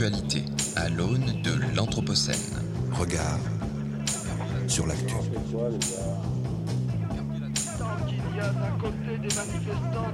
L'actualité 0.00 0.44
à 0.76 0.88
l'aune 0.88 1.42
de 1.42 1.74
l'Anthropocène. 1.74 2.36
Regard 2.92 3.38
sur 4.68 4.86
l'actu. 4.86 5.14
Tant 7.78 8.06
qu'il 8.06 8.36
y 8.36 8.40
a 8.40 8.50
d'un 8.50 8.78
côté 8.78 9.18
des 9.18 9.34
manifestants, 9.34 10.12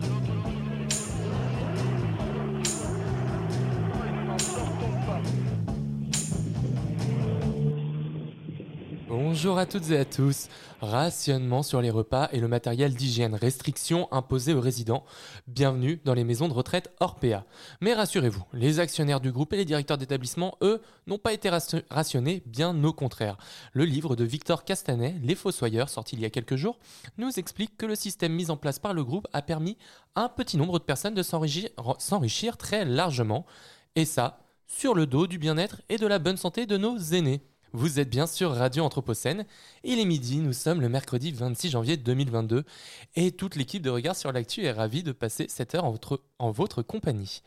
Bonjour 9.34 9.58
à 9.58 9.66
toutes 9.66 9.90
et 9.90 9.98
à 9.98 10.04
tous. 10.04 10.46
Rationnement 10.80 11.64
sur 11.64 11.80
les 11.80 11.90
repas 11.90 12.28
et 12.30 12.38
le 12.38 12.46
matériel 12.46 12.94
d'hygiène, 12.94 13.34
restrictions 13.34 14.06
imposées 14.12 14.54
aux 14.54 14.60
résidents. 14.60 15.02
Bienvenue 15.48 16.00
dans 16.04 16.14
les 16.14 16.22
maisons 16.22 16.46
de 16.46 16.52
retraite 16.52 16.92
Orpea. 17.00 17.44
Mais 17.80 17.94
rassurez-vous, 17.94 18.44
les 18.52 18.78
actionnaires 18.78 19.18
du 19.20 19.32
groupe 19.32 19.52
et 19.52 19.56
les 19.56 19.64
directeurs 19.64 19.98
d'établissement, 19.98 20.56
eux, 20.62 20.80
n'ont 21.08 21.18
pas 21.18 21.32
été 21.32 21.50
ration- 21.50 21.82
rationnés, 21.90 22.44
bien 22.46 22.84
au 22.84 22.92
contraire. 22.92 23.36
Le 23.72 23.84
livre 23.84 24.14
de 24.14 24.22
Victor 24.22 24.62
Castanet, 24.62 25.16
Les 25.20 25.34
Fossoyeurs, 25.34 25.88
sorti 25.88 26.14
il 26.14 26.22
y 26.22 26.26
a 26.26 26.30
quelques 26.30 26.54
jours, 26.54 26.78
nous 27.18 27.36
explique 27.36 27.76
que 27.76 27.86
le 27.86 27.96
système 27.96 28.34
mis 28.34 28.52
en 28.52 28.56
place 28.56 28.78
par 28.78 28.94
le 28.94 29.02
groupe 29.02 29.26
a 29.32 29.42
permis 29.42 29.76
à 30.14 30.26
un 30.26 30.28
petit 30.28 30.56
nombre 30.56 30.78
de 30.78 30.84
personnes 30.84 31.14
de 31.14 31.24
s'enrichir 31.24 32.56
très 32.56 32.84
largement. 32.84 33.46
Et 33.96 34.04
ça, 34.04 34.38
sur 34.68 34.94
le 34.94 35.06
dos 35.06 35.26
du 35.26 35.38
bien-être 35.38 35.82
et 35.88 35.98
de 35.98 36.06
la 36.06 36.20
bonne 36.20 36.36
santé 36.36 36.66
de 36.66 36.76
nos 36.76 36.96
aînés. 36.98 37.42
Vous 37.76 37.98
êtes 37.98 38.08
bien 38.08 38.28
sur 38.28 38.52
Radio 38.52 38.84
Anthropocène. 38.84 39.46
Il 39.82 39.98
est 39.98 40.04
midi, 40.04 40.38
nous 40.38 40.52
sommes 40.52 40.80
le 40.80 40.88
mercredi 40.88 41.32
26 41.32 41.70
janvier 41.70 41.96
2022 41.96 42.62
et 43.16 43.32
toute 43.32 43.56
l'équipe 43.56 43.82
de 43.82 43.90
Regard 43.90 44.14
sur 44.14 44.30
l'actu 44.30 44.64
est 44.64 44.70
ravie 44.70 45.02
de 45.02 45.10
passer 45.10 45.46
cette 45.48 45.74
heure 45.74 45.84
en 45.84 45.90
votre, 45.90 46.22
en 46.38 46.52
votre 46.52 46.82
compagnie. 46.82 47.42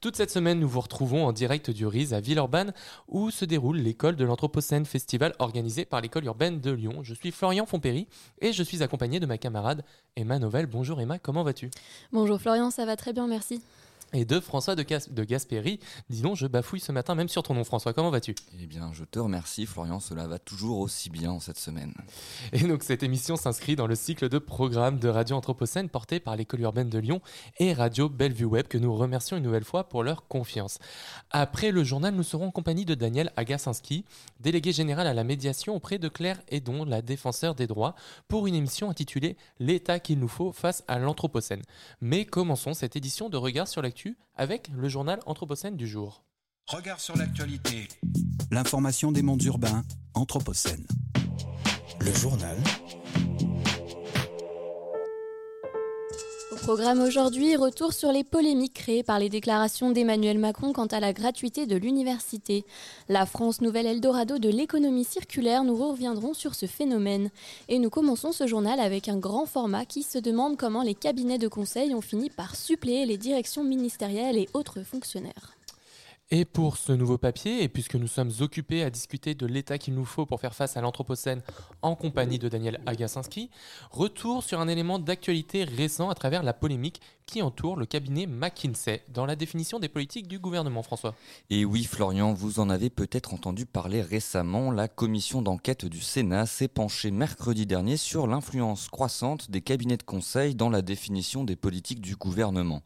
Toute 0.00 0.16
cette 0.16 0.32
semaine, 0.32 0.58
nous 0.58 0.68
vous 0.68 0.80
retrouvons 0.80 1.24
en 1.24 1.32
direct 1.32 1.70
du 1.70 1.86
RIS 1.86 2.12
à 2.12 2.18
Villeurbanne 2.18 2.72
où 3.06 3.30
se 3.30 3.44
déroule 3.44 3.76
l'école 3.76 4.16
de 4.16 4.24
l'Anthropocène 4.24 4.84
Festival 4.84 5.32
organisé 5.38 5.84
par 5.84 6.00
l'école 6.00 6.24
urbaine 6.24 6.60
de 6.60 6.72
Lyon. 6.72 7.04
Je 7.04 7.14
suis 7.14 7.30
Florian 7.30 7.64
Fompéry 7.64 8.08
et 8.40 8.52
je 8.52 8.64
suis 8.64 8.82
accompagné 8.82 9.20
de 9.20 9.26
ma 9.26 9.38
camarade 9.38 9.84
Emma 10.16 10.40
Novelle. 10.40 10.66
Bonjour 10.66 11.00
Emma, 11.00 11.20
comment 11.20 11.44
vas-tu? 11.44 11.70
Bonjour 12.10 12.40
Florian, 12.40 12.72
ça 12.72 12.84
va 12.84 12.96
très 12.96 13.12
bien, 13.12 13.28
merci. 13.28 13.62
Et 14.14 14.24
de 14.24 14.40
François 14.40 14.74
de, 14.74 14.82
Gas- 14.82 15.08
de 15.10 15.24
Gaspéry. 15.24 15.80
Dis 16.08 16.22
donc, 16.22 16.36
je 16.36 16.46
bafouille 16.46 16.80
ce 16.80 16.92
matin 16.92 17.14
même 17.14 17.28
sur 17.28 17.42
ton 17.42 17.52
nom 17.54 17.64
François, 17.64 17.92
comment 17.92 18.10
vas-tu? 18.10 18.34
Eh 18.60 18.66
bien, 18.66 18.90
je 18.94 19.04
te 19.04 19.18
remercie, 19.18 19.66
Florian. 19.66 20.00
Cela 20.00 20.26
va 20.26 20.38
toujours 20.38 20.78
aussi 20.78 21.10
bien 21.10 21.30
en 21.32 21.40
cette 21.40 21.58
semaine. 21.58 21.92
Et 22.52 22.60
donc 22.60 22.82
cette 22.82 23.02
émission 23.02 23.36
s'inscrit 23.36 23.76
dans 23.76 23.86
le 23.86 23.94
cycle 23.94 24.28
de 24.28 24.38
programmes 24.38 24.98
de 24.98 25.08
Radio 25.08 25.36
Anthropocène 25.36 25.88
porté 25.90 26.20
par 26.20 26.36
l'école 26.36 26.60
urbaine 26.60 26.88
de 26.88 26.98
Lyon 26.98 27.20
et 27.58 27.72
Radio 27.74 28.08
Bellevue 28.08 28.46
Web 28.46 28.66
que 28.68 28.78
nous 28.78 28.94
remercions 28.96 29.36
une 29.36 29.42
nouvelle 29.42 29.64
fois 29.64 29.88
pour 29.88 30.02
leur 30.02 30.26
confiance. 30.26 30.78
Après 31.30 31.70
le 31.70 31.84
journal, 31.84 32.14
nous 32.14 32.22
serons 32.22 32.46
en 32.46 32.50
compagnie 32.50 32.84
de 32.86 32.94
Daniel 32.94 33.32
Agassinski, 33.36 34.04
délégué 34.40 34.72
général 34.72 35.06
à 35.06 35.12
la 35.14 35.24
médiation 35.24 35.76
auprès 35.76 35.98
de 35.98 36.08
Claire 36.08 36.40
Edon, 36.48 36.84
la 36.84 37.02
défenseur 37.02 37.54
des 37.54 37.66
droits, 37.66 37.94
pour 38.28 38.46
une 38.46 38.54
émission 38.54 38.88
intitulée 38.88 39.36
L'état 39.58 40.00
qu'il 40.00 40.18
nous 40.18 40.28
faut 40.28 40.52
face 40.52 40.82
à 40.88 40.98
l'Anthropocène. 40.98 41.62
Mais 42.00 42.24
commençons 42.24 42.72
cette 42.74 42.96
édition 42.96 43.28
de 43.28 43.36
Regard 43.36 43.68
sur 43.68 43.82
l'actu 43.98 44.16
avec 44.36 44.68
le 44.68 44.88
journal 44.88 45.20
Anthropocène 45.26 45.76
du 45.76 45.86
jour. 45.88 46.24
Regard 46.68 47.00
sur 47.00 47.16
l'actualité. 47.16 47.88
L'information 48.50 49.10
des 49.10 49.22
mondes 49.22 49.42
urbains. 49.42 49.82
Anthropocène. 50.14 50.86
Le 52.00 52.12
journal. 52.12 52.56
Programme 56.68 57.00
aujourd'hui, 57.00 57.56
retour 57.56 57.94
sur 57.94 58.12
les 58.12 58.24
polémiques 58.24 58.74
créées 58.74 59.02
par 59.02 59.18
les 59.18 59.30
déclarations 59.30 59.90
d'Emmanuel 59.90 60.36
Macron 60.36 60.74
quant 60.74 60.84
à 60.84 61.00
la 61.00 61.14
gratuité 61.14 61.64
de 61.64 61.76
l'université. 61.76 62.66
La 63.08 63.24
France, 63.24 63.62
nouvelle 63.62 63.86
Eldorado 63.86 64.36
de 64.38 64.50
l'économie 64.50 65.04
circulaire, 65.04 65.64
nous 65.64 65.76
reviendrons 65.76 66.34
sur 66.34 66.54
ce 66.54 66.66
phénomène. 66.66 67.30
Et 67.68 67.78
nous 67.78 67.88
commençons 67.88 68.32
ce 68.32 68.46
journal 68.46 68.80
avec 68.80 69.08
un 69.08 69.16
grand 69.16 69.46
format 69.46 69.86
qui 69.86 70.02
se 70.02 70.18
demande 70.18 70.58
comment 70.58 70.82
les 70.82 70.94
cabinets 70.94 71.38
de 71.38 71.48
conseil 71.48 71.94
ont 71.94 72.02
fini 72.02 72.28
par 72.28 72.54
suppléer 72.54 73.06
les 73.06 73.16
directions 73.16 73.64
ministérielles 73.64 74.36
et 74.36 74.50
autres 74.52 74.82
fonctionnaires. 74.82 75.57
Et 76.30 76.44
pour 76.44 76.76
ce 76.76 76.92
nouveau 76.92 77.16
papier, 77.16 77.62
et 77.62 77.70
puisque 77.70 77.94
nous 77.94 78.06
sommes 78.06 78.30
occupés 78.40 78.82
à 78.82 78.90
discuter 78.90 79.34
de 79.34 79.46
l'état 79.46 79.78
qu'il 79.78 79.94
nous 79.94 80.04
faut 80.04 80.26
pour 80.26 80.42
faire 80.42 80.54
face 80.54 80.76
à 80.76 80.82
l'Anthropocène 80.82 81.40
en 81.80 81.94
compagnie 81.94 82.38
de 82.38 82.50
Daniel 82.50 82.82
Agassinski, 82.84 83.48
retour 83.90 84.42
sur 84.42 84.60
un 84.60 84.68
élément 84.68 84.98
d'actualité 84.98 85.64
récent 85.64 86.10
à 86.10 86.14
travers 86.14 86.42
la 86.42 86.52
polémique 86.52 87.00
qui 87.24 87.40
entoure 87.40 87.76
le 87.76 87.86
cabinet 87.86 88.26
McKinsey 88.26 89.02
dans 89.08 89.24
la 89.24 89.36
définition 89.36 89.78
des 89.78 89.88
politiques 89.88 90.28
du 90.28 90.38
gouvernement, 90.38 90.82
François. 90.82 91.14
Et 91.48 91.64
oui, 91.64 91.84
Florian, 91.84 92.34
vous 92.34 92.60
en 92.60 92.68
avez 92.68 92.90
peut-être 92.90 93.32
entendu 93.32 93.64
parler 93.64 94.02
récemment. 94.02 94.70
La 94.70 94.86
commission 94.86 95.40
d'enquête 95.40 95.86
du 95.86 96.02
Sénat 96.02 96.44
s'est 96.44 96.68
penchée 96.68 97.10
mercredi 97.10 97.64
dernier 97.64 97.96
sur 97.96 98.26
l'influence 98.26 98.88
croissante 98.88 99.50
des 99.50 99.62
cabinets 99.62 99.96
de 99.96 100.02
conseil 100.02 100.54
dans 100.54 100.68
la 100.68 100.82
définition 100.82 101.44
des 101.44 101.56
politiques 101.56 102.02
du 102.02 102.16
gouvernement. 102.16 102.82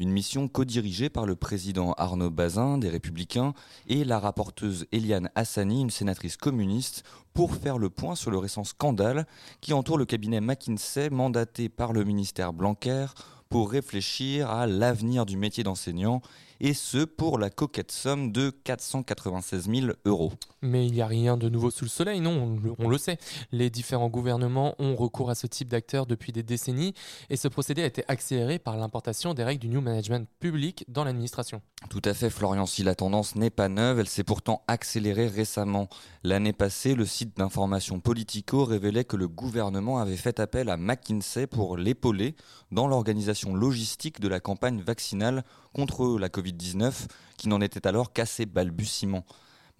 Une 0.00 0.10
mission 0.10 0.48
co-dirigée 0.48 1.08
par 1.08 1.24
le 1.24 1.36
président 1.36 1.92
Arnaud 1.92 2.30
Bazin 2.30 2.78
des 2.78 2.88
Républicains 2.88 3.54
et 3.86 4.02
la 4.02 4.18
rapporteuse 4.18 4.86
Eliane 4.90 5.30
Hassani, 5.36 5.82
une 5.82 5.90
sénatrice 5.90 6.36
communiste, 6.36 7.04
pour 7.32 7.54
faire 7.54 7.78
le 7.78 7.90
point 7.90 8.16
sur 8.16 8.32
le 8.32 8.38
récent 8.38 8.64
scandale 8.64 9.24
qui 9.60 9.72
entoure 9.72 9.98
le 9.98 10.04
cabinet 10.04 10.40
McKinsey 10.40 11.10
mandaté 11.10 11.68
par 11.68 11.92
le 11.92 12.02
ministère 12.02 12.52
Blanquer 12.52 13.06
pour 13.48 13.70
réfléchir 13.70 14.50
à 14.50 14.66
l'avenir 14.66 15.26
du 15.26 15.36
métier 15.36 15.62
d'enseignant, 15.62 16.22
et 16.60 16.74
ce 16.74 17.04
pour 17.04 17.38
la 17.38 17.50
coquette 17.50 17.92
somme 17.92 18.32
de 18.32 18.50
496 18.50 19.68
000 19.68 19.92
euros. 20.04 20.32
Mais 20.62 20.86
il 20.86 20.92
n'y 20.92 21.02
a 21.02 21.06
rien 21.06 21.36
de 21.36 21.48
nouveau 21.48 21.70
sous 21.70 21.84
le 21.84 21.90
soleil, 21.90 22.20
non, 22.20 22.58
on 22.78 22.88
le, 22.88 22.98
sait. 22.98 23.18
Les 23.52 23.70
différents 23.70 24.08
gouvernements 24.08 24.74
ont 24.78 24.96
recours 24.96 25.30
à 25.30 25.34
ce 25.34 25.46
type 25.46 25.68
d'acteurs 25.68 26.06
depuis 26.06 26.32
des 26.32 26.42
décennies, 26.42 26.94
et 27.30 27.36
ce 27.36 27.48
procédé 27.48 27.82
a 27.82 27.86
été 27.86 28.04
accéléré 28.08 28.58
par 28.58 28.76
l'importation 28.76 29.34
des 29.34 29.44
règles 29.44 29.60
du 29.60 29.68
New 29.68 29.80
Management 29.80 30.28
public 30.40 30.84
dans 30.88 31.04
l'administration. 31.04 31.60
Tout 31.90 32.02
à 32.04 32.14
fait, 32.14 32.30
Florian, 32.30 32.66
si 32.66 32.82
la 32.82 32.94
tendance 32.94 33.36
n'est 33.36 33.50
pas 33.50 33.68
neuve, 33.68 33.98
elle 33.98 34.08
s'est 34.08 34.24
pourtant 34.24 34.62
accélérée 34.68 35.28
récemment. 35.28 35.88
L'année 36.22 36.54
passée, 36.54 36.94
le 36.94 37.04
site 37.04 37.36
d'information 37.36 38.00
Politico 38.00 38.64
révélait 38.64 39.04
que 39.04 39.16
le 39.16 39.28
gouvernement 39.28 39.98
avait 39.98 40.16
fait 40.16 40.40
appel 40.40 40.70
à 40.70 40.76
McKinsey 40.76 41.46
pour 41.46 41.76
l'épauler 41.76 42.34
dans 42.70 42.86
l'organisation 42.86 43.54
logistique 43.54 44.20
de 44.20 44.28
la 44.28 44.40
campagne 44.40 44.80
vaccinale 44.80 45.44
contre 45.74 46.18
la 46.18 46.28
Covid-19, 46.28 47.06
qui 47.36 47.48
n'en 47.48 47.60
était 47.60 47.86
alors 47.86 48.12
qu'à 48.14 48.24
ses 48.24 48.46
balbutiements. 48.46 49.24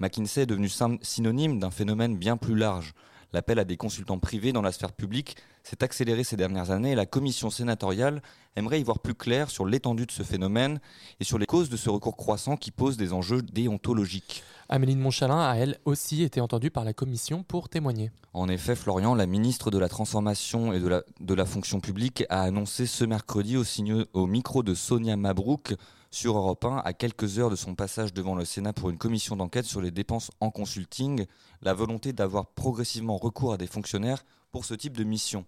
McKinsey 0.00 0.42
est 0.42 0.46
devenu 0.46 0.68
syn- 0.68 0.98
synonyme 1.00 1.58
d'un 1.58 1.70
phénomène 1.70 2.18
bien 2.18 2.36
plus 2.36 2.56
large. 2.56 2.92
L'appel 3.34 3.58
à 3.58 3.64
des 3.64 3.76
consultants 3.76 4.20
privés 4.20 4.52
dans 4.52 4.62
la 4.62 4.70
sphère 4.70 4.92
publique 4.92 5.36
s'est 5.64 5.82
accéléré 5.82 6.22
ces 6.22 6.36
dernières 6.36 6.70
années 6.70 6.92
et 6.92 6.94
la 6.94 7.04
commission 7.04 7.50
sénatoriale 7.50 8.22
aimerait 8.54 8.78
y 8.78 8.84
voir 8.84 9.00
plus 9.00 9.16
clair 9.16 9.50
sur 9.50 9.66
l'étendue 9.66 10.06
de 10.06 10.12
ce 10.12 10.22
phénomène 10.22 10.78
et 11.18 11.24
sur 11.24 11.36
les 11.36 11.46
causes 11.46 11.68
de 11.68 11.76
ce 11.76 11.90
recours 11.90 12.16
croissant 12.16 12.56
qui 12.56 12.70
pose 12.70 12.96
des 12.96 13.12
enjeux 13.12 13.42
déontologiques. 13.42 14.44
Amélie 14.68 14.94
de 14.94 15.00
Montchalin 15.00 15.40
a 15.40 15.56
elle 15.56 15.78
aussi 15.84 16.22
été 16.22 16.40
entendue 16.40 16.70
par 16.70 16.84
la 16.84 16.92
commission 16.92 17.42
pour 17.42 17.68
témoigner. 17.68 18.12
En 18.34 18.48
effet, 18.48 18.76
Florian, 18.76 19.16
la 19.16 19.26
ministre 19.26 19.72
de 19.72 19.78
la 19.78 19.88
Transformation 19.88 20.72
et 20.72 20.78
de 20.78 20.86
la, 20.86 21.02
de 21.18 21.34
la 21.34 21.44
Fonction 21.44 21.80
publique, 21.80 22.22
a 22.28 22.42
annoncé 22.42 22.86
ce 22.86 23.04
mercredi 23.04 23.56
au, 23.56 23.64
signe- 23.64 24.04
au 24.12 24.28
micro 24.28 24.62
de 24.62 24.74
Sonia 24.74 25.16
Mabrouk 25.16 25.74
sur 26.14 26.36
Europe 26.36 26.64
1, 26.64 26.76
à 26.76 26.92
quelques 26.92 27.40
heures 27.40 27.50
de 27.50 27.56
son 27.56 27.74
passage 27.74 28.14
devant 28.14 28.36
le 28.36 28.44
Sénat 28.44 28.72
pour 28.72 28.88
une 28.88 28.98
commission 28.98 29.34
d'enquête 29.34 29.64
sur 29.64 29.80
les 29.80 29.90
dépenses 29.90 30.30
en 30.38 30.52
consulting, 30.52 31.26
la 31.60 31.74
volonté 31.74 32.12
d'avoir 32.12 32.46
progressivement 32.46 33.18
recours 33.18 33.52
à 33.52 33.56
des 33.56 33.66
fonctionnaires 33.66 34.24
pour 34.52 34.64
ce 34.64 34.74
type 34.74 34.96
de 34.96 35.02
mission. 35.02 35.44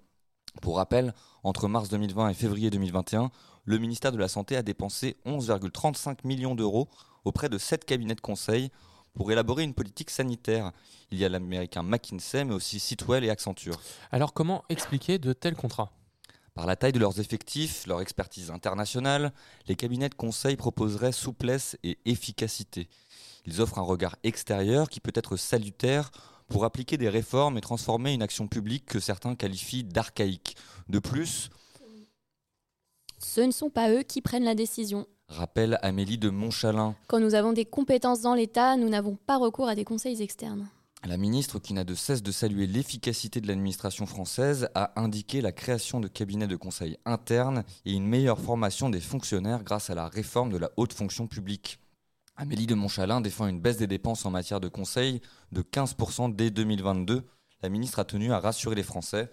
Pour 0.61 0.79
rappel, 0.79 1.15
entre 1.45 1.69
mars 1.69 1.89
2020 1.89 2.31
et 2.31 2.35
février 2.35 2.71
2021, 2.71 3.31
le 3.65 3.79
ministère 3.79 4.11
de 4.11 4.19
la 4.19 4.27
Santé 4.27 4.57
a 4.57 4.63
dépensé 4.63 5.17
11,35 5.25 6.27
millions 6.27 6.57
d'euros 6.57 6.89
auprès 7.25 7.49
de 7.49 7.59
sept 7.59 7.85
cabinets 7.85 8.17
de 8.17 8.21
conseil 8.21 8.71
pour 9.15 9.31
élaborer 9.31 9.63
une 9.63 9.75
politique 9.75 10.11
sanitaire. 10.11 10.73
Il 11.13 11.19
y 11.19 11.25
a 11.25 11.29
l'américain 11.29 11.85
McKinsey, 11.85 12.45
mais 12.45 12.55
aussi 12.55 12.81
Sitwell 12.81 13.23
et 13.23 13.31
Accenture. 13.31 13.81
Alors 14.11 14.35
comment 14.35 14.65
expliquer 14.69 15.19
de 15.19 15.33
tels 15.33 15.55
contrats? 15.55 15.93
Par 16.57 16.65
la 16.65 16.75
taille 16.75 16.93
de 16.93 16.99
leurs 16.99 17.21
effectifs, 17.21 17.87
leur 17.87 18.01
expertise 18.01 18.51
internationale, 18.51 19.35
les 19.69 19.77
cabinets 19.77 20.09
de 20.09 20.15
conseil 20.15 20.57
proposeraient 20.57 21.13
souplesse 21.13 21.77
et 21.85 21.99
efficacité. 22.07 22.89
Ils 23.45 23.61
offrent 23.61 23.79
un 23.79 23.83
regard 23.83 24.17
extérieur 24.25 24.89
qui 24.89 25.01
peut 25.01 25.13
être 25.15 25.37
salutaire 25.37 26.11
pour 26.49 26.65
appliquer 26.65 26.97
des 26.97 27.11
réformes 27.11 27.59
et 27.59 27.61
transformer 27.61 28.15
une 28.15 28.23
action 28.23 28.49
publique 28.49 28.87
que 28.87 29.01
certains 29.01 29.35
qualifient 29.35 29.85
d'archaïque. 29.85 30.57
De 30.89 30.99
plus, 30.99 31.51
Ce 33.19 33.43
ne 33.43 33.53
sont 33.53 33.69
pas 33.71 33.91
eux 33.91 34.03
qui 34.03 34.23
prennent 34.23 34.45
la 34.45 34.55
décision. 34.55 35.07
rappelle 35.29 35.79
Amélie 35.83 36.17
de 36.17 36.31
Montchalin, 36.31 36.97
Quand 37.07 37.21
nous 37.21 37.35
avons 37.35 37.53
des 37.53 37.67
compétences 37.67 38.23
dans 38.23 38.35
l'État, 38.35 38.77
nous 38.79 38.89
n'avons 38.89 39.17
pas 39.27 39.37
recours 39.37 39.69
à 39.69 39.75
des 39.75 39.85
conseils 39.85 40.23
externes. 40.23 40.67
La 41.05 41.19
ministre, 41.19 41.59
qui 41.59 41.73
n'a 41.73 41.85
de 41.85 41.95
cesse 41.95 42.23
de 42.23 42.33
saluer 42.33 42.67
l'efficacité 42.67 43.41
de 43.41 43.47
l'administration 43.47 44.07
française, 44.07 44.69
a 44.75 45.01
indiqué 45.01 45.41
la 45.41 45.53
création 45.53 46.01
de 46.01 46.09
cabinets 46.09 46.49
de 46.49 46.57
conseil 46.57 46.97
internes 47.05 47.65
et 47.85 47.93
une 47.93 48.07
meilleure 48.07 48.41
formation 48.41 48.89
des 48.89 49.01
fonctionnaires 49.01 49.63
grâce 49.63 49.91
à 49.91 49.95
la 49.95 50.09
réforme 50.09 50.51
de 50.51 50.57
la 50.57 50.71
haute 50.77 50.93
fonction 50.93 51.27
publique. 51.27 51.79
Amélie 52.37 52.67
de 52.67 52.75
Montchalin 52.75 53.21
défend 53.21 53.47
une 53.47 53.61
baisse 53.61 53.79
des 53.79 53.87
dépenses 53.87 54.27
en 54.27 54.31
matière 54.31 54.61
de 54.61 54.69
conseil 54.69 55.21
de 55.53 55.63
15% 55.63 56.35
dès 56.35 56.51
2022. 56.51 57.25
La 57.63 57.69
ministre 57.69 57.99
a 57.99 58.05
tenu 58.05 58.33
à 58.33 58.41
rassurer 58.41 58.75
les 58.75 58.83
Français. 58.83 59.31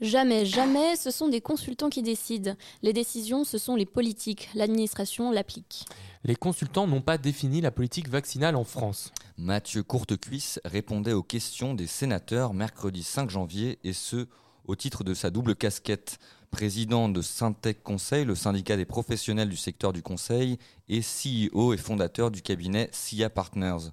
Jamais, 0.00 0.46
jamais, 0.46 0.96
ce 0.96 1.10
sont 1.10 1.28
des 1.28 1.42
consultants 1.42 1.90
qui 1.90 2.02
décident. 2.02 2.54
Les 2.82 2.92
décisions, 2.92 3.44
ce 3.44 3.58
sont 3.58 3.76
les 3.76 3.84
politiques. 3.84 4.48
L'administration 4.54 5.30
l'applique. 5.30 5.84
Les 6.24 6.36
consultants 6.36 6.86
n'ont 6.86 7.02
pas 7.02 7.18
défini 7.18 7.60
la 7.60 7.70
politique 7.70 8.08
vaccinale 8.08 8.56
en 8.56 8.64
France. 8.64 9.12
Mathieu 9.36 9.82
Courtecuisse 9.82 10.58
répondait 10.64 11.12
aux 11.12 11.22
questions 11.22 11.74
des 11.74 11.86
sénateurs 11.86 12.54
mercredi 12.54 13.02
5 13.02 13.28
janvier 13.28 13.78
et 13.84 13.92
ce, 13.92 14.26
au 14.64 14.74
titre 14.74 15.04
de 15.04 15.12
sa 15.12 15.30
double 15.30 15.54
casquette, 15.54 16.18
président 16.50 17.08
de 17.08 17.22
Syntec 17.22 17.82
Conseil, 17.82 18.24
le 18.24 18.34
syndicat 18.34 18.76
des 18.76 18.84
professionnels 18.84 19.48
du 19.48 19.56
secteur 19.56 19.92
du 19.92 20.02
conseil, 20.02 20.58
et 20.88 21.00
CEO 21.00 21.72
et 21.74 21.76
fondateur 21.76 22.30
du 22.30 22.42
cabinet 22.42 22.88
SIA 22.92 23.30
Partners. 23.30 23.90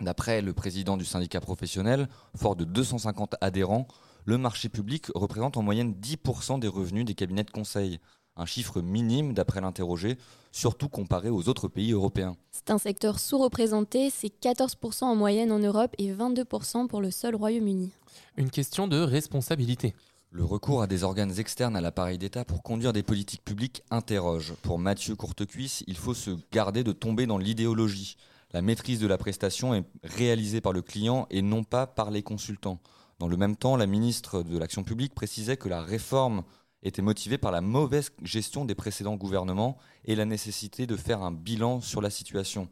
D'après 0.00 0.42
le 0.42 0.52
président 0.52 0.96
du 0.96 1.04
syndicat 1.04 1.40
professionnel, 1.40 2.08
fort 2.36 2.54
de 2.54 2.64
250 2.64 3.36
adhérents, 3.40 3.86
le 4.26 4.38
marché 4.38 4.68
public 4.68 5.06
représente 5.14 5.56
en 5.56 5.62
moyenne 5.62 5.94
10% 5.94 6.58
des 6.58 6.66
revenus 6.66 7.04
des 7.04 7.14
cabinets 7.14 7.44
de 7.44 7.50
conseil. 7.50 8.00
Un 8.34 8.44
chiffre 8.44 8.82
minime 8.82 9.32
d'après 9.32 9.60
l'interrogé, 9.60 10.18
surtout 10.50 10.88
comparé 10.88 11.30
aux 11.30 11.48
autres 11.48 11.68
pays 11.68 11.92
européens. 11.92 12.36
C'est 12.50 12.70
un 12.70 12.78
secteur 12.78 13.20
sous-représenté, 13.20 14.10
c'est 14.10 14.32
14% 14.42 15.04
en 15.04 15.14
moyenne 15.14 15.52
en 15.52 15.60
Europe 15.60 15.94
et 15.98 16.12
22% 16.12 16.88
pour 16.88 17.00
le 17.00 17.12
seul 17.12 17.36
Royaume-Uni. 17.36 17.92
Une 18.36 18.50
question 18.50 18.88
de 18.88 19.00
responsabilité. 19.00 19.94
Le 20.32 20.44
recours 20.44 20.82
à 20.82 20.88
des 20.88 21.04
organes 21.04 21.38
externes 21.38 21.76
à 21.76 21.80
l'appareil 21.80 22.18
d'État 22.18 22.44
pour 22.44 22.64
conduire 22.64 22.92
des 22.92 23.04
politiques 23.04 23.44
publiques 23.44 23.84
interroge. 23.92 24.54
Pour 24.62 24.80
Mathieu 24.80 25.14
Courtecuisse, 25.14 25.84
il 25.86 25.96
faut 25.96 26.14
se 26.14 26.32
garder 26.52 26.82
de 26.82 26.92
tomber 26.92 27.26
dans 27.26 27.38
l'idéologie. 27.38 28.16
La 28.52 28.60
maîtrise 28.60 28.98
de 28.98 29.06
la 29.06 29.18
prestation 29.18 29.72
est 29.72 29.84
réalisée 30.02 30.60
par 30.60 30.72
le 30.72 30.82
client 30.82 31.26
et 31.30 31.42
non 31.42 31.62
pas 31.62 31.86
par 31.86 32.10
les 32.10 32.22
consultants. 32.22 32.80
Dans 33.18 33.28
le 33.28 33.36
même 33.36 33.56
temps, 33.56 33.76
la 33.76 33.86
ministre 33.86 34.42
de 34.42 34.58
l'Action 34.58 34.84
publique 34.84 35.14
précisait 35.14 35.56
que 35.56 35.68
la 35.68 35.80
réforme 35.80 36.42
était 36.82 37.02
motivée 37.02 37.38
par 37.38 37.50
la 37.50 37.62
mauvaise 37.62 38.10
gestion 38.22 38.64
des 38.64 38.74
précédents 38.74 39.16
gouvernements 39.16 39.78
et 40.04 40.14
la 40.14 40.26
nécessité 40.26 40.86
de 40.86 40.96
faire 40.96 41.22
un 41.22 41.32
bilan 41.32 41.80
sur 41.80 42.02
la 42.02 42.10
situation. 42.10 42.68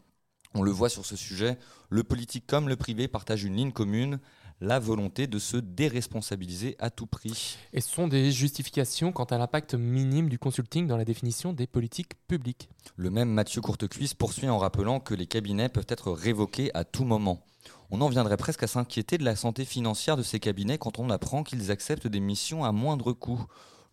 On 0.54 0.62
le 0.62 0.70
voit 0.70 0.88
sur 0.88 1.04
ce 1.04 1.16
sujet, 1.16 1.58
le 1.88 2.04
politique 2.04 2.46
comme 2.46 2.68
le 2.68 2.76
privé 2.76 3.08
partagent 3.08 3.44
une 3.44 3.56
ligne 3.56 3.72
commune, 3.72 4.20
la 4.60 4.78
volonté 4.78 5.26
de 5.26 5.38
se 5.38 5.56
déresponsabiliser 5.56 6.76
à 6.78 6.90
tout 6.90 7.06
prix. 7.06 7.56
Et 7.72 7.80
ce 7.80 7.90
sont 7.90 8.06
des 8.06 8.30
justifications 8.30 9.10
quant 9.12 9.24
à 9.24 9.38
l'impact 9.38 9.74
minime 9.74 10.28
du 10.28 10.38
consulting 10.38 10.86
dans 10.86 10.96
la 10.96 11.04
définition 11.04 11.52
des 11.52 11.66
politiques 11.66 12.14
publiques. 12.28 12.68
Le 12.96 13.10
même 13.10 13.30
Mathieu 13.30 13.60
Courtecuisse 13.60 14.14
poursuit 14.14 14.48
en 14.48 14.58
rappelant 14.58 15.00
que 15.00 15.14
les 15.14 15.26
cabinets 15.26 15.68
peuvent 15.68 15.86
être 15.88 16.12
révoqués 16.12 16.70
à 16.74 16.84
tout 16.84 17.04
moment. 17.04 17.44
On 17.90 18.00
en 18.00 18.08
viendrait 18.08 18.36
presque 18.36 18.62
à 18.62 18.66
s'inquiéter 18.66 19.18
de 19.18 19.24
la 19.24 19.36
santé 19.36 19.64
financière 19.64 20.16
de 20.16 20.22
ces 20.22 20.40
cabinets 20.40 20.78
quand 20.78 20.98
on 20.98 21.10
apprend 21.10 21.42
qu'ils 21.42 21.70
acceptent 21.70 22.06
des 22.06 22.20
missions 22.20 22.64
à 22.64 22.72
moindre 22.72 23.12
coût. 23.12 23.44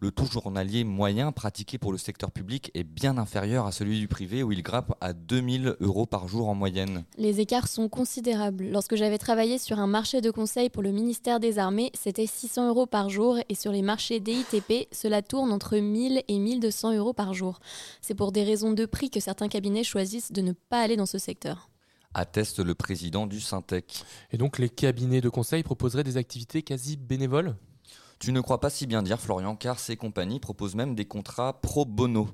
Le 0.04 0.10
taux 0.10 0.26
journalier 0.26 0.84
moyen 0.84 1.32
pratiqué 1.32 1.78
pour 1.78 1.92
le 1.92 2.00
secteur 2.00 2.32
public 2.32 2.72
est 2.74 2.84
bien 2.84 3.20
inférieur 3.20 3.68
à 3.68 3.72
celui 3.72 4.00
du 4.00 4.08
privé 4.08 4.42
où 4.42 4.52
il 4.52 4.64
grappe 4.64 4.98
à 5.00 5.14
2000 5.14 5.76
euros 5.80 6.08
par 6.08 6.28
jour 6.28 6.50
en 6.50 6.56
moyenne. 6.56 7.04
Les 7.20 7.40
écarts 7.40 7.68
sont 7.68 7.88
considérables. 7.88 8.72
Lorsque 8.72 8.96
j'avais 8.96 9.20
travaillé 9.20 9.60
sur 9.60 9.78
un 9.78 9.86
marché 9.86 10.20
de 10.20 10.32
conseil 10.32 10.72
pour 10.72 10.82
le 10.82 10.92
ministère 10.92 11.40
des 11.40 11.60
Armées, 11.60 11.92
c'était 11.94 12.26
600 12.26 12.70
euros 12.70 12.88
par 12.88 13.10
jour 13.10 13.38
et 13.48 13.54
sur 13.54 13.72
les 13.72 13.84
marchés 13.84 14.20
DITP, 14.20 14.88
cela 14.92 15.22
tourne 15.22 15.52
entre 15.52 15.78
1000 15.78 16.24
et 16.28 16.40
1200 16.40 16.96
euros 16.96 17.14
par 17.14 17.36
jour. 17.36 17.60
C'est 18.02 18.16
pour 18.16 18.32
des 18.32 18.44
raisons 18.44 18.74
de 18.74 18.88
prix 18.88 19.12
que 19.12 19.20
certains 19.20 19.50
cabinets 19.50 19.84
choisissent 19.84 20.32
de 20.32 20.42
ne 20.42 20.54
pas 20.54 20.82
aller 20.82 20.98
dans 20.98 21.06
ce 21.06 21.20
secteur. 21.20 21.71
Atteste 22.14 22.60
le 22.60 22.76
président 22.76 23.28
du 23.28 23.40
Syntec. 23.40 24.04
Et 24.32 24.38
donc 24.38 24.60
les 24.60 24.70
cabinets 24.70 25.22
de 25.22 25.30
conseil 25.30 25.64
proposeraient 25.64 26.04
des 26.04 26.18
activités 26.18 26.62
quasi 26.64 26.98
bénévoles? 26.98 27.56
Tu 28.20 28.32
ne 28.32 28.42
crois 28.42 28.60
pas 28.60 28.70
si 28.70 28.86
bien 28.86 29.02
dire, 29.02 29.20
Florian, 29.20 29.56
car 29.56 29.80
ces 29.80 29.98
compagnies 29.98 30.40
proposent 30.40 30.76
même 30.76 30.94
des 30.94 31.06
contrats 31.06 31.60
pro 31.62 31.86
bono. 31.86 32.30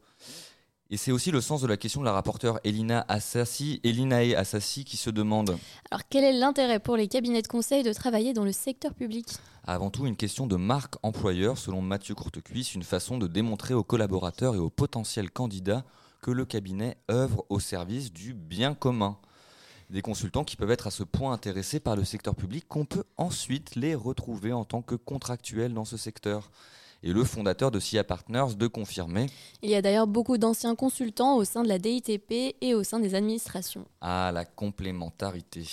Et 0.89 0.97
c'est 0.97 1.11
aussi 1.11 1.31
le 1.31 1.41
sens 1.41 1.61
de 1.61 1.67
la 1.67 1.75
question 1.75 1.99
de 1.99 2.05
la 2.05 2.13
rapporteure 2.13 2.59
Elina 2.63 3.05
Assassi, 3.09 3.81
Elinae 3.83 4.35
Assassi 4.35 4.85
qui 4.85 4.95
se 4.95 5.09
demande 5.09 5.57
Alors 5.91 6.03
quel 6.09 6.23
est 6.23 6.31
l'intérêt 6.31 6.79
pour 6.79 6.95
les 6.95 7.09
cabinets 7.09 7.41
de 7.41 7.47
conseil 7.47 7.83
de 7.83 7.91
travailler 7.91 8.33
dans 8.33 8.45
le 8.45 8.53
secteur 8.53 8.93
public? 8.93 9.27
Avant 9.65 9.89
tout 9.89 10.05
une 10.05 10.15
question 10.15 10.47
de 10.47 10.55
marque 10.55 10.95
employeur, 11.03 11.57
selon 11.57 11.81
Mathieu 11.81 12.15
Courtecuisse, 12.15 12.73
une 12.73 12.83
façon 12.83 13.17
de 13.17 13.27
démontrer 13.27 13.73
aux 13.73 13.83
collaborateurs 13.83 14.55
et 14.55 14.59
aux 14.59 14.69
potentiels 14.69 15.29
candidats 15.29 15.83
que 16.21 16.31
le 16.31 16.45
cabinet 16.45 16.97
œuvre 17.11 17.45
au 17.49 17.59
service 17.59 18.13
du 18.13 18.33
bien 18.33 18.73
commun. 18.73 19.17
Des 19.89 20.01
consultants 20.01 20.43
qui 20.43 20.57
peuvent 20.57 20.71
être 20.71 20.87
à 20.87 20.91
ce 20.91 21.03
point 21.03 21.31
intéressés 21.31 21.79
par 21.79 21.95
le 21.95 22.03
secteur 22.03 22.35
public 22.35 22.67
qu'on 22.67 22.83
peut 22.83 23.05
ensuite 23.15 23.75
les 23.75 23.95
retrouver 23.95 24.51
en 24.51 24.65
tant 24.65 24.81
que 24.81 24.95
contractuels 24.95 25.73
dans 25.73 25.85
ce 25.85 25.95
secteur. 25.95 26.51
Et 27.03 27.13
le 27.13 27.23
fondateur 27.23 27.71
de 27.71 27.79
SIA 27.79 28.03
Partners 28.03 28.55
de 28.57 28.67
confirmer 28.67 29.27
Il 29.61 29.69
y 29.69 29.75
a 29.75 29.81
d'ailleurs 29.81 30.07
beaucoup 30.07 30.37
d'anciens 30.37 30.75
consultants 30.75 31.37
au 31.37 31.45
sein 31.45 31.63
de 31.63 31.69
la 31.69 31.79
DITP 31.79 32.55
et 32.59 32.73
au 32.73 32.83
sein 32.83 32.99
des 32.99 33.15
administrations. 33.15 33.85
à 34.01 34.31
la 34.33 34.43
complémentarité. 34.43 35.63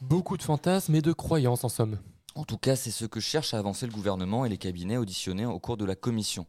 Beaucoup 0.00 0.38
de 0.38 0.42
fantasmes 0.42 0.94
et 0.94 1.02
de 1.02 1.12
croyances 1.12 1.64
en 1.64 1.68
somme. 1.68 1.98
En 2.36 2.44
tout 2.44 2.56
cas, 2.56 2.76
c'est 2.76 2.92
ce 2.92 3.04
que 3.04 3.20
cherche 3.20 3.52
à 3.52 3.58
avancer 3.58 3.84
le 3.84 3.92
gouvernement 3.92 4.46
et 4.46 4.48
les 4.48 4.56
cabinets 4.56 4.96
auditionnés 4.96 5.44
au 5.44 5.58
cours 5.58 5.76
de 5.76 5.84
la 5.84 5.96
commission. 5.96 6.46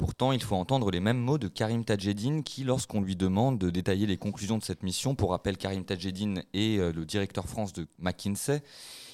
Pourtant, 0.00 0.32
il 0.32 0.42
faut 0.42 0.56
entendre 0.56 0.90
les 0.90 0.98
mêmes 0.98 1.18
mots 1.18 1.36
de 1.36 1.46
Karim 1.46 1.84
Tadjedine 1.84 2.42
qui, 2.42 2.64
lorsqu'on 2.64 3.02
lui 3.02 3.16
demande 3.16 3.58
de 3.58 3.68
détailler 3.68 4.06
les 4.06 4.16
conclusions 4.16 4.56
de 4.56 4.62
cette 4.62 4.82
mission, 4.82 5.14
pour 5.14 5.32
rappel, 5.32 5.58
Karim 5.58 5.84
Tadjedine 5.84 6.42
est 6.54 6.78
euh, 6.78 6.90
le 6.90 7.04
directeur 7.04 7.46
France 7.46 7.74
de 7.74 7.86
McKinsey, 7.98 8.62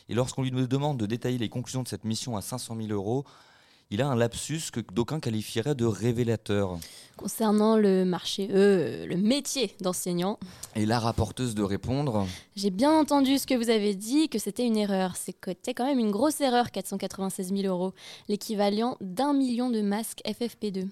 et 0.09 0.15
lorsqu'on 0.15 0.45
lui 0.45 0.53
demande 0.53 0.97
de 0.97 1.07
détailler 1.07 1.39
les 1.39 1.49
conclusions 1.49 1.83
de 1.83 1.89
cette 1.89 2.05
mission 2.05 2.37
à 2.37 2.41
500 2.41 2.77
000 2.77 2.93
euros, 2.93 3.25
il 3.91 4.03
a 4.03 4.09
un 4.09 4.17
lapsus 4.17 4.71
que 4.73 4.81
d'aucuns 4.81 5.21
qualifieraient 5.21 5.75
de 5.75 5.85
révélateur. 5.85 6.79
Concernant 7.17 7.77
le 7.77 8.05
marché, 8.05 8.49
euh, 8.51 9.07
le 9.07 9.17
métier 9.17 9.75
d'enseignant, 9.81 10.39
Et 10.75 10.87
la 10.87 10.99
rapporteuse 10.99 11.55
de 11.55 11.63
répondre 11.63 12.27
j'ai 12.57 12.71
bien 12.71 12.93
entendu 12.93 13.39
ce 13.39 13.47
que 13.47 13.55
vous 13.55 13.71
avez 13.71 13.95
dit, 13.95 14.29
que 14.29 14.39
c'était 14.39 14.67
une 14.67 14.77
erreur. 14.77 15.17
C'était 15.17 15.73
quand 15.73 15.87
même 15.87 15.99
une 15.99 16.11
grosse 16.11 16.41
erreur, 16.41 16.71
496 16.71 17.55
000 17.55 17.63
euros, 17.63 17.95
l'équivalent 18.29 18.97
d'un 19.01 19.33
million 19.33 19.71
de 19.71 19.81
masques 19.81 20.23
FFP2. 20.27 20.89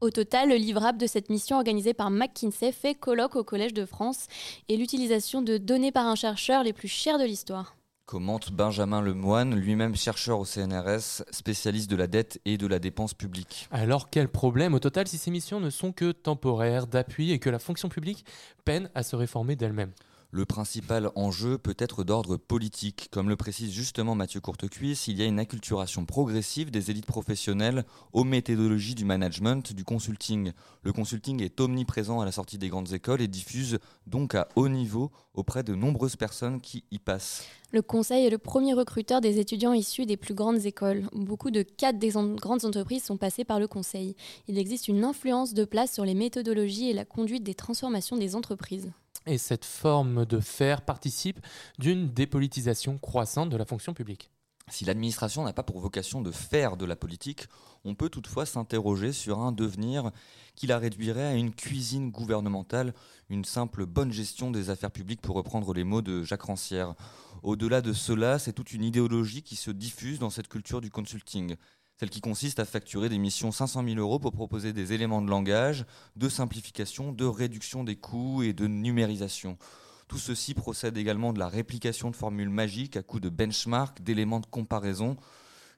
Au 0.00 0.10
total, 0.10 0.50
le 0.50 0.54
livrable 0.54 0.98
de 0.98 1.08
cette 1.08 1.28
mission 1.28 1.56
organisée 1.56 1.94
par 1.94 2.10
McKinsey 2.10 2.70
fait 2.70 2.94
colloque 2.94 3.34
au 3.34 3.42
Collège 3.42 3.74
de 3.74 3.84
France 3.84 4.26
et 4.68 4.76
l'utilisation 4.76 5.42
de 5.42 5.56
données 5.56 5.90
par 5.90 6.06
un 6.06 6.14
chercheur 6.14 6.62
les 6.62 6.72
plus 6.72 6.86
chères 6.86 7.18
de 7.18 7.24
l'histoire. 7.24 7.77
Commente 8.08 8.52
Benjamin 8.52 9.02
Lemoine, 9.02 9.54
lui-même 9.54 9.94
chercheur 9.94 10.40
au 10.40 10.46
CNRS, 10.46 11.24
spécialiste 11.30 11.90
de 11.90 11.96
la 11.96 12.06
dette 12.06 12.40
et 12.46 12.56
de 12.56 12.66
la 12.66 12.78
dépense 12.78 13.12
publique. 13.12 13.68
Alors 13.70 14.08
quel 14.08 14.28
problème 14.28 14.72
au 14.72 14.78
total 14.78 15.06
si 15.06 15.18
ces 15.18 15.30
missions 15.30 15.60
ne 15.60 15.68
sont 15.68 15.92
que 15.92 16.12
temporaires, 16.12 16.86
d'appui 16.86 17.32
et 17.32 17.38
que 17.38 17.50
la 17.50 17.58
fonction 17.58 17.90
publique 17.90 18.24
peine 18.64 18.88
à 18.94 19.02
se 19.02 19.14
réformer 19.14 19.56
d'elle-même? 19.56 19.92
Le 20.30 20.44
principal 20.44 21.10
enjeu 21.14 21.56
peut 21.56 21.76
être 21.78 22.04
d'ordre 22.04 22.36
politique. 22.36 23.08
Comme 23.10 23.30
le 23.30 23.36
précise 23.36 23.72
justement 23.72 24.14
Mathieu 24.14 24.40
Courtecuisse, 24.40 25.08
il 25.08 25.16
y 25.16 25.22
a 25.22 25.24
une 25.24 25.38
acculturation 25.38 26.04
progressive 26.04 26.70
des 26.70 26.90
élites 26.90 27.06
professionnelles 27.06 27.86
aux 28.12 28.24
méthodologies 28.24 28.94
du 28.94 29.06
management, 29.06 29.72
du 29.72 29.84
consulting. 29.84 30.52
Le 30.82 30.92
consulting 30.92 31.42
est 31.42 31.58
omniprésent 31.62 32.20
à 32.20 32.26
la 32.26 32.32
sortie 32.32 32.58
des 32.58 32.68
grandes 32.68 32.92
écoles 32.92 33.22
et 33.22 33.26
diffuse 33.26 33.78
donc 34.06 34.34
à 34.34 34.48
haut 34.54 34.68
niveau 34.68 35.10
auprès 35.32 35.62
de 35.62 35.74
nombreuses 35.74 36.16
personnes 36.16 36.60
qui 36.60 36.84
y 36.90 36.98
passent. 36.98 37.46
Le 37.72 37.80
conseil 37.80 38.26
est 38.26 38.30
le 38.30 38.36
premier 38.36 38.74
recruteur 38.74 39.22
des 39.22 39.38
étudiants 39.38 39.72
issus 39.72 40.04
des 40.04 40.18
plus 40.18 40.34
grandes 40.34 40.66
écoles. 40.66 41.08
Beaucoup 41.14 41.50
de 41.50 41.62
cadres 41.62 41.98
des 41.98 42.10
grandes 42.10 42.66
entreprises 42.66 43.04
sont 43.04 43.16
passés 43.16 43.44
par 43.44 43.60
le 43.60 43.66
conseil. 43.66 44.14
Il 44.46 44.58
existe 44.58 44.88
une 44.88 45.04
influence 45.04 45.54
de 45.54 45.64
place 45.64 45.94
sur 45.94 46.04
les 46.04 46.14
méthodologies 46.14 46.90
et 46.90 46.94
la 46.94 47.06
conduite 47.06 47.44
des 47.44 47.54
transformations 47.54 48.18
des 48.18 48.36
entreprises. 48.36 48.90
Et 49.28 49.36
cette 49.36 49.66
forme 49.66 50.24
de 50.24 50.40
faire 50.40 50.80
participe 50.80 51.38
d'une 51.78 52.08
dépolitisation 52.08 52.96
croissante 52.96 53.50
de 53.50 53.58
la 53.58 53.66
fonction 53.66 53.92
publique. 53.92 54.30
Si 54.70 54.86
l'administration 54.86 55.44
n'a 55.44 55.52
pas 55.52 55.62
pour 55.62 55.80
vocation 55.80 56.22
de 56.22 56.30
faire 56.30 56.78
de 56.78 56.86
la 56.86 56.96
politique, 56.96 57.44
on 57.84 57.94
peut 57.94 58.08
toutefois 58.08 58.46
s'interroger 58.46 59.12
sur 59.12 59.40
un 59.40 59.52
devenir 59.52 60.12
qui 60.54 60.66
la 60.66 60.78
réduirait 60.78 61.26
à 61.26 61.34
une 61.34 61.54
cuisine 61.54 62.10
gouvernementale, 62.10 62.94
une 63.28 63.44
simple 63.44 63.84
bonne 63.84 64.12
gestion 64.12 64.50
des 64.50 64.70
affaires 64.70 64.90
publiques 64.90 65.20
pour 65.20 65.36
reprendre 65.36 65.74
les 65.74 65.84
mots 65.84 66.02
de 66.02 66.22
Jacques 66.22 66.42
Rancière. 66.42 66.94
Au-delà 67.42 67.82
de 67.82 67.92
cela, 67.92 68.38
c'est 68.38 68.54
toute 68.54 68.72
une 68.72 68.82
idéologie 68.82 69.42
qui 69.42 69.56
se 69.56 69.70
diffuse 69.70 70.18
dans 70.18 70.30
cette 70.30 70.48
culture 70.48 70.80
du 70.80 70.90
consulting. 70.90 71.54
Celle 71.98 72.10
qui 72.10 72.20
consiste 72.20 72.60
à 72.60 72.64
facturer 72.64 73.08
des 73.08 73.18
missions 73.18 73.50
500 73.50 73.82
000 73.84 73.96
euros 73.96 74.20
pour 74.20 74.30
proposer 74.30 74.72
des 74.72 74.92
éléments 74.92 75.20
de 75.20 75.28
langage, 75.28 75.84
de 76.14 76.28
simplification, 76.28 77.10
de 77.10 77.24
réduction 77.24 77.82
des 77.82 77.96
coûts 77.96 78.44
et 78.44 78.52
de 78.52 78.68
numérisation. 78.68 79.58
Tout 80.06 80.18
ceci 80.18 80.54
procède 80.54 80.96
également 80.96 81.32
de 81.32 81.40
la 81.40 81.48
réplication 81.48 82.10
de 82.10 82.16
formules 82.16 82.50
magiques 82.50 82.96
à 82.96 83.02
coup 83.02 83.18
de 83.18 83.28
benchmark, 83.28 84.00
d'éléments 84.00 84.38
de 84.38 84.46
comparaison. 84.46 85.16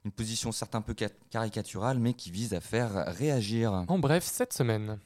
Une 0.05 0.11
position 0.11 0.51
certes 0.51 0.75
un 0.75 0.81
peu 0.81 0.95
caricaturale, 1.31 1.97
mais 1.97 2.13
qui 2.13 2.29
vise 2.29 2.53
à 2.53 2.61
faire 2.61 2.91
réagir. 3.07 3.85
En 3.87 3.97
bref, 3.97 4.23
cette 4.23 4.53
semaine. 4.53 4.99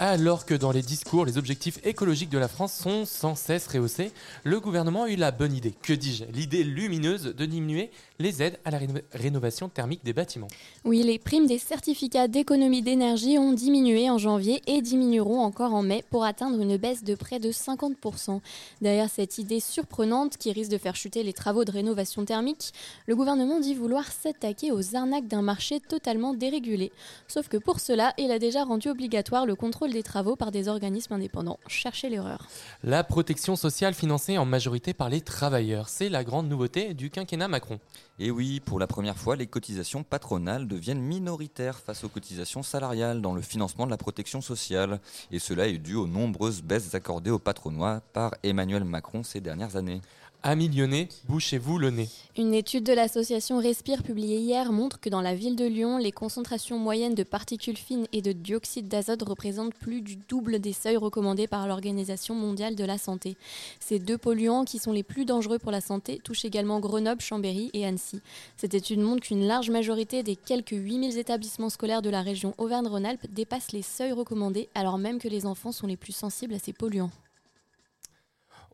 Alors 0.00 0.44
que 0.44 0.54
dans 0.54 0.72
les 0.72 0.82
discours, 0.82 1.24
les 1.24 1.38
objectifs 1.38 1.78
écologiques 1.84 2.28
de 2.28 2.38
la 2.38 2.48
France 2.48 2.74
sont 2.74 3.04
sans 3.04 3.36
cesse 3.36 3.68
rehaussés, 3.68 4.10
le 4.42 4.58
gouvernement 4.58 5.04
a 5.04 5.08
eu 5.08 5.14
la 5.14 5.30
bonne 5.30 5.54
idée, 5.54 5.72
que 5.82 5.92
dis-je, 5.92 6.24
l'idée 6.32 6.64
lumineuse 6.64 7.32
de 7.36 7.46
diminuer 7.46 7.92
les 8.18 8.42
aides 8.42 8.58
à 8.64 8.72
la 8.72 8.80
rénovation 9.12 9.68
thermique 9.68 10.04
des 10.04 10.12
bâtiments. 10.12 10.48
Oui, 10.84 11.04
les 11.04 11.20
primes 11.20 11.46
des 11.46 11.58
certificats 11.58 12.26
d'économie 12.26 12.82
d'énergie 12.82 13.38
ont 13.38 13.52
diminué 13.52 14.10
en 14.10 14.18
janvier 14.18 14.62
et 14.66 14.82
diminueront 14.82 15.40
encore 15.40 15.74
en 15.74 15.82
mai 15.82 16.04
pour 16.10 16.24
atteindre 16.24 16.60
une 16.60 16.76
baisse 16.76 17.04
de 17.04 17.14
près 17.14 17.38
de 17.38 17.52
50%. 17.52 18.40
Derrière 18.80 19.08
cette 19.08 19.38
idée 19.38 19.60
surprenante 19.60 20.36
qui 20.36 20.50
risque 20.50 20.72
de 20.72 20.78
faire 20.78 20.96
chuter 20.96 21.22
les 21.22 21.32
travaux 21.32 21.64
de 21.64 21.70
rénovation 21.70 22.24
thermique, 22.24 22.72
le 23.06 23.14
gouvernement 23.14 23.60
dit 23.60 23.74
vouloir 23.74 24.10
s'attaquer 24.10 24.72
aux 24.72 24.96
arnaques 24.96 25.28
d'un 25.28 25.42
marché 25.42 25.78
totalement 25.78 26.34
dérégulé. 26.34 26.90
Sauf 27.28 27.46
que 27.46 27.58
pour 27.58 27.78
cela, 27.78 28.12
il 28.18 28.32
a 28.32 28.40
déjà 28.40 28.64
rendu 28.64 28.88
obligatoire 28.88 29.46
le 29.46 29.54
contrôle 29.54 29.83
des 29.92 30.02
travaux 30.02 30.36
par 30.36 30.50
des 30.50 30.68
organismes 30.68 31.14
indépendants. 31.14 31.58
Cherchez 31.66 32.08
l'erreur. 32.08 32.46
La 32.82 33.04
protection 33.04 33.56
sociale 33.56 33.94
financée 33.94 34.38
en 34.38 34.44
majorité 34.44 34.94
par 34.94 35.08
les 35.08 35.20
travailleurs, 35.20 35.88
c'est 35.88 36.08
la 36.08 36.24
grande 36.24 36.48
nouveauté 36.48 36.94
du 36.94 37.10
quinquennat 37.10 37.48
Macron. 37.48 37.78
Et 38.18 38.30
oui, 38.30 38.60
pour 38.60 38.78
la 38.78 38.86
première 38.86 39.16
fois, 39.16 39.36
les 39.36 39.46
cotisations 39.46 40.04
patronales 40.04 40.68
deviennent 40.68 41.00
minoritaires 41.00 41.78
face 41.78 42.04
aux 42.04 42.08
cotisations 42.08 42.62
salariales 42.62 43.20
dans 43.20 43.34
le 43.34 43.42
financement 43.42 43.86
de 43.86 43.90
la 43.90 43.96
protection 43.96 44.40
sociale. 44.40 45.00
Et 45.30 45.38
cela 45.38 45.66
est 45.66 45.78
dû 45.78 45.96
aux 45.96 46.06
nombreuses 46.06 46.62
baisses 46.62 46.94
accordées 46.94 47.30
au 47.30 47.38
patronois 47.38 48.00
par 48.12 48.34
Emmanuel 48.42 48.84
Macron 48.84 49.22
ces 49.24 49.40
dernières 49.40 49.76
années. 49.76 50.00
Amis 50.46 50.68
lyonnais, 50.68 51.08
bouchez-vous 51.26 51.78
le 51.78 51.88
nez. 51.88 52.10
Une 52.36 52.52
étude 52.52 52.84
de 52.84 52.92
l'association 52.92 53.58
Respire 53.58 54.02
publiée 54.02 54.36
hier 54.36 54.72
montre 54.72 55.00
que 55.00 55.08
dans 55.08 55.22
la 55.22 55.34
ville 55.34 55.56
de 55.56 55.64
Lyon, 55.64 55.96
les 55.96 56.12
concentrations 56.12 56.78
moyennes 56.78 57.14
de 57.14 57.22
particules 57.22 57.78
fines 57.78 58.06
et 58.12 58.20
de 58.20 58.32
dioxyde 58.32 58.86
d'azote 58.86 59.22
représentent 59.22 59.72
plus 59.72 60.02
du 60.02 60.16
double 60.16 60.58
des 60.58 60.74
seuils 60.74 60.98
recommandés 60.98 61.46
par 61.46 61.66
l'Organisation 61.66 62.34
mondiale 62.34 62.74
de 62.74 62.84
la 62.84 62.98
santé. 62.98 63.38
Ces 63.80 63.98
deux 63.98 64.18
polluants 64.18 64.66
qui 64.66 64.78
sont 64.78 64.92
les 64.92 65.02
plus 65.02 65.24
dangereux 65.24 65.58
pour 65.58 65.72
la 65.72 65.80
santé 65.80 66.20
touchent 66.22 66.44
également 66.44 66.78
Grenoble, 66.78 67.22
Chambéry 67.22 67.70
et 67.72 67.86
Annecy. 67.86 68.20
Cette 68.58 68.74
étude 68.74 69.00
montre 69.00 69.22
qu'une 69.22 69.46
large 69.46 69.70
majorité 69.70 70.22
des 70.22 70.36
quelques 70.36 70.72
8000 70.72 71.16
établissements 71.16 71.70
scolaires 71.70 72.02
de 72.02 72.10
la 72.10 72.20
région 72.20 72.52
Auvergne-Rhône-Alpes 72.58 73.28
dépassent 73.30 73.72
les 73.72 73.80
seuils 73.80 74.12
recommandés 74.12 74.68
alors 74.74 74.98
même 74.98 75.20
que 75.20 75.28
les 75.28 75.46
enfants 75.46 75.72
sont 75.72 75.86
les 75.86 75.96
plus 75.96 76.12
sensibles 76.12 76.52
à 76.52 76.58
ces 76.58 76.74
polluants. 76.74 77.10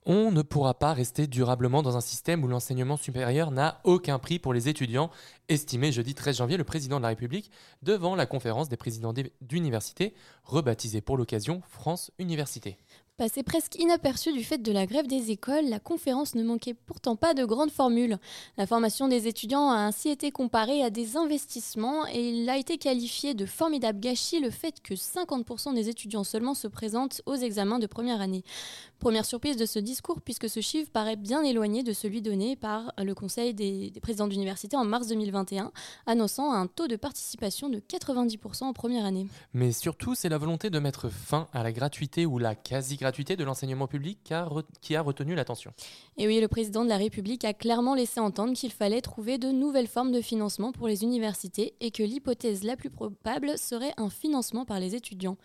On 0.06 0.30
ne 0.30 0.40
pourra 0.40 0.72
pas 0.72 0.94
rester 0.94 1.26
durablement 1.26 1.82
dans 1.82 1.98
un 1.98 2.00
système 2.00 2.42
où 2.42 2.48
l'enseignement 2.48 2.96
supérieur 2.96 3.50
n'a 3.50 3.80
aucun 3.84 4.18
prix 4.18 4.38
pour 4.38 4.54
les 4.54 4.66
étudiants, 4.66 5.10
estimé 5.50 5.92
jeudi 5.92 6.14
13 6.14 6.38
janvier 6.38 6.56
le 6.56 6.64
président 6.64 6.96
de 6.96 7.02
la 7.02 7.08
République 7.08 7.50
devant 7.82 8.14
la 8.14 8.24
conférence 8.24 8.70
des 8.70 8.78
présidents 8.78 9.12
d'université, 9.42 10.14
rebaptisée 10.44 11.02
pour 11.02 11.18
l'occasion 11.18 11.60
France 11.68 12.12
Université. 12.18 12.78
Passé 13.20 13.42
presque 13.42 13.74
inaperçu 13.74 14.32
du 14.32 14.42
fait 14.42 14.56
de 14.56 14.72
la 14.72 14.86
grève 14.86 15.06
des 15.06 15.30
écoles, 15.30 15.68
la 15.68 15.78
conférence 15.78 16.34
ne 16.34 16.42
manquait 16.42 16.72
pourtant 16.72 17.16
pas 17.16 17.34
de 17.34 17.44
grandes 17.44 17.70
formules. 17.70 18.16
La 18.56 18.66
formation 18.66 19.08
des 19.08 19.28
étudiants 19.28 19.68
a 19.68 19.76
ainsi 19.76 20.08
été 20.08 20.30
comparée 20.30 20.82
à 20.82 20.88
des 20.88 21.18
investissements 21.18 22.06
et 22.06 22.30
il 22.30 22.48
a 22.48 22.56
été 22.56 22.78
qualifié 22.78 23.34
de 23.34 23.44
formidable 23.44 24.00
gâchis 24.00 24.40
le 24.40 24.48
fait 24.48 24.80
que 24.82 24.94
50% 24.94 25.74
des 25.74 25.90
étudiants 25.90 26.24
seulement 26.24 26.54
se 26.54 26.66
présentent 26.66 27.20
aux 27.26 27.34
examens 27.34 27.78
de 27.78 27.86
première 27.86 28.22
année. 28.22 28.42
Première 29.00 29.24
surprise 29.24 29.56
de 29.56 29.64
ce 29.64 29.78
discours 29.78 30.20
puisque 30.20 30.50
ce 30.50 30.60
chiffre 30.60 30.90
paraît 30.92 31.16
bien 31.16 31.42
éloigné 31.42 31.82
de 31.82 31.94
celui 31.94 32.20
donné 32.20 32.54
par 32.54 32.92
le 32.98 33.14
Conseil 33.14 33.54
des, 33.54 33.94
présidents 34.02 34.28
d'université 34.28 34.76
en 34.76 34.84
mars 34.84 35.06
2021, 35.06 35.72
annonçant 36.04 36.52
un 36.52 36.66
taux 36.66 36.86
de 36.86 36.96
participation 36.96 37.70
de 37.70 37.78
90% 37.78 38.64
en 38.64 38.72
première 38.74 39.06
année. 39.06 39.26
Mais 39.54 39.72
surtout, 39.72 40.14
c'est 40.14 40.28
la 40.28 40.36
volonté 40.36 40.68
de 40.68 40.78
mettre 40.78 41.08
fin 41.08 41.48
à 41.54 41.62
la 41.62 41.72
gratuité 41.72 42.26
ou 42.26 42.38
la 42.38 42.54
quasi-gratuité 42.54 43.36
de 43.36 43.44
l'enseignement 43.44 43.86
public 43.86 44.18
qui 44.82 44.94
a 44.94 45.02
retenu 45.02 45.34
l'attention. 45.34 45.72
Et 46.18 46.26
oui, 46.26 46.38
le 46.38 46.48
président 46.48 46.84
de 46.84 46.90
la 46.90 46.98
République 46.98 47.46
a 47.46 47.54
clairement 47.54 47.94
laissé 47.94 48.20
entendre 48.20 48.52
qu'il 48.52 48.70
fallait 48.70 49.00
trouver 49.00 49.38
de 49.38 49.48
nouvelles 49.48 49.88
formes 49.88 50.12
de 50.12 50.20
financement 50.20 50.72
pour 50.72 50.88
les 50.88 51.04
universités 51.04 51.72
et 51.80 51.90
que 51.90 52.02
l'hypothèse 52.02 52.64
la 52.64 52.76
plus 52.76 52.90
probable 52.90 53.56
serait 53.56 53.94
un 53.96 54.10
financement 54.10 54.66
par 54.66 54.78
les 54.78 54.94
étudiants. 54.94 55.38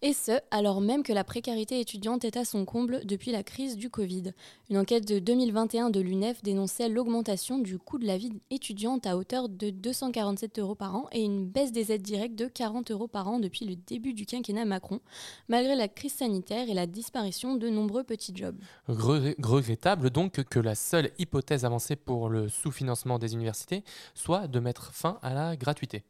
Et 0.00 0.14
ce, 0.14 0.32
alors 0.50 0.80
même 0.80 1.02
que 1.02 1.12
la 1.12 1.24
précarité 1.24 1.78
étudiante 1.78 2.24
est 2.24 2.38
à 2.38 2.46
son 2.46 2.64
comble 2.64 3.01
depuis 3.04 3.32
la 3.32 3.42
crise 3.42 3.76
du 3.76 3.90
Covid. 3.90 4.32
Une 4.70 4.78
enquête 4.78 5.06
de 5.06 5.18
2021 5.18 5.90
de 5.90 6.00
l'UNEF 6.00 6.42
dénonçait 6.42 6.88
l'augmentation 6.88 7.58
du 7.58 7.78
coût 7.78 7.98
de 7.98 8.06
la 8.06 8.16
vie 8.16 8.32
étudiante 8.50 9.06
à 9.06 9.16
hauteur 9.16 9.48
de 9.48 9.70
247 9.70 10.58
euros 10.58 10.74
par 10.74 10.96
an 10.96 11.06
et 11.12 11.22
une 11.22 11.46
baisse 11.46 11.72
des 11.72 11.92
aides 11.92 12.02
directes 12.02 12.36
de 12.36 12.46
40 12.46 12.90
euros 12.90 13.08
par 13.08 13.28
an 13.28 13.38
depuis 13.38 13.66
le 13.66 13.76
début 13.76 14.14
du 14.14 14.26
quinquennat 14.26 14.64
Macron, 14.64 15.00
malgré 15.48 15.74
la 15.74 15.88
crise 15.88 16.14
sanitaire 16.14 16.68
et 16.68 16.74
la 16.74 16.86
disparition 16.86 17.56
de 17.56 17.68
nombreux 17.68 18.04
petits 18.04 18.34
jobs. 18.34 18.58
Regrettable 18.88 20.10
donc 20.10 20.42
que 20.44 20.58
la 20.58 20.74
seule 20.74 21.10
hypothèse 21.18 21.64
avancée 21.64 21.96
pour 21.96 22.28
le 22.28 22.48
sous-financement 22.48 23.18
des 23.18 23.34
universités 23.34 23.84
soit 24.14 24.46
de 24.46 24.60
mettre 24.60 24.92
fin 24.92 25.18
à 25.22 25.34
la 25.34 25.56
gratuité. 25.56 26.02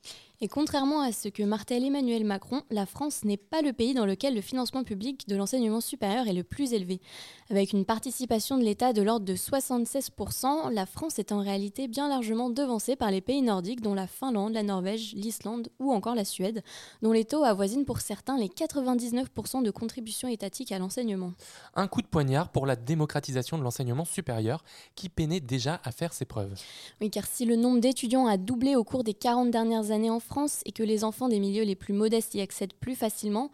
Et 0.44 0.48
contrairement 0.48 1.02
à 1.02 1.12
ce 1.12 1.28
que 1.28 1.44
martèle 1.44 1.84
Emmanuel 1.84 2.24
Macron, 2.24 2.62
la 2.68 2.84
France 2.84 3.22
n'est 3.22 3.36
pas 3.36 3.62
le 3.62 3.72
pays 3.72 3.94
dans 3.94 4.06
lequel 4.06 4.34
le 4.34 4.40
financement 4.40 4.82
public 4.82 5.28
de 5.28 5.36
l'enseignement 5.36 5.80
supérieur 5.80 6.26
est 6.26 6.32
le 6.32 6.42
plus 6.42 6.72
élevé. 6.72 7.00
Avec 7.48 7.72
une 7.72 7.84
participation 7.84 8.58
de 8.58 8.64
l'État 8.64 8.92
de 8.92 9.02
l'ordre 9.02 9.24
de 9.24 9.36
76%, 9.36 10.72
la 10.72 10.84
France 10.84 11.20
est 11.20 11.30
en 11.30 11.38
réalité 11.38 11.86
bien 11.86 12.08
largement 12.08 12.50
devancée 12.50 12.96
par 12.96 13.12
les 13.12 13.20
pays 13.20 13.40
nordiques 13.40 13.82
dont 13.82 13.94
la 13.94 14.08
Finlande, 14.08 14.54
la 14.54 14.64
Norvège, 14.64 15.12
l'Islande 15.14 15.68
ou 15.78 15.92
encore 15.92 16.16
la 16.16 16.24
Suède, 16.24 16.64
dont 17.02 17.12
les 17.12 17.24
taux 17.24 17.44
avoisinent 17.44 17.84
pour 17.84 18.00
certains 18.00 18.36
les 18.36 18.48
99% 18.48 19.62
de 19.62 19.70
contribution 19.70 20.26
étatique 20.26 20.72
à 20.72 20.80
l'enseignement. 20.80 21.34
Un 21.76 21.86
coup 21.86 22.02
de 22.02 22.08
poignard 22.08 22.48
pour 22.48 22.66
la 22.66 22.74
démocratisation 22.74 23.58
de 23.58 23.62
l'enseignement 23.62 24.04
supérieur 24.04 24.64
qui 24.96 25.08
peinait 25.08 25.38
déjà 25.38 25.80
à 25.84 25.92
faire 25.92 26.12
ses 26.12 26.24
preuves. 26.24 26.60
Oui, 27.00 27.10
car 27.10 27.26
si 27.28 27.44
le 27.44 27.54
nombre 27.54 27.78
d'étudiants 27.78 28.26
a 28.26 28.36
doublé 28.36 28.74
au 28.74 28.82
cours 28.82 29.04
des 29.04 29.14
40 29.14 29.52
dernières 29.52 29.92
années 29.92 30.10
en 30.10 30.18
France, 30.18 30.31
et 30.64 30.72
que 30.72 30.82
les 30.82 31.04
enfants 31.04 31.28
des 31.28 31.38
milieux 31.38 31.64
les 31.64 31.74
plus 31.74 31.92
modestes 31.92 32.34
y 32.34 32.40
accèdent 32.40 32.72
plus 32.72 32.94
facilement, 32.94 33.50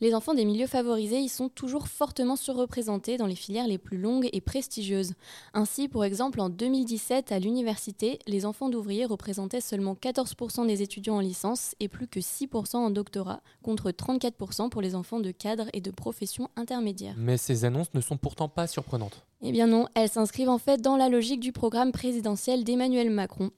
les 0.00 0.14
enfants 0.14 0.34
des 0.34 0.44
milieux 0.44 0.66
favorisés 0.66 1.18
y 1.18 1.28
sont 1.28 1.48
toujours 1.48 1.88
fortement 1.88 2.36
surreprésentés 2.36 3.16
dans 3.16 3.26
les 3.26 3.34
filières 3.34 3.66
les 3.66 3.78
plus 3.78 3.98
longues 3.98 4.28
et 4.32 4.40
prestigieuses. 4.40 5.14
Ainsi, 5.52 5.88
pour 5.88 6.04
exemple, 6.04 6.40
en 6.40 6.48
2017, 6.48 7.32
à 7.32 7.38
l'université, 7.38 8.18
les 8.26 8.46
enfants 8.46 8.68
d'ouvriers 8.68 9.04
représentaient 9.04 9.60
seulement 9.60 9.94
14% 9.94 10.66
des 10.66 10.82
étudiants 10.82 11.16
en 11.16 11.20
licence 11.20 11.74
et 11.80 11.88
plus 11.88 12.06
que 12.06 12.20
6% 12.20 12.76
en 12.76 12.90
doctorat, 12.90 13.42
contre 13.62 13.90
34% 13.90 14.70
pour 14.70 14.80
les 14.80 14.94
enfants 14.94 15.20
de 15.20 15.30
cadres 15.30 15.68
et 15.72 15.80
de 15.80 15.90
professions 15.90 16.48
intermédiaires. 16.56 17.14
Mais 17.18 17.36
ces 17.36 17.64
annonces 17.64 17.92
ne 17.94 18.00
sont 18.00 18.16
pourtant 18.16 18.48
pas 18.48 18.66
surprenantes. 18.66 19.24
Eh 19.44 19.50
bien 19.50 19.66
non, 19.66 19.86
elles 19.96 20.08
s'inscrivent 20.08 20.50
en 20.50 20.58
fait 20.58 20.80
dans 20.80 20.96
la 20.96 21.08
logique 21.08 21.40
du 21.40 21.50
programme 21.50 21.90
présidentiel 21.90 22.62
d'Emmanuel 22.62 23.10
Macron. 23.10 23.50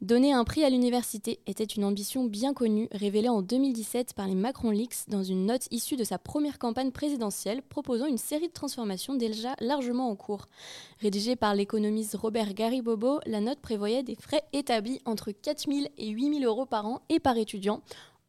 Donner 0.00 0.32
un 0.32 0.44
prix 0.44 0.62
à 0.62 0.70
l'université 0.70 1.40
était 1.48 1.64
une 1.64 1.84
ambition 1.84 2.22
bien 2.22 2.54
connue, 2.54 2.88
révélée 2.92 3.28
en 3.28 3.42
2017 3.42 4.14
par 4.14 4.28
les 4.28 4.36
Macron 4.36 4.70
Leaks 4.70 5.08
dans 5.08 5.24
une 5.24 5.46
note 5.46 5.66
issue 5.72 5.96
de 5.96 6.04
sa 6.04 6.16
première 6.16 6.60
campagne 6.60 6.92
présidentielle 6.92 7.62
proposant 7.62 8.06
une 8.06 8.18
série 8.18 8.46
de 8.46 8.52
transformations 8.52 9.16
déjà 9.16 9.56
largement 9.58 10.10
en 10.10 10.14
cours. 10.14 10.46
Rédigée 11.00 11.34
par 11.34 11.56
l'économiste 11.56 12.14
Robert 12.14 12.54
Garibobo, 12.54 13.18
la 13.26 13.40
note 13.40 13.58
prévoyait 13.58 14.04
des 14.04 14.14
frais 14.14 14.44
établis 14.52 15.00
entre 15.06 15.32
4 15.32 15.64
000 15.68 15.86
et 15.98 16.10
8 16.10 16.38
000 16.38 16.44
euros 16.44 16.66
par 16.66 16.86
an 16.86 17.02
et 17.08 17.18
par 17.18 17.36
étudiant 17.36 17.82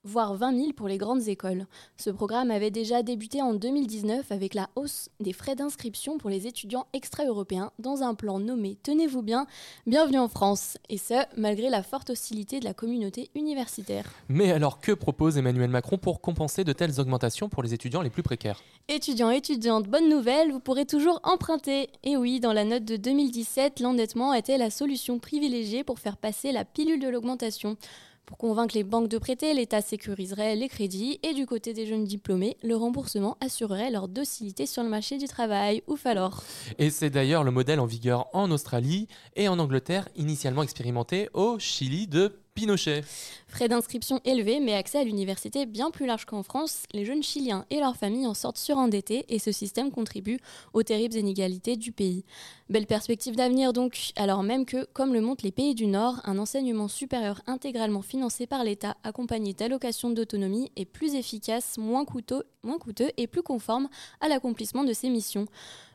voire 0.04 0.36
20 0.36 0.58
000 0.58 0.74
pour 0.74 0.88
les 0.88 0.98
grandes 0.98 1.28
écoles. 1.28 1.66
Ce 1.98 2.10
programme 2.10 2.52
avait 2.52 2.72
déjà 2.72 3.04
débuté 3.04 3.42
en 3.42 3.54
2019 3.54 4.32
avec 4.32 4.54
la 4.54 4.70
hausse 4.76 5.10
des 5.20 5.34
frais 5.34 5.56
d'inscription 5.56 6.18
pour 6.18 6.30
les 6.30 6.48
étudiants 6.48 6.88
extra-européens 6.94 7.72
dans 7.80 8.04
un 8.04 8.14
plan 8.14 8.40
nommé 8.40 8.78
Tenez-vous 8.84 9.22
bien, 9.22 9.48
bienvenue 9.88 10.20
en 10.20 10.28
France, 10.28 10.78
et 10.90 10.98
ce, 10.98 11.24
malgré 11.38 11.70
la 11.70 11.84
forte 11.84 12.10
hostilité 12.10 12.60
de 12.60 12.66
la 12.66 12.74
communauté 12.74 13.30
universitaire. 13.36 14.06
Mais 14.28 14.52
alors 14.52 14.80
que 14.80 14.92
propose 14.92 15.38
Emmanuel 15.38 15.70
Macron 15.70 15.98
pour 15.98 16.22
compenser 16.22 16.64
de 16.64 16.74
telles 16.74 17.00
augmentations 17.00 17.50
pour 17.50 17.64
les 17.64 17.74
étudiants 17.74 18.02
les 18.02 18.10
plus 18.10 18.24
précaires? 18.24 18.62
Étudiants, 18.90 19.30
étudiantes, 19.30 19.88
bonne 19.88 20.10
nouvelle, 20.10 20.52
vous 20.52 20.60
pourrez 20.60 20.86
toujours 20.86 21.22
emprunter. 21.24 21.90
Et 22.04 22.18
oui, 22.18 22.42
dans 22.42 22.52
la 22.52 22.66
note 22.66 22.84
de 22.84 22.98
2017, 22.98 23.80
l'endettement 23.80 24.34
était 24.34 24.58
la 24.58 24.70
solution 24.70 25.20
privilégiée 25.20 25.84
pour 25.86 26.00
faire 26.00 26.18
passer 26.18 26.52
la 26.52 26.66
pilule 26.66 27.00
de 27.00 27.08
l'augmentation. 27.08 27.78
Pour 28.26 28.38
convaincre 28.38 28.76
les 28.76 28.86
banques 28.86 29.10
de 29.10 29.18
prêter, 29.18 29.54
l'État 29.54 29.82
sécuriserait 29.82 30.56
les 30.56 30.70
crédits 30.70 31.20
et 31.24 31.34
du 31.34 31.46
côté 31.46 31.74
des 31.74 31.86
jeunes 31.86 32.06
diplômés, 32.06 32.56
le 32.64 32.76
remboursement 32.78 33.38
assurerait 33.42 33.92
leur 33.92 34.08
docilité 34.08 34.66
sur 34.66 34.82
le 34.82 34.90
marché 34.90 35.18
du 35.18 35.26
travail. 35.26 35.84
Ouf 35.88 36.06
alors 36.06 36.42
Et 36.80 36.90
c'est 36.90 37.10
d'ailleurs 37.10 37.44
le 37.44 37.52
modèle 37.52 37.82
en 37.82 37.86
vigueur 37.86 38.28
en 38.34 38.50
Australie 38.52 39.10
et 39.36 39.50
en 39.50 39.60
Angleterre, 39.60 40.08
initialement 40.16 40.64
expérimenté 40.64 41.30
au 41.34 41.60
Chili 41.60 42.08
de 42.08 42.43
Pinochet. 42.56 43.04
Frais 43.48 43.68
d'inscription 43.68 44.20
élevés, 44.26 44.60
mais 44.60 44.74
accès 44.74 45.00
à 45.00 45.04
l'université 45.04 45.66
bien 45.66 45.92
plus 45.92 46.06
large 46.06 46.26
qu'en 46.26 46.44
France, 46.44 46.84
les 46.94 47.04
jeunes 47.04 47.24
Chiliens 47.24 47.66
et 47.70 47.80
leurs 47.80 47.96
familles 47.96 48.28
en 48.28 48.34
sortent 48.34 48.58
surendettés 48.58 49.26
et 49.30 49.40
ce 49.40 49.52
système 49.52 49.92
contribue 49.92 50.40
aux 50.74 50.84
terribles 50.84 51.16
inégalités 51.16 51.76
du 51.78 51.92
pays. 51.92 52.26
Belle 52.70 52.86
perspective 52.86 53.36
d'avenir 53.36 53.74
donc, 53.74 54.12
alors 54.16 54.44
même 54.44 54.66
que, 54.66 54.86
comme 54.94 55.14
le 55.14 55.22
montrent 55.22 55.46
les 55.46 55.52
pays 55.52 55.76
du 55.76 55.88
Nord, 55.88 56.22
un 56.26 56.38
enseignement 56.38 56.88
supérieur 56.88 57.42
intégralement 57.48 58.02
financé 58.02 58.48
par 58.48 58.64
l'État, 58.64 58.98
accompagné 59.04 59.54
d'allocations 59.54 60.12
d'autonomie, 60.12 60.72
est 60.76 60.86
plus 60.86 61.16
efficace, 61.16 61.78
moins 61.78 62.06
coûteux, 62.06 62.44
moins 62.64 62.78
coûteux 62.78 63.12
et 63.18 63.28
plus 63.28 63.44
conforme 63.44 63.90
à 64.22 64.28
l'accomplissement 64.28 64.84
de 64.84 64.94
ses 64.94 65.10
missions. 65.10 65.48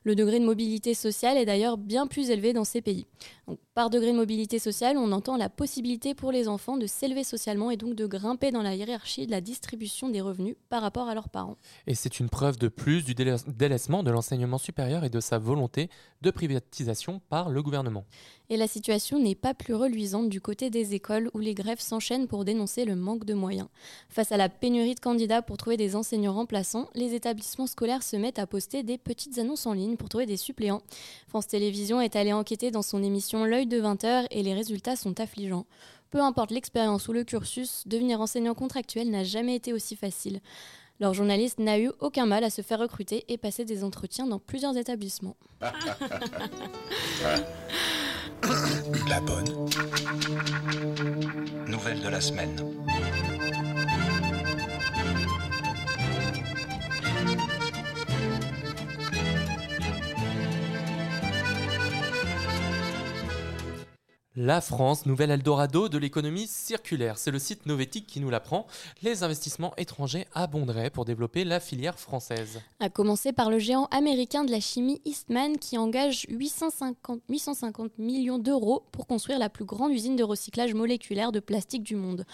Le 0.04 0.14
degré 0.14 0.40
de 0.40 0.44
mobilité 0.44 0.94
sociale 0.94 1.36
est 1.36 1.46
d'ailleurs 1.46 1.76
bien 1.76 2.06
plus 2.06 2.30
élevé 2.30 2.52
dans 2.52 2.64
ces 2.64 2.80
pays. 2.80 3.06
par 3.74 3.90
degré 3.90 4.12
de 4.12 4.16
mobilité 4.16 4.58
sociale, 4.58 4.96
on 4.98 5.12
entend 5.12 5.36
la 5.36 5.48
possibilité 5.48 6.14
pour 6.14 6.32
les 6.32 6.48
enfants 6.48 6.76
de 6.76 6.86
s'élever 6.86 7.24
socialement 7.24 7.70
et 7.70 7.76
donc 7.76 7.94
de 7.94 8.06
grimper 8.06 8.50
dans 8.50 8.62
la 8.62 8.74
hiérarchie 8.74 9.26
de 9.26 9.30
la 9.30 9.40
distribution 9.40 10.08
des 10.08 10.20
revenus 10.20 10.56
par 10.68 10.82
rapport 10.82 11.08
à 11.08 11.14
leurs 11.14 11.28
parents. 11.28 11.56
Et 11.86 11.94
c'est 11.94 12.20
une 12.20 12.28
preuve 12.28 12.58
de 12.58 12.68
plus 12.68 13.04
du 13.04 13.14
délaissement 13.14 14.02
de 14.02 14.10
l'enseignement 14.10 14.58
supérieur 14.58 15.04
et 15.04 15.10
de 15.10 15.20
sa 15.20 15.38
volonté 15.38 15.90
de 16.22 16.30
privatisation 16.30 17.20
par 17.28 17.48
le 17.50 17.62
gouvernement. 17.62 18.04
Et 18.50 18.56
la 18.56 18.66
situation 18.66 19.18
n'est 19.18 19.34
pas 19.34 19.52
plus 19.52 19.74
reluisante 19.74 20.30
du 20.30 20.40
côté 20.40 20.70
des 20.70 20.94
écoles 20.94 21.30
où 21.34 21.38
les 21.38 21.54
grèves 21.54 21.80
s'enchaînent 21.80 22.28
pour 22.28 22.46
dénoncer 22.46 22.86
le 22.86 22.96
manque 22.96 23.26
de 23.26 23.34
moyens. 23.34 23.68
Face 24.08 24.32
à 24.32 24.38
la 24.38 24.48
pénurie 24.48 24.94
de 24.94 25.00
candidats 25.00 25.42
pour 25.42 25.58
trouver 25.58 25.76
des 25.76 25.94
enseignants 25.94 26.32
remplaçants, 26.32 26.88
les 26.94 27.14
établissements 27.14 27.66
scolaires 27.66 28.02
se 28.02 28.16
mettent 28.16 28.38
à 28.38 28.46
poster 28.46 28.82
des 28.82 28.96
petites 28.96 29.38
annonces 29.38 29.66
en 29.66 29.74
ligne 29.74 29.96
pour 29.96 30.08
trouver 30.08 30.24
des 30.24 30.38
suppléants. 30.38 30.80
France 31.28 31.46
Télévisions 31.46 32.00
est 32.00 32.16
allé 32.16 32.32
enquêter 32.32 32.70
dans 32.70 32.82
son 32.82 33.02
émission 33.02 33.44
L'œil 33.44 33.66
de 33.66 33.82
20h 33.82 34.26
et 34.30 34.42
les 34.42 34.54
résultats 34.54 34.96
sont 34.96 35.20
affligeants. 35.20 35.66
Peu 36.10 36.22
importe 36.22 36.50
l'expérience 36.50 37.06
ou 37.08 37.12
le 37.12 37.24
cursus, 37.24 37.82
devenir 37.86 38.22
enseignant 38.22 38.54
contractuel 38.54 39.10
n'a 39.10 39.24
jamais 39.24 39.56
été 39.56 39.74
aussi 39.74 39.94
facile. 39.94 40.40
Leur 41.00 41.12
journaliste 41.12 41.58
n'a 41.58 41.78
eu 41.78 41.90
aucun 42.00 42.26
mal 42.26 42.44
à 42.44 42.50
se 42.50 42.62
faire 42.62 42.80
recruter 42.80 43.24
et 43.28 43.36
passer 43.36 43.64
des 43.64 43.84
entretiens 43.84 44.26
dans 44.26 44.38
plusieurs 44.38 44.76
établissements. 44.76 45.36
La 49.08 49.20
bonne. 49.20 49.68
Nouvelle 51.66 52.00
de 52.02 52.08
la 52.08 52.20
semaine. 52.20 52.56
La 64.40 64.60
France, 64.60 65.04
nouvel 65.04 65.32
Eldorado 65.32 65.88
de 65.88 65.98
l'économie 65.98 66.46
circulaire. 66.46 67.18
C'est 67.18 67.32
le 67.32 67.40
site 67.40 67.66
Novetic 67.66 68.06
qui 68.06 68.20
nous 68.20 68.30
l'apprend. 68.30 68.68
Les 69.02 69.24
investissements 69.24 69.74
étrangers 69.76 70.28
abonderaient 70.32 70.90
pour 70.90 71.04
développer 71.04 71.42
la 71.42 71.58
filière 71.58 71.98
française. 71.98 72.60
À 72.78 72.88
commencer 72.88 73.32
par 73.32 73.50
le 73.50 73.58
géant 73.58 73.86
américain 73.86 74.44
de 74.44 74.52
la 74.52 74.60
chimie 74.60 75.00
Eastman 75.04 75.58
qui 75.58 75.76
engage 75.76 76.24
850, 76.28 77.20
850 77.28 77.98
millions 77.98 78.38
d'euros 78.38 78.84
pour 78.92 79.08
construire 79.08 79.40
la 79.40 79.50
plus 79.50 79.64
grande 79.64 79.90
usine 79.90 80.14
de 80.14 80.22
recyclage 80.22 80.72
moléculaire 80.72 81.32
de 81.32 81.40
plastique 81.40 81.82
du 81.82 81.96
monde. 81.96 82.24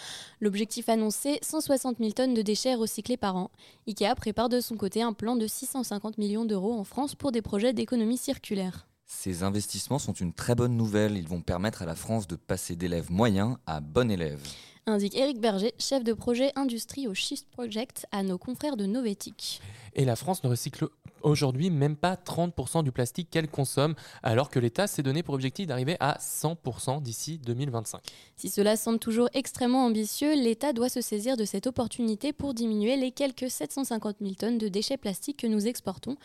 L'objectif 0.42 0.90
annoncé, 0.90 1.38
160 1.40 1.96
000 2.00 2.10
tonnes 2.10 2.34
de 2.34 2.42
déchets 2.42 2.74
recyclés 2.74 3.16
par 3.16 3.34
an. 3.36 3.50
IKEA 3.86 4.14
prépare 4.14 4.50
de 4.50 4.60
son 4.60 4.76
côté 4.76 5.00
un 5.00 5.14
plan 5.14 5.36
de 5.36 5.46
650 5.46 6.18
millions 6.18 6.44
d'euros 6.44 6.74
en 6.74 6.84
France 6.84 7.14
pour 7.14 7.32
des 7.32 7.40
projets 7.40 7.72
d'économie 7.72 8.18
circulaire. 8.18 8.84
Ces 9.06 9.42
investissements 9.42 9.98
sont 9.98 10.12
une 10.12 10.32
très 10.32 10.54
bonne 10.54 10.76
nouvelle. 10.76 11.16
Ils 11.16 11.28
vont 11.28 11.42
permettre 11.42 11.82
à 11.82 11.86
la 11.86 11.94
France 11.94 12.26
de 12.26 12.36
passer 12.36 12.76
d'élèves 12.76 13.10
moyens 13.10 13.56
à 13.66 13.80
bon 13.80 14.10
élève. 14.10 14.40
Indique 14.86 15.16
Eric 15.16 15.40
Berger, 15.40 15.72
chef 15.78 16.04
de 16.04 16.12
projet 16.12 16.52
industrie 16.56 17.08
au 17.08 17.14
Shift 17.14 17.46
Project, 17.50 18.06
à 18.12 18.22
nos 18.22 18.36
confrères 18.36 18.76
de 18.76 18.84
Novetic. 18.84 19.62
Et 19.94 20.04
la 20.04 20.14
France 20.14 20.44
ne 20.44 20.48
recycle 20.50 20.88
aujourd'hui 21.24 21.70
même 21.70 21.96
pas 21.96 22.14
30% 22.14 22.84
du 22.84 22.92
plastique 22.92 23.28
qu'elle 23.30 23.48
consomme, 23.48 23.94
alors 24.22 24.50
que 24.50 24.58
l'État 24.58 24.86
s'est 24.86 25.02
donné 25.02 25.22
pour 25.22 25.34
objectif 25.34 25.66
d'arriver 25.66 25.96
à 26.00 26.18
100% 26.20 27.02
d'ici 27.02 27.38
2025. 27.38 28.00
Si 28.36 28.48
cela 28.48 28.76
semble 28.76 28.98
toujours 28.98 29.28
extrêmement 29.34 29.86
ambitieux, 29.86 30.34
l'État 30.34 30.72
doit 30.72 30.88
se 30.88 31.00
saisir 31.00 31.36
de 31.36 31.44
cette 31.44 31.66
opportunité 31.66 32.32
pour 32.32 32.54
diminuer 32.54 32.96
les 32.96 33.10
quelques 33.10 33.50
750 33.50 34.16
000 34.20 34.34
tonnes 34.34 34.58
de 34.58 34.68
déchets 34.68 34.96
plastiques 34.96 35.38
que 35.38 35.46
nous 35.46 35.66
exportons, 35.66 36.16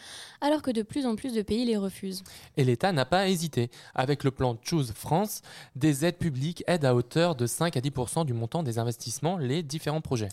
alors 0.42 0.62
que 0.62 0.72
de 0.72 0.82
plus 0.82 1.06
en 1.06 1.16
plus 1.16 1.34
de 1.34 1.42
pays 1.42 1.66
les 1.66 1.78
refusent. 1.78 2.24
Et 2.58 2.64
l'État 2.64 2.92
n'a 2.92 3.06
pas 3.06 3.28
hésité. 3.28 3.70
Avec 3.96 4.24
le 4.24 4.32
plan 4.32 4.58
Choose 4.64 4.92
France, 4.92 5.42
des 5.76 6.06
aides 6.06 6.18
publiques 6.18 6.64
aident 6.68 6.86
à 6.86 6.96
hauteur 6.96 7.36
de 7.36 7.48
5 7.48 7.78
à 7.78 7.80
10% 7.80 8.26
du 8.26 8.34
montant 8.34 8.64
des 8.64 8.80
investissements 8.80 9.38
les 9.38 9.64
différents 9.64 10.02
projets. 10.02 10.30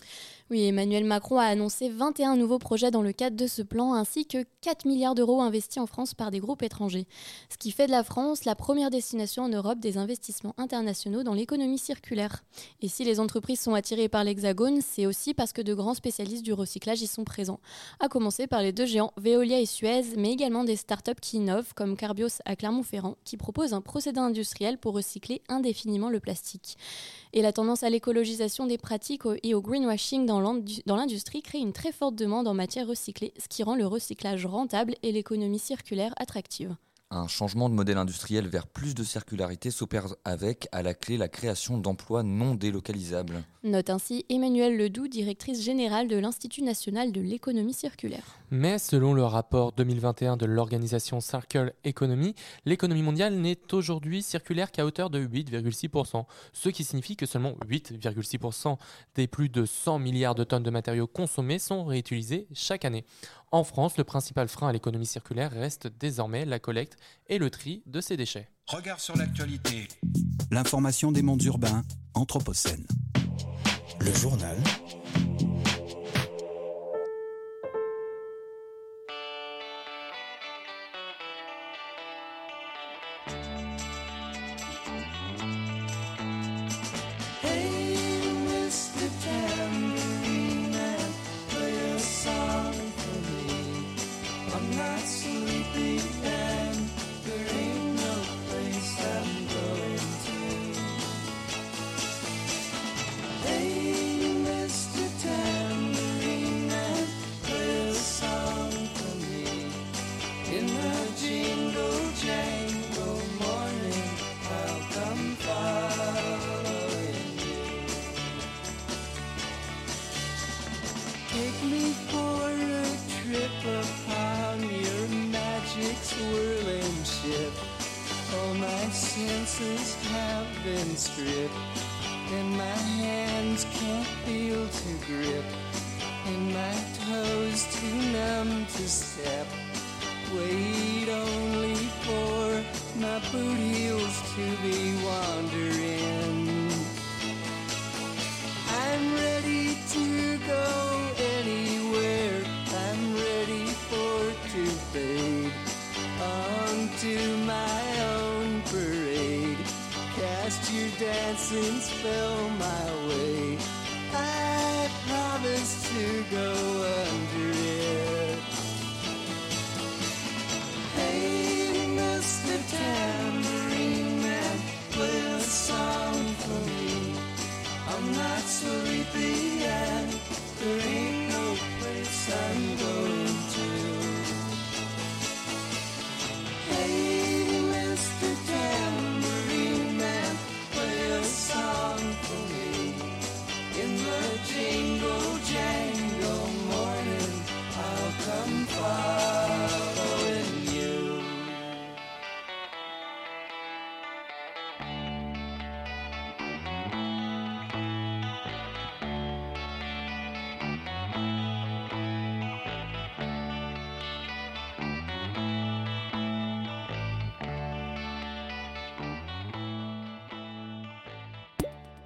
Oui, 0.49 0.63
Emmanuel 0.63 1.03
Macron 1.03 1.39
a 1.39 1.43
annoncé 1.43 1.89
21 1.89 2.37
nouveaux 2.37 2.57
projets 2.57 2.89
dans 2.89 3.01
le 3.01 3.11
cadre 3.11 3.35
de 3.35 3.47
ce 3.47 3.61
plan, 3.61 3.93
ainsi 3.93 4.25
que 4.25 4.45
4 4.61 4.85
milliards 4.85 5.13
d'euros 5.13 5.41
investis 5.41 5.81
en 5.81 5.87
France 5.87 6.13
par 6.13 6.31
des 6.31 6.39
groupes 6.39 6.63
étrangers. 6.63 7.05
Ce 7.49 7.57
qui 7.57 7.69
fait 7.69 7.85
de 7.85 7.91
la 7.91 8.01
France 8.01 8.45
la 8.45 8.55
première 8.55 8.89
destination 8.89 9.43
en 9.43 9.49
Europe 9.49 9.79
des 9.79 9.97
investissements 9.97 10.53
internationaux 10.57 11.23
dans 11.23 11.33
l'économie 11.33 11.77
circulaire. 11.77 12.45
Et 12.81 12.87
si 12.87 13.03
les 13.03 13.19
entreprises 13.19 13.59
sont 13.59 13.73
attirées 13.73 14.07
par 14.07 14.23
l'Hexagone, 14.23 14.79
c'est 14.79 15.05
aussi 15.05 15.33
parce 15.33 15.51
que 15.51 15.61
de 15.61 15.73
grands 15.73 15.95
spécialistes 15.95 16.45
du 16.45 16.53
recyclage 16.53 17.01
y 17.01 17.07
sont 17.07 17.25
présents. 17.25 17.59
À 17.99 18.07
commencer 18.07 18.47
par 18.47 18.61
les 18.61 18.71
deux 18.71 18.85
géants 18.85 19.11
Veolia 19.17 19.59
et 19.59 19.65
Suez, 19.65 20.15
mais 20.15 20.31
également 20.31 20.63
des 20.63 20.77
startups 20.77 21.11
qui 21.21 21.37
innovent, 21.37 21.73
comme 21.73 21.97
Carbios 21.97 22.39
à 22.45 22.55
Clermont-Ferrand, 22.55 23.17
qui 23.25 23.35
proposent 23.35 23.73
un 23.73 23.81
procédé 23.81 24.21
industriel 24.21 24.77
pour 24.77 24.93
recycler 24.93 25.41
indéfiniment 25.49 26.09
le 26.09 26.21
plastique. 26.21 26.77
Et 27.33 27.41
la 27.41 27.51
tendance 27.51 27.83
à 27.83 27.89
l'écologisation 27.89 28.65
des 28.65 28.77
pratiques 28.77 29.23
et 29.43 29.53
au 29.53 29.61
greenwashing 29.61 30.25
dans 30.25 30.36
l'industrie 30.39 31.41
crée 31.41 31.59
une 31.59 31.73
très 31.73 31.91
forte 31.91 32.15
demande 32.15 32.47
en 32.47 32.53
matière 32.53 32.87
recyclée, 32.87 33.33
ce 33.37 33.47
qui 33.47 33.63
rend 33.63 33.75
le 33.75 33.85
recyclage 33.85 34.45
rentable 34.45 34.95
et 35.03 35.11
l'économie 35.11 35.59
circulaire 35.59 36.13
attractive. 36.17 36.75
Un 37.09 37.27
changement 37.29 37.69
de 37.69 37.73
modèle 37.73 37.97
industriel 37.97 38.49
vers 38.49 38.67
plus 38.67 38.93
de 38.93 39.01
circularité 39.01 39.71
s'opère 39.71 40.07
avec, 40.25 40.67
à 40.73 40.83
la 40.83 40.93
clé, 40.93 41.15
la 41.15 41.29
création 41.29 41.77
d'emplois 41.77 42.21
non 42.21 42.53
délocalisables. 42.53 43.43
Note 43.63 43.89
ainsi 43.89 44.25
Emmanuelle 44.27 44.75
Ledoux, 44.75 45.07
directrice 45.07 45.63
générale 45.63 46.09
de 46.09 46.17
l'Institut 46.17 46.63
national 46.63 47.13
de 47.13 47.21
l'économie 47.21 47.73
circulaire. 47.73 48.25
Mais 48.51 48.77
selon 48.77 49.13
le 49.13 49.23
rapport 49.23 49.71
2021 49.71 50.35
de 50.35 50.45
l'organisation 50.45 51.21
Circle 51.21 51.73
Economy, 51.85 52.35
l'économie 52.65 53.03
mondiale 53.03 53.35
n'est 53.35 53.73
aujourd'hui 53.73 54.21
circulaire 54.21 54.73
qu'à 54.73 54.85
hauteur 54.85 55.09
de 55.09 55.25
8,6%, 55.25 56.25
ce 56.51 56.67
qui 56.67 56.83
signifie 56.83 57.15
que 57.15 57.25
seulement 57.25 57.53
8,6% 57.69 58.77
des 59.15 59.27
plus 59.27 59.47
de 59.47 59.63
100 59.63 59.99
milliards 59.99 60.35
de 60.35 60.43
tonnes 60.43 60.63
de 60.63 60.71
matériaux 60.71 61.07
consommés 61.07 61.59
sont 61.59 61.85
réutilisés 61.85 62.47
chaque 62.53 62.83
année. 62.83 63.05
En 63.51 63.63
France, 63.63 63.97
le 63.97 64.03
principal 64.03 64.49
frein 64.49 64.67
à 64.67 64.71
l'économie 64.73 65.05
circulaire 65.05 65.51
reste 65.51 65.87
désormais 65.87 66.43
la 66.43 66.59
collecte 66.59 66.97
et 67.27 67.37
le 67.37 67.49
tri 67.49 67.81
de 67.85 68.01
ces 68.01 68.17
déchets. 68.17 68.49
Regard 68.67 68.99
sur 68.99 69.15
l'actualité. 69.15 69.87
L'information 70.51 71.13
des 71.13 71.21
mondes 71.21 71.43
urbains, 71.43 71.83
Anthropocène. 72.13 72.85
Le 74.01 74.13
journal 74.13 74.57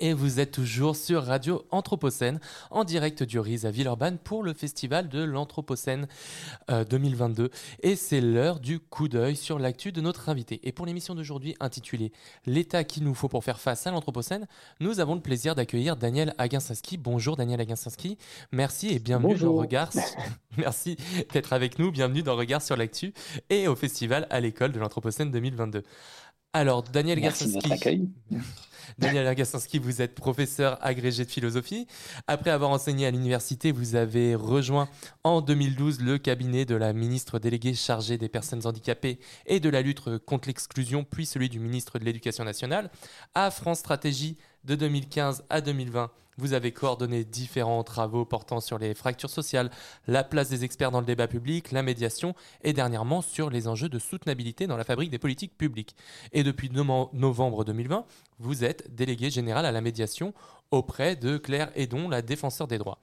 Et 0.00 0.12
vous 0.12 0.38
êtes 0.38 0.52
toujours 0.52 0.94
sur 0.94 1.24
Radio 1.24 1.64
Anthropocène, 1.72 2.38
en 2.70 2.84
direct 2.84 3.24
du 3.24 3.40
RIS 3.40 3.64
à 3.64 3.72
Villeurbanne 3.72 4.18
pour 4.18 4.44
le 4.44 4.52
festival 4.52 5.08
de 5.08 5.24
l'Anthropocène 5.24 6.06
euh, 6.70 6.84
2022. 6.84 7.50
Et 7.82 7.96
c'est 7.96 8.20
l'heure 8.20 8.60
du 8.60 8.78
coup 8.78 9.08
d'œil 9.08 9.34
sur 9.34 9.58
l'actu 9.58 9.90
de 9.90 10.00
notre 10.00 10.28
invité. 10.28 10.60
Et 10.62 10.70
pour 10.70 10.86
l'émission 10.86 11.16
d'aujourd'hui 11.16 11.56
intitulée 11.58 12.12
L'état 12.46 12.84
qu'il 12.84 13.02
nous 13.02 13.14
faut 13.14 13.28
pour 13.28 13.42
faire 13.42 13.58
face 13.58 13.88
à 13.88 13.90
l'Anthropocène, 13.90 14.46
nous 14.78 15.00
avons 15.00 15.16
le 15.16 15.20
plaisir 15.20 15.56
d'accueillir 15.56 15.96
Daniel 15.96 16.32
Aginsinski. 16.38 16.96
Bonjour 16.96 17.36
Daniel 17.36 17.60
Aginsinski, 17.60 18.18
merci 18.52 18.90
et 18.90 19.00
bienvenue 19.00 19.32
Bonjour. 19.32 19.54
dans 19.54 19.60
Regard. 19.62 19.90
merci 20.56 20.96
d'être 21.32 21.52
avec 21.52 21.80
nous, 21.80 21.90
bienvenue 21.90 22.22
dans 22.22 22.36
Regard 22.36 22.62
sur 22.62 22.76
l'actu 22.76 23.12
et 23.50 23.66
au 23.66 23.74
festival 23.74 24.28
à 24.30 24.38
l'école 24.38 24.70
de 24.70 24.78
l'Anthropocène 24.78 25.32
2022. 25.32 25.82
Alors 26.52 26.82
Daniel 26.82 27.24
accueil. 27.70 28.08
Daniel 28.98 29.36
vous 29.80 30.02
êtes 30.02 30.14
professeur 30.14 30.76
agrégé 30.84 31.24
de 31.24 31.30
philosophie. 31.30 31.86
Après 32.26 32.50
avoir 32.50 32.70
enseigné 32.70 33.06
à 33.06 33.10
l'université, 33.12 33.70
vous 33.70 33.94
avez 33.94 34.34
rejoint 34.34 34.88
en 35.22 35.40
2012 35.40 36.00
le 36.00 36.18
cabinet 36.18 36.64
de 36.64 36.74
la 36.74 36.92
ministre 36.92 37.38
déléguée 37.38 37.74
chargée 37.74 38.18
des 38.18 38.28
personnes 38.28 38.66
handicapées 38.66 39.20
et 39.46 39.60
de 39.60 39.68
la 39.68 39.82
lutte 39.82 40.18
contre 40.18 40.48
l'exclusion, 40.48 41.04
puis 41.04 41.26
celui 41.26 41.48
du 41.48 41.60
ministre 41.60 42.00
de 42.00 42.04
l'Éducation 42.04 42.44
nationale. 42.44 42.90
À 43.34 43.52
France 43.52 43.78
Stratégie, 43.78 44.36
de 44.64 44.74
2015 44.74 45.44
à 45.48 45.60
2020, 45.60 46.10
vous 46.38 46.52
avez 46.54 46.72
coordonné 46.72 47.24
différents 47.24 47.84
travaux 47.84 48.24
portant 48.24 48.60
sur 48.60 48.78
les 48.78 48.94
fractures 48.94 49.28
sociales, 49.28 49.70
la 50.06 50.24
place 50.24 50.48
des 50.48 50.64
experts 50.64 50.90
dans 50.90 51.00
le 51.00 51.06
débat 51.06 51.28
public, 51.28 51.72
la 51.72 51.82
médiation 51.82 52.34
et 52.62 52.72
dernièrement 52.72 53.20
sur 53.20 53.50
les 53.50 53.68
enjeux 53.68 53.88
de 53.88 53.98
soutenabilité 53.98 54.66
dans 54.66 54.76
la 54.76 54.84
fabrique 54.84 55.10
des 55.10 55.18
politiques 55.18 55.58
publiques. 55.58 55.94
Et 56.32 56.42
depuis 56.44 56.70
no- 56.70 57.10
novembre 57.12 57.64
2020, 57.64 58.04
vous 58.38 58.64
êtes 58.64 58.94
délégué 58.94 59.30
général 59.30 59.66
à 59.66 59.72
la 59.72 59.80
médiation 59.80 60.32
auprès 60.70 61.16
de 61.16 61.38
Claire 61.38 61.70
Hédon, 61.74 62.08
la 62.08 62.22
défenseur 62.22 62.66
des 62.68 62.78
droits. 62.78 62.98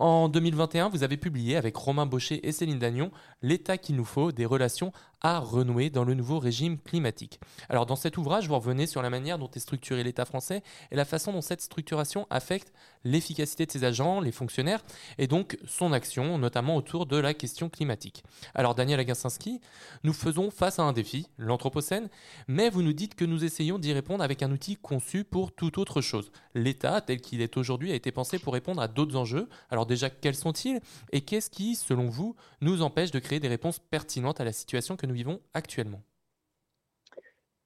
En 0.00 0.28
2021, 0.28 0.90
vous 0.90 1.02
avez 1.02 1.16
publié 1.16 1.56
avec 1.56 1.74
Romain 1.74 2.06
Baucher 2.06 2.46
et 2.46 2.52
Céline 2.52 2.78
Dagnon 2.78 3.10
L'état 3.42 3.78
qu'il 3.78 3.96
nous 3.96 4.04
faut, 4.04 4.30
des 4.30 4.46
relations 4.46 4.92
à 5.20 5.40
renouer 5.40 5.90
dans 5.90 6.04
le 6.04 6.14
nouveau 6.14 6.38
régime 6.38 6.78
climatique. 6.78 7.40
Alors 7.68 7.86
dans 7.86 7.96
cet 7.96 8.16
ouvrage, 8.16 8.46
vous 8.46 8.54
revenez 8.54 8.86
sur 8.86 9.02
la 9.02 9.10
manière 9.10 9.38
dont 9.38 9.50
est 9.50 9.58
structuré 9.58 10.04
l'État 10.04 10.24
français 10.24 10.62
et 10.92 10.96
la 10.96 11.04
façon 11.04 11.32
dont 11.32 11.40
cette 11.40 11.60
structuration 11.60 12.26
affecte 12.30 12.72
l'efficacité 13.04 13.66
de 13.66 13.72
ses 13.72 13.84
agents, 13.84 14.20
les 14.20 14.32
fonctionnaires, 14.32 14.82
et 15.18 15.26
donc 15.26 15.58
son 15.66 15.92
action, 15.92 16.38
notamment 16.38 16.76
autour 16.76 17.06
de 17.06 17.16
la 17.16 17.34
question 17.34 17.68
climatique. 17.68 18.22
Alors 18.54 18.74
Daniel 18.74 19.00
Agassinski, 19.00 19.60
nous 20.04 20.12
faisons 20.12 20.50
face 20.50 20.78
à 20.78 20.82
un 20.82 20.92
défi, 20.92 21.26
l'Anthropocène, 21.38 22.08
mais 22.46 22.70
vous 22.70 22.82
nous 22.82 22.92
dites 22.92 23.14
que 23.14 23.24
nous 23.24 23.44
essayons 23.44 23.78
d'y 23.78 23.92
répondre 23.92 24.22
avec 24.22 24.42
un 24.42 24.52
outil 24.52 24.76
conçu 24.76 25.24
pour 25.24 25.52
toute 25.52 25.78
autre 25.78 26.00
chose. 26.00 26.30
L'État, 26.54 27.00
tel 27.00 27.20
qu'il 27.20 27.40
est 27.40 27.56
aujourd'hui, 27.56 27.90
a 27.90 27.96
été 27.96 28.12
pensé 28.12 28.38
pour 28.38 28.52
répondre 28.52 28.80
à 28.80 28.88
d'autres 28.88 29.16
enjeux. 29.16 29.48
Alors 29.70 29.86
déjà, 29.88 30.10
quels 30.10 30.36
sont-ils 30.36 30.78
Et 31.12 31.22
qu'est-ce 31.22 31.50
qui, 31.50 31.74
selon 31.74 32.08
vous, 32.08 32.36
nous 32.60 32.82
empêche 32.82 33.10
de 33.10 33.18
créer 33.18 33.40
des 33.40 33.48
réponses 33.48 33.80
pertinentes 33.80 34.40
à 34.40 34.44
la 34.44 34.52
situation 34.52 34.96
que 34.96 35.06
nous 35.06 35.14
vivons 35.14 35.40
actuellement? 35.54 36.00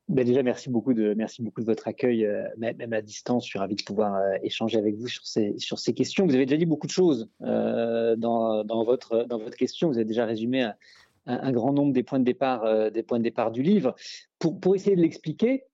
Ben 0.08 0.26
déjà, 0.26 0.42
merci 0.42 0.68
beaucoup 0.68 0.92
de, 0.94 1.14
merci 1.14 1.42
beaucoup 1.42 1.60
de 1.60 1.66
votre 1.66 1.88
accueil, 1.88 2.26
euh, 2.26 2.46
même 2.58 2.92
à 2.92 3.00
distance. 3.00 3.44
Je 3.44 3.50
suis 3.50 3.58
ravi 3.58 3.76
de 3.76 3.82
pouvoir 3.82 4.16
euh, 4.16 4.34
échanger 4.42 4.76
avec 4.76 4.96
vous 4.96 5.08
sur 5.08 5.24
ces, 5.24 5.56
sur 5.58 5.78
ces 5.78 5.94
questions. 5.94 6.26
Vous 6.26 6.34
avez 6.34 6.44
déjà 6.44 6.58
dit 6.58 6.66
beaucoup 6.66 6.86
de 6.86 6.92
choses 6.92 7.30
euh, 7.42 8.14
dans, 8.16 8.64
dans, 8.64 8.84
votre, 8.84 9.24
dans 9.24 9.38
votre 9.38 9.56
question. 9.56 9.88
Vous 9.88 9.96
avez 9.96 10.04
déjà 10.04 10.26
résumé 10.26 10.62
un, 10.62 10.74
un- 11.26 11.52
grand 11.52 11.72
nombre 11.72 11.92
des 11.92 12.02
points 12.02 12.18
de 12.18 12.24
départ, 12.24 12.90
des 12.90 13.02
points 13.02 13.18
de 13.18 13.24
départ 13.24 13.52
du 13.52 13.62
livre. 13.62 13.94
Pour, 14.38 14.60
pour 14.60 14.74
essayer 14.74 14.96
de 14.96 15.00
l'expliquer, 15.00 15.64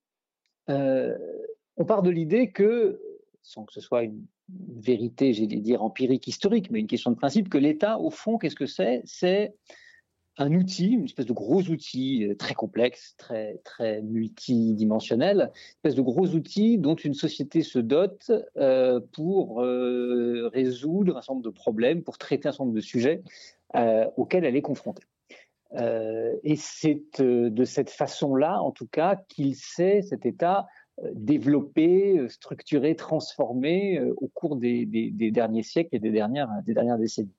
on 0.69 1.85
part 1.87 2.03
de 2.03 2.11
l'idée 2.11 2.53
que, 2.53 3.01
sans 3.49 3.65
que 3.65 3.73
ce 3.73 3.81
soit 3.81 4.03
une 4.03 4.27
vérité, 4.51 5.33
j'ai 5.33 5.47
dire 5.47 5.83
empirique, 5.83 6.27
historique, 6.27 6.71
mais 6.71 6.81
une 6.81 6.87
question 6.87 7.11
de 7.11 7.17
principe, 7.17 7.49
que 7.49 7.57
l'État, 7.57 7.99
au 7.99 8.11
fond, 8.11 8.37
qu'est-ce 8.37 8.55
que 8.55 8.67
c'est? 8.67 9.01
C'est 9.07 9.55
un 10.37 10.53
outil, 10.53 10.91
une 10.91 11.07
espèce 11.07 11.25
de 11.25 11.33
gros 11.33 11.63
outil 11.63 12.27
euh, 12.27 12.35
très 12.37 12.53
complexe, 12.53 13.15
très, 13.17 13.59
très 13.65 14.03
multidimensionnel, 14.03 15.51
une 15.55 15.79
espèce 15.79 15.95
de 15.95 16.03
gros 16.03 16.29
outil 16.29 16.77
dont 16.77 16.95
une 16.95 17.15
société 17.15 17.63
se 17.63 17.79
dote 17.79 18.31
euh, 18.59 19.01
pour 19.13 19.63
euh, 19.63 20.51
résoudre 20.53 21.17
un 21.17 21.23
certain 21.23 21.33
nombre 21.35 21.47
de 21.47 21.55
problèmes, 21.55 22.03
pour 22.03 22.19
traiter 22.19 22.49
un 22.49 22.53
certain 22.53 22.65
nombre 22.65 22.77
de 22.77 22.83
sujets 22.83 23.23
auxquels 24.17 24.45
elle 24.45 24.57
est 24.57 24.63
confrontée. 24.63 25.05
Et 25.75 26.57
c'est 26.57 27.03
de 27.21 27.65
cette 27.65 27.91
façon-là, 27.91 28.63
en 28.63 28.71
tout 28.71 28.87
cas, 28.87 29.17
qu'il 29.29 29.55
s'est, 29.57 30.01
cet 30.01 30.25
État, 30.25 30.67
développé, 31.15 32.19
euh, 32.19 32.29
structuré, 32.29 32.97
transformé 32.97 33.99
euh, 33.99 34.15
au 34.17 34.29
cours 34.29 34.57
des, 34.57 34.87
derniers 35.33 35.63
siècles 35.63 35.95
et 35.95 35.99
des 35.99 36.11
dernières, 36.11 36.49
décennies. 36.99 37.33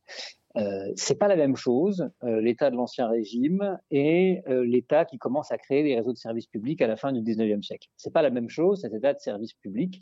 Euh, 0.58 0.92
c'est 0.96 1.18
pas 1.18 1.28
la 1.28 1.36
même 1.36 1.56
chose, 1.56 2.10
euh, 2.24 2.42
l'État 2.42 2.72
de 2.72 2.76
l'Ancien 2.76 3.08
Régime 3.08 3.78
et 3.92 4.42
l'État 4.48 5.06
qui 5.06 5.18
commence 5.18 5.52
à 5.52 5.58
créer 5.58 5.84
des 5.84 5.96
réseaux 5.96 6.14
de 6.14 6.18
services 6.18 6.48
publics 6.48 6.82
à 6.82 6.88
la 6.88 6.96
fin 6.96 7.12
du 7.12 7.22
19e 7.22 7.62
siècle. 7.62 7.88
C'est 7.98 8.14
pas 8.14 8.22
la 8.22 8.32
même 8.32 8.50
chose, 8.50 8.82
cet 8.82 8.94
État 8.94 9.14
de 9.14 9.20
services 9.20 9.54
publics. 9.54 10.02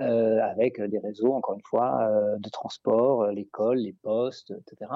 Euh, 0.00 0.40
avec 0.40 0.80
des 0.80 0.98
réseaux, 0.98 1.34
encore 1.34 1.54
une 1.54 1.62
fois, 1.62 2.08
euh, 2.08 2.38
de 2.38 2.48
transport, 2.48 3.24
euh, 3.24 3.32
l'école, 3.32 3.76
les 3.76 3.92
postes, 3.92 4.50
etc. 4.50 4.90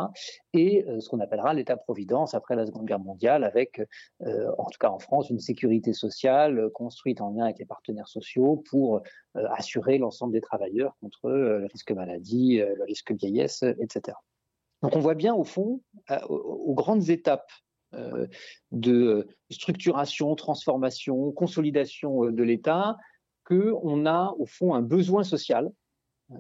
Et 0.54 0.86
ce 1.00 1.08
qu'on 1.10 1.20
appellera 1.20 1.52
l'État-providence 1.52 2.32
après 2.32 2.56
la 2.56 2.64
Seconde 2.64 2.86
Guerre 2.86 2.98
mondiale, 2.98 3.44
avec, 3.44 3.82
en 4.20 4.64
tout 4.64 4.78
cas 4.80 4.88
en 4.88 4.98
France, 4.98 5.28
une 5.28 5.38
sécurité 5.38 5.92
sociale 5.92 6.70
construite 6.72 7.20
en 7.20 7.30
lien 7.30 7.44
avec 7.44 7.58
les 7.58 7.66
partenaires 7.66 8.08
sociaux 8.08 8.62
pour 8.70 9.02
assurer 9.34 9.98
l'ensemble 9.98 10.32
des 10.32 10.40
travailleurs 10.40 10.96
contre 11.00 11.30
le 11.30 11.66
risque 11.66 11.92
maladie, 11.92 12.58
le 12.58 12.84
risque 12.84 13.12
vieillesse, 13.12 13.62
etc. 13.62 14.16
Donc 14.82 14.96
on 14.96 15.00
voit 15.00 15.14
bien 15.14 15.34
au 15.34 15.44
fond, 15.44 15.82
aux 16.28 16.74
grandes 16.74 17.10
étapes 17.10 17.50
de 18.72 19.28
structuration, 19.50 20.34
transformation, 20.36 21.32
consolidation 21.32 22.30
de 22.30 22.42
l'État, 22.42 22.96
qu'on 23.46 24.06
a 24.06 24.34
au 24.38 24.46
fond 24.46 24.74
un 24.74 24.82
besoin 24.82 25.22
social 25.22 25.70
euh, 26.32 26.34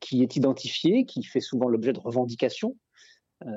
qui 0.00 0.22
est 0.22 0.36
identifié, 0.36 1.04
qui 1.04 1.22
fait 1.22 1.40
souvent 1.40 1.68
l'objet 1.68 1.92
de 1.92 2.00
revendications. 2.00 2.76
Euh, 3.44 3.48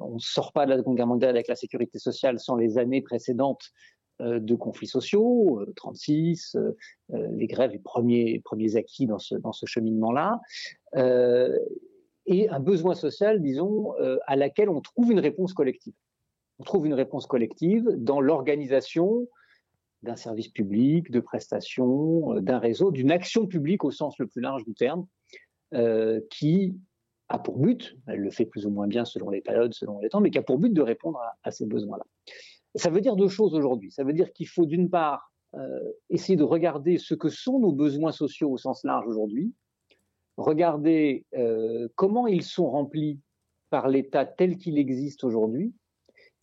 on 0.00 0.14
ne 0.14 0.18
sort 0.18 0.52
pas 0.52 0.66
de 0.66 0.70
la 0.70 0.76
Seconde 0.76 0.96
Guerre 0.96 1.06
mondiale 1.06 1.30
avec 1.30 1.48
la 1.48 1.56
sécurité 1.56 1.98
sociale 1.98 2.38
sans 2.38 2.56
les 2.56 2.76
années 2.76 3.00
précédentes 3.00 3.70
euh, 4.20 4.38
de 4.38 4.54
conflits 4.54 4.86
sociaux, 4.86 5.64
36, 5.76 6.58
les 7.08 7.46
grèves, 7.46 7.72
les 7.72 7.78
premiers, 7.78 8.40
premiers 8.44 8.76
acquis 8.76 9.06
dans 9.06 9.18
ce, 9.18 9.34
dans 9.36 9.52
ce 9.52 9.64
cheminement-là, 9.64 10.40
et 12.26 12.48
un 12.50 12.60
besoin 12.60 12.94
social, 12.94 13.40
disons, 13.40 13.94
à 14.26 14.36
laquelle 14.36 14.68
on 14.68 14.82
trouve 14.82 15.10
une 15.10 15.20
réponse 15.20 15.54
collective. 15.54 15.94
On 16.58 16.64
trouve 16.64 16.86
une 16.86 16.94
réponse 16.94 17.26
collective 17.26 17.88
dans 17.96 18.20
l'organisation 18.20 19.26
d'un 20.02 20.16
service 20.16 20.48
public, 20.48 21.10
de 21.10 21.20
prestations, 21.20 22.34
euh, 22.34 22.40
d'un 22.40 22.58
réseau, 22.58 22.90
d'une 22.90 23.10
action 23.10 23.46
publique 23.46 23.84
au 23.84 23.90
sens 23.90 24.18
le 24.18 24.26
plus 24.26 24.40
large 24.40 24.64
du 24.64 24.74
terme, 24.74 25.06
euh, 25.74 26.20
qui 26.30 26.76
a 27.28 27.38
pour 27.38 27.58
but, 27.58 27.96
elle 28.06 28.20
le 28.20 28.30
fait 28.30 28.46
plus 28.46 28.66
ou 28.66 28.70
moins 28.70 28.88
bien 28.88 29.04
selon 29.04 29.30
les 29.30 29.40
périodes, 29.40 29.74
selon 29.74 30.00
les 30.00 30.08
temps, 30.08 30.20
mais 30.20 30.30
qui 30.30 30.38
a 30.38 30.42
pour 30.42 30.58
but 30.58 30.72
de 30.72 30.82
répondre 30.82 31.20
à, 31.42 31.50
ces 31.50 31.66
besoins-là. 31.66 32.04
Ça 32.74 32.90
veut 32.90 33.00
dire 33.00 33.14
deux 33.14 33.28
choses 33.28 33.54
aujourd'hui. 33.54 33.92
Ça 33.92 34.02
veut 34.02 34.12
dire 34.12 34.32
qu'il 34.32 34.48
faut 34.48 34.66
d'une 34.66 34.90
part 34.90 35.32
euh, 35.54 35.92
essayer 36.08 36.36
de 36.36 36.44
regarder 36.44 36.98
ce 36.98 37.14
que 37.14 37.28
sont 37.28 37.60
nos 37.60 37.72
besoins 37.72 38.12
sociaux 38.12 38.50
au 38.50 38.58
sens 38.58 38.82
large 38.84 39.06
aujourd'hui, 39.06 39.52
regarder 40.36 41.26
comment 41.96 42.26
ils 42.26 42.42
sont 42.42 42.70
remplis 42.70 43.20
par 43.68 43.88
l'État 43.88 44.24
tel 44.24 44.56
qu'il 44.56 44.78
existe 44.78 45.22
aujourd'hui, 45.22 45.74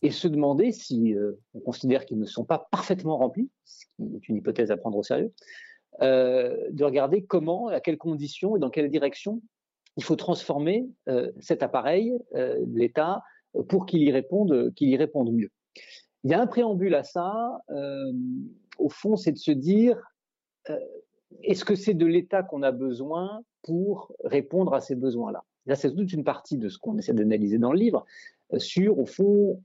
et 0.02 0.10
se 0.10 0.28
demander 0.28 0.72
si 0.72 1.14
euh, 1.14 1.32
on 1.54 1.60
considère 1.60 2.04
qu'ils 2.04 2.18
ne 2.18 2.26
sont 2.26 2.44
pas 2.44 2.68
parfaitement 2.70 3.16
remplis, 3.16 3.50
ce 3.64 3.86
qui 3.96 4.16
est 4.16 4.28
une 4.28 4.36
hypothèse 4.36 4.70
à 4.70 4.76
prendre 4.76 4.96
au 4.96 5.02
sérieux, 5.02 5.32
euh, 6.02 6.56
de 6.70 6.84
regarder 6.84 7.22
comment, 7.24 7.68
à 7.68 7.80
quelles 7.80 7.98
conditions 7.98 8.56
et 8.56 8.60
dans 8.60 8.70
quelle 8.70 8.90
direction 8.90 9.42
il 9.96 10.04
faut 10.04 10.16
transformer 10.16 10.88
euh, 11.08 11.32
cet 11.40 11.64
appareil, 11.64 12.16
l'État, 12.72 13.20
pour 13.68 13.84
qu'il 13.84 14.02
y 14.02 14.12
réponde, 14.12 14.72
qu'il 14.74 14.90
y 14.90 14.96
réponde 14.96 15.32
mieux. 15.32 15.50
Il 16.22 16.30
y 16.30 16.34
a 16.34 16.40
un 16.40 16.46
préambule 16.46 16.94
à 16.94 17.02
ça. 17.02 17.60
au 18.78 18.88
fond, 18.88 19.16
c'est 19.16 19.32
de 19.32 19.38
se 19.38 19.50
dire 19.50 20.00
est-ce 21.42 21.64
que 21.64 21.74
c'est 21.74 21.94
de 21.94 22.06
l'État 22.06 22.44
qu'on 22.44 22.62
a 22.62 22.70
besoin 22.70 23.42
pour 23.62 24.12
répondre 24.22 24.72
à 24.72 24.80
ces 24.80 24.94
besoins-là? 24.94 25.42
Là, 25.66 25.74
c'est 25.74 25.92
toute 25.92 26.12
une 26.12 26.22
partie 26.24 26.58
de 26.58 26.68
ce 26.68 26.78
qu'on 26.78 26.96
essaie 26.96 27.12
d'analyser 27.12 27.58
dans 27.58 27.72
le 27.72 27.78
livre 27.78 28.06
sur, 28.58 29.00
au 29.00 29.06
fond, 29.06 29.60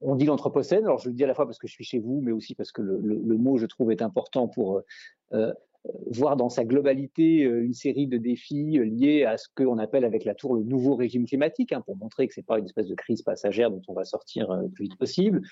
on 0.00 0.14
dit 0.14 0.24
l'Anthropocène. 0.24 0.84
Alors, 0.84 0.98
je 0.98 1.08
le 1.08 1.14
dis 1.14 1.24
à 1.24 1.26
la 1.26 1.34
fois 1.34 1.46
parce 1.46 1.58
que 1.58 1.66
je 1.66 1.72
suis 1.72 1.84
chez 1.84 1.98
vous, 1.98 2.20
mais 2.22 2.32
aussi 2.32 2.54
parce 2.54 2.72
que 2.72 2.82
le, 2.82 3.36
mot, 3.36 3.58
je 3.58 3.66
trouve, 3.66 3.92
est 3.92 4.02
important 4.02 4.48
pour 4.48 4.78
euh, 4.78 4.82
euh, 5.34 5.52
voir 6.10 6.36
dans 6.36 6.48
sa 6.48 6.64
globalité 6.64 7.44
euh, 7.44 7.64
une 7.64 7.74
série 7.74 8.06
de 8.06 8.16
défis 8.16 8.78
liés 8.78 9.24
à 9.24 9.36
ce 9.36 9.48
qu'on 9.54 9.78
appelle 9.78 10.04
avec 10.04 10.24
la 10.24 10.34
tour 10.34 10.54
le 10.54 10.62
nouveau 10.62 10.94
régime 10.94 11.26
climatique, 11.26 11.72
hein, 11.72 11.82
pour 11.82 11.96
montrer 11.96 12.28
que 12.28 12.34
c'est 12.34 12.46
pas 12.46 12.58
une 12.58 12.64
espèce 12.64 12.86
de 12.86 12.94
crise 12.94 13.22
passagère 13.22 13.70
dont 13.70 13.82
on 13.88 13.92
va 13.92 14.04
sortir 14.04 14.54
le 14.54 14.68
plus 14.68 14.84
vite 14.84 14.96
possible, 14.96 15.42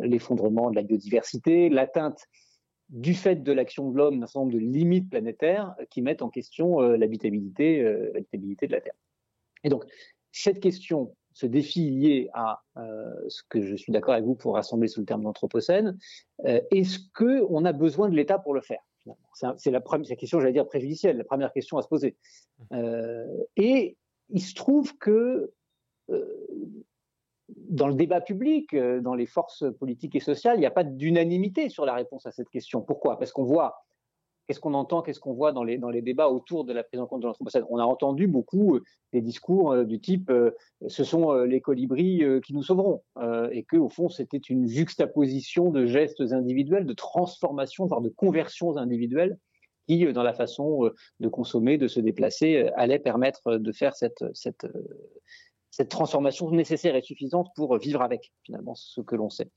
l'effondrement 0.00 0.70
de 0.70 0.76
la 0.76 0.82
biodiversité, 0.82 1.68
l'atteinte 1.68 2.24
du 2.90 3.14
fait 3.14 3.42
de 3.42 3.52
l'action 3.52 3.90
de 3.90 3.96
l'homme 3.96 4.20
d'un 4.20 4.26
certain 4.26 4.40
nombre 4.40 4.52
de 4.52 4.58
limites 4.58 5.08
planétaires 5.08 5.74
qui 5.90 6.02
mettent 6.02 6.20
en 6.20 6.28
question 6.28 6.80
l'habitabilité 6.80 7.82
de 7.82 8.72
la 8.72 8.80
Terre. 8.80 8.94
Et 9.64 9.70
donc, 9.70 9.84
cette 10.32 10.60
question 10.60 11.14
ce 11.34 11.46
défi 11.46 11.90
lié 11.90 12.30
à 12.32 12.62
euh, 12.76 13.12
ce 13.28 13.42
que 13.48 13.60
je 13.60 13.74
suis 13.74 13.92
d'accord 13.92 14.14
avec 14.14 14.24
vous 14.24 14.36
pour 14.36 14.54
rassembler 14.54 14.88
sous 14.88 15.00
le 15.00 15.06
terme 15.06 15.24
d'anthropocène, 15.24 15.98
euh, 16.46 16.60
est-ce 16.70 17.00
qu'on 17.12 17.64
a 17.64 17.72
besoin 17.72 18.08
de 18.08 18.14
l'État 18.14 18.38
pour 18.38 18.54
le 18.54 18.60
faire 18.60 18.80
C'est 19.56 19.72
la 19.72 19.80
première 19.80 20.16
question, 20.16 20.40
j'allais 20.40 20.52
dire 20.52 20.66
préjudicielle, 20.66 21.18
la 21.18 21.24
première 21.24 21.52
question 21.52 21.76
à 21.76 21.82
se 21.82 21.88
poser. 21.88 22.16
Euh, 22.72 23.26
et 23.56 23.96
il 24.30 24.40
se 24.40 24.54
trouve 24.54 24.96
que 24.96 25.52
dans 27.48 27.88
le 27.88 27.94
débat 27.94 28.20
public, 28.20 28.74
dans 28.74 29.14
les 29.14 29.26
forces 29.26 29.64
politiques 29.78 30.14
et 30.14 30.20
sociales, 30.20 30.56
il 30.56 30.60
n'y 30.60 30.66
a 30.66 30.70
pas 30.70 30.84
d'unanimité 30.84 31.68
sur 31.68 31.84
la 31.84 31.94
réponse 31.94 32.26
à 32.26 32.32
cette 32.32 32.48
question. 32.48 32.80
Pourquoi? 32.80 33.18
Parce 33.18 33.32
qu'on 33.32 33.44
voit 33.44 33.83
qu'est-ce 34.46 34.60
qu'on 34.60 34.74
entend, 34.74 35.02
qu'est-ce 35.02 35.20
qu'on 35.20 35.32
voit 35.32 35.52
dans 35.52 35.64
les, 35.64 36.02
débats 36.02 36.28
autour 36.28 36.64
de 36.64 36.72
la 36.72 36.84
prise 36.84 37.00
en 37.00 37.06
compte 37.06 37.22
de 37.22 37.26
l'anthropocène 37.26 37.64
On 37.70 37.78
a 37.78 37.84
entendu 37.84 38.26
beaucoup 38.26 38.76
euh, 38.76 38.82
des 39.12 39.20
discours 39.20 39.72
euh, 39.72 39.84
du 39.84 40.00
type 40.00 40.30
euh, 40.30 40.50
ce 40.88 41.04
sont 41.04 41.32
les 41.34 41.60
colibris 41.60 42.22
qui 42.44 42.52
nous 42.52 42.62
sauveront, 42.62 43.02
et 43.50 43.64
que 43.64 43.76
au 43.76 43.88
fond 43.88 44.08
c'était 44.08 44.38
une 44.38 44.66
juxtaposition 44.66 45.70
de 45.70 45.86
gestes 45.86 46.20
individuels, 46.20 46.84
de 46.84 46.92
transformations, 46.92 47.86
voire 47.86 48.00
de 48.00 48.10
conversions 48.10 48.76
individuelles 48.76 49.38
qui, 49.86 50.12
dans 50.12 50.22
la 50.22 50.34
façon 50.34 50.90
de 51.20 51.28
consommer, 51.28 51.78
de 51.78 51.88
se 51.88 52.00
déplacer, 52.00 52.68
allaient 52.76 52.98
permettre 52.98 53.56
de 53.56 53.72
faire 53.72 53.94
cette 53.94 55.88
transformation 55.88 56.50
nécessaire 56.50 56.96
et 56.96 57.02
suffisante 57.02 57.48
pour 57.56 57.78
vivre 57.78 58.02
avec, 58.02 58.32
finalement, 58.42 58.74
ce 58.74 59.00
que 59.00 59.16
l'on 59.16 59.30
sait. 59.30 59.50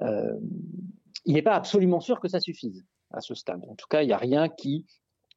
il 0.00 1.34
n'est 1.34 1.42
pas 1.42 1.54
absolument 1.54 2.00
sûr 2.00 2.20
que 2.20 2.28
ça 2.28 2.40
suffise 2.40 2.84
à 3.10 3.20
ce 3.20 3.34
stade. 3.34 3.64
En 3.68 3.74
tout 3.74 3.86
cas, 3.88 4.02
il 4.02 4.06
n'y 4.06 4.12
a 4.12 4.18
rien 4.18 4.48
qui, 4.48 4.86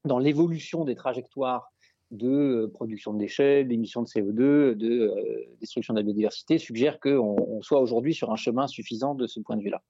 dans 0.05 0.19
l'évolution 0.19 0.85
des 0.85 0.95
trajectoires 0.95 1.71
de 2.11 2.27
euh, 2.27 2.67
production 2.67 3.13
de 3.13 3.19
déchets, 3.19 3.63
d'émissions 3.63 4.01
de 4.01 4.07
CO2, 4.07 4.75
de 4.75 4.89
euh, 4.89 5.45
destruction 5.59 5.93
de 5.93 5.99
la 5.99 6.03
biodiversité, 6.03 6.57
suggère 6.57 6.99
qu'on 6.99 7.61
soit 7.61 7.79
aujourd'hui 7.79 8.13
sur 8.13 8.31
un 8.31 8.35
chemin 8.35 8.67
suffisant 8.67 9.15
de 9.15 9.27
ce 9.27 9.39
point 9.39 9.55
de 9.55 9.63
vue-là. 9.63 9.81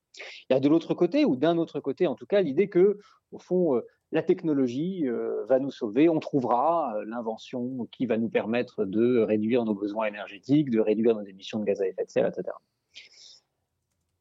Il 0.49 0.53
y 0.53 0.55
a 0.55 0.59
de 0.59 0.69
l'autre 0.69 0.93
côté, 0.93 1.25
ou 1.25 1.35
d'un 1.35 1.57
autre 1.57 1.79
côté 1.79 2.07
en 2.07 2.15
tout 2.15 2.27
cas, 2.27 2.41
l'idée 2.41 2.69
que, 2.69 2.99
au 3.31 3.39
fond, 3.39 3.75
euh, 3.75 3.81
la 4.11 4.21
technologie 4.21 5.05
va 5.47 5.59
nous 5.59 5.71
sauver, 5.71 6.09
on 6.09 6.19
trouvera 6.19 6.97
l'invention 7.05 7.87
qui 7.93 8.05
va 8.05 8.17
nous 8.17 8.27
permettre 8.27 8.83
de 8.83 9.19
réduire 9.19 9.63
nos 9.63 9.73
besoins 9.73 10.07
énergétiques, 10.07 10.69
de 10.69 10.81
réduire 10.81 11.15
nos 11.15 11.23
émissions 11.23 11.59
de 11.59 11.63
gaz 11.63 11.81
à 11.81 11.87
effet 11.87 12.03
de 12.03 12.09
serre, 12.09 12.27
etc. 12.27 12.49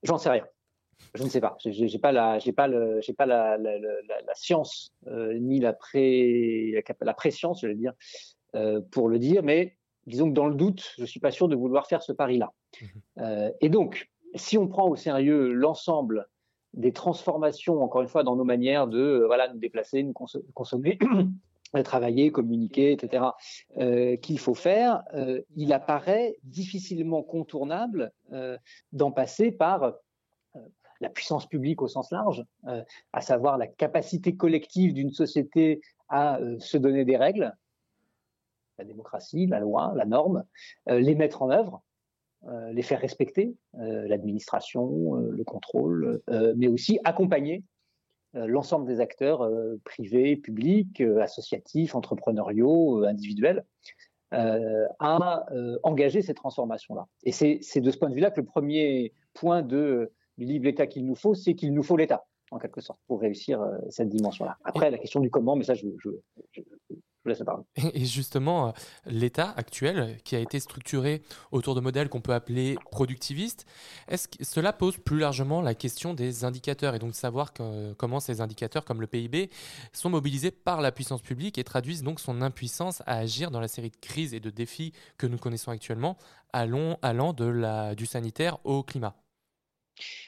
J'en 0.04 0.16
sais 0.16 0.30
rien. 0.30 0.46
Je 1.14 1.24
ne 1.24 1.28
sais 1.28 1.40
pas. 1.40 1.56
J'ai 1.64 1.98
pas 1.98 2.12
la, 2.12 2.38
j'ai 2.38 2.52
pas 2.52 2.68
le, 2.68 3.00
j'ai 3.00 3.12
pas 3.12 3.26
la, 3.26 3.56
la, 3.56 3.78
la, 3.78 4.34
science 4.34 4.92
euh, 5.06 5.38
ni 5.38 5.58
la 5.58 5.72
pré, 5.72 6.82
la, 7.00 7.14
préscience, 7.14 7.62
je 7.62 7.66
vais 7.66 7.74
dire, 7.74 7.92
euh, 8.54 8.80
pour 8.90 9.08
le 9.08 9.18
dire. 9.18 9.42
Mais 9.42 9.76
disons 10.06 10.28
que 10.28 10.34
dans 10.34 10.46
le 10.46 10.54
doute, 10.54 10.94
je 10.98 11.04
suis 11.04 11.20
pas 11.20 11.30
sûr 11.30 11.48
de 11.48 11.56
vouloir 11.56 11.86
faire 11.86 12.02
ce 12.02 12.12
pari-là. 12.12 12.52
Mmh 12.80 12.86
euh, 13.18 13.50
et 13.60 13.68
donc, 13.68 14.08
si 14.34 14.56
on 14.56 14.68
prend 14.68 14.88
au 14.88 14.96
sérieux 14.96 15.52
l'ensemble 15.52 16.28
des 16.72 16.92
transformations, 16.92 17.82
encore 17.82 18.02
une 18.02 18.08
fois, 18.08 18.22
dans 18.22 18.36
nos 18.36 18.44
manières 18.44 18.86
de, 18.86 18.98
euh, 18.98 19.26
voilà, 19.26 19.52
nous 19.52 19.58
déplacer, 19.58 20.02
nous 20.02 20.14
consommer. 20.54 20.98
travailler, 21.84 22.32
communiquer, 22.32 22.92
etc., 22.92 23.24
euh, 23.78 24.16
qu'il 24.16 24.38
faut 24.38 24.54
faire, 24.54 25.02
euh, 25.14 25.40
il 25.56 25.72
apparaît 25.72 26.36
difficilement 26.42 27.22
contournable 27.22 28.12
euh, 28.32 28.58
d'en 28.92 29.12
passer 29.12 29.52
par 29.52 29.94
la 31.00 31.08
puissance 31.08 31.46
publique 31.46 31.82
au 31.82 31.88
sens 31.88 32.10
large, 32.10 32.44
euh, 32.66 32.82
à 33.12 33.20
savoir 33.20 33.58
la 33.58 33.66
capacité 33.66 34.36
collective 34.36 34.92
d'une 34.92 35.10
société 35.10 35.80
à 36.08 36.38
euh, 36.38 36.58
se 36.58 36.76
donner 36.76 37.04
des 37.04 37.16
règles, 37.16 37.54
la 38.78 38.84
démocratie, 38.84 39.46
la 39.46 39.60
loi, 39.60 39.92
la 39.96 40.04
norme, 40.04 40.44
euh, 40.88 41.00
les 41.00 41.14
mettre 41.14 41.42
en 41.42 41.50
œuvre, 41.50 41.82
les 42.72 42.80
faire 42.80 43.00
respecter, 43.02 43.54
l'administration, 43.74 45.16
le 45.16 45.44
contrôle, 45.44 46.22
mais 46.56 46.68
aussi 46.68 46.98
accompagner 47.04 47.62
l'ensemble 48.32 48.86
des 48.86 49.00
acteurs 49.00 49.46
privés, 49.84 50.36
publics, 50.36 51.02
associatifs, 51.20 51.94
entrepreneuriaux, 51.94 53.04
individuels, 53.04 53.66
à 54.30 55.44
engager 55.82 56.22
ces 56.22 56.32
transformations-là. 56.32 57.08
Et 57.24 57.32
c'est 57.32 57.80
de 57.82 57.90
ce 57.90 57.98
point 57.98 58.08
de 58.08 58.14
vue-là 58.14 58.30
que 58.30 58.40
le 58.40 58.46
premier 58.46 59.12
point 59.34 59.60
de 59.60 60.10
livre 60.46 60.64
l'État 60.64 60.86
qu'il 60.86 61.06
nous 61.06 61.14
faut, 61.14 61.34
c'est 61.34 61.54
qu'il 61.54 61.72
nous 61.72 61.82
faut 61.82 61.96
l'État, 61.96 62.26
en 62.50 62.58
quelque 62.58 62.80
sorte, 62.80 63.00
pour 63.06 63.20
réussir 63.20 63.60
euh, 63.60 63.78
cette 63.88 64.08
dimension-là. 64.08 64.58
Après, 64.64 64.90
la 64.90 64.98
question 64.98 65.20
du 65.20 65.30
comment, 65.30 65.56
mais 65.56 65.64
ça, 65.64 65.74
je, 65.74 65.86
je, 65.98 66.10
laisse 67.28 67.38
la 67.38 67.44
parole. 67.44 67.64
Et 67.94 68.04
justement, 68.04 68.68
euh, 68.68 68.70
l'État 69.06 69.52
actuel, 69.56 70.18
qui 70.24 70.36
a 70.36 70.38
été 70.38 70.60
structuré 70.60 71.22
autour 71.52 71.74
de 71.74 71.80
modèles 71.80 72.08
qu'on 72.08 72.20
peut 72.20 72.32
appeler 72.32 72.76
productivistes, 72.90 73.66
est-ce 74.08 74.28
que 74.28 74.44
cela 74.44 74.72
pose 74.72 74.96
plus 74.98 75.18
largement 75.18 75.60
la 75.60 75.74
question 75.74 76.14
des 76.14 76.44
indicateurs 76.44 76.94
et 76.94 76.98
donc 76.98 77.14
savoir 77.14 77.52
que, 77.52 77.92
comment 77.94 78.20
ces 78.20 78.40
indicateurs, 78.40 78.84
comme 78.84 79.00
le 79.00 79.06
PIB, 79.06 79.50
sont 79.92 80.10
mobilisés 80.10 80.50
par 80.50 80.80
la 80.80 80.92
puissance 80.92 81.22
publique 81.22 81.58
et 81.58 81.64
traduisent 81.64 82.02
donc 82.02 82.20
son 82.20 82.40
impuissance 82.42 83.02
à 83.06 83.18
agir 83.18 83.50
dans 83.50 83.60
la 83.60 83.68
série 83.68 83.90
de 83.90 83.96
crises 83.96 84.34
et 84.34 84.40
de 84.40 84.50
défis 84.50 84.92
que 85.18 85.26
nous 85.26 85.38
connaissons 85.38 85.70
actuellement, 85.70 86.16
allant, 86.52 86.98
allant 87.02 87.32
de 87.32 87.44
la, 87.44 87.94
du 87.94 88.06
sanitaire 88.06 88.58
au 88.64 88.82
climat 88.82 89.14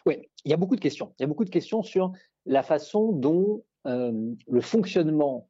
Oui, 0.06 0.28
il 0.44 0.50
y 0.50 0.54
a 0.54 0.56
beaucoup 0.56 0.76
de 0.76 0.80
questions. 0.80 1.12
Il 1.18 1.22
y 1.22 1.24
a 1.24 1.26
beaucoup 1.26 1.44
de 1.44 1.50
questions 1.50 1.82
sur 1.82 2.12
la 2.46 2.62
façon 2.62 3.12
dont 3.12 3.62
euh, 3.86 4.34
le 4.48 4.60
fonctionnement 4.60 5.48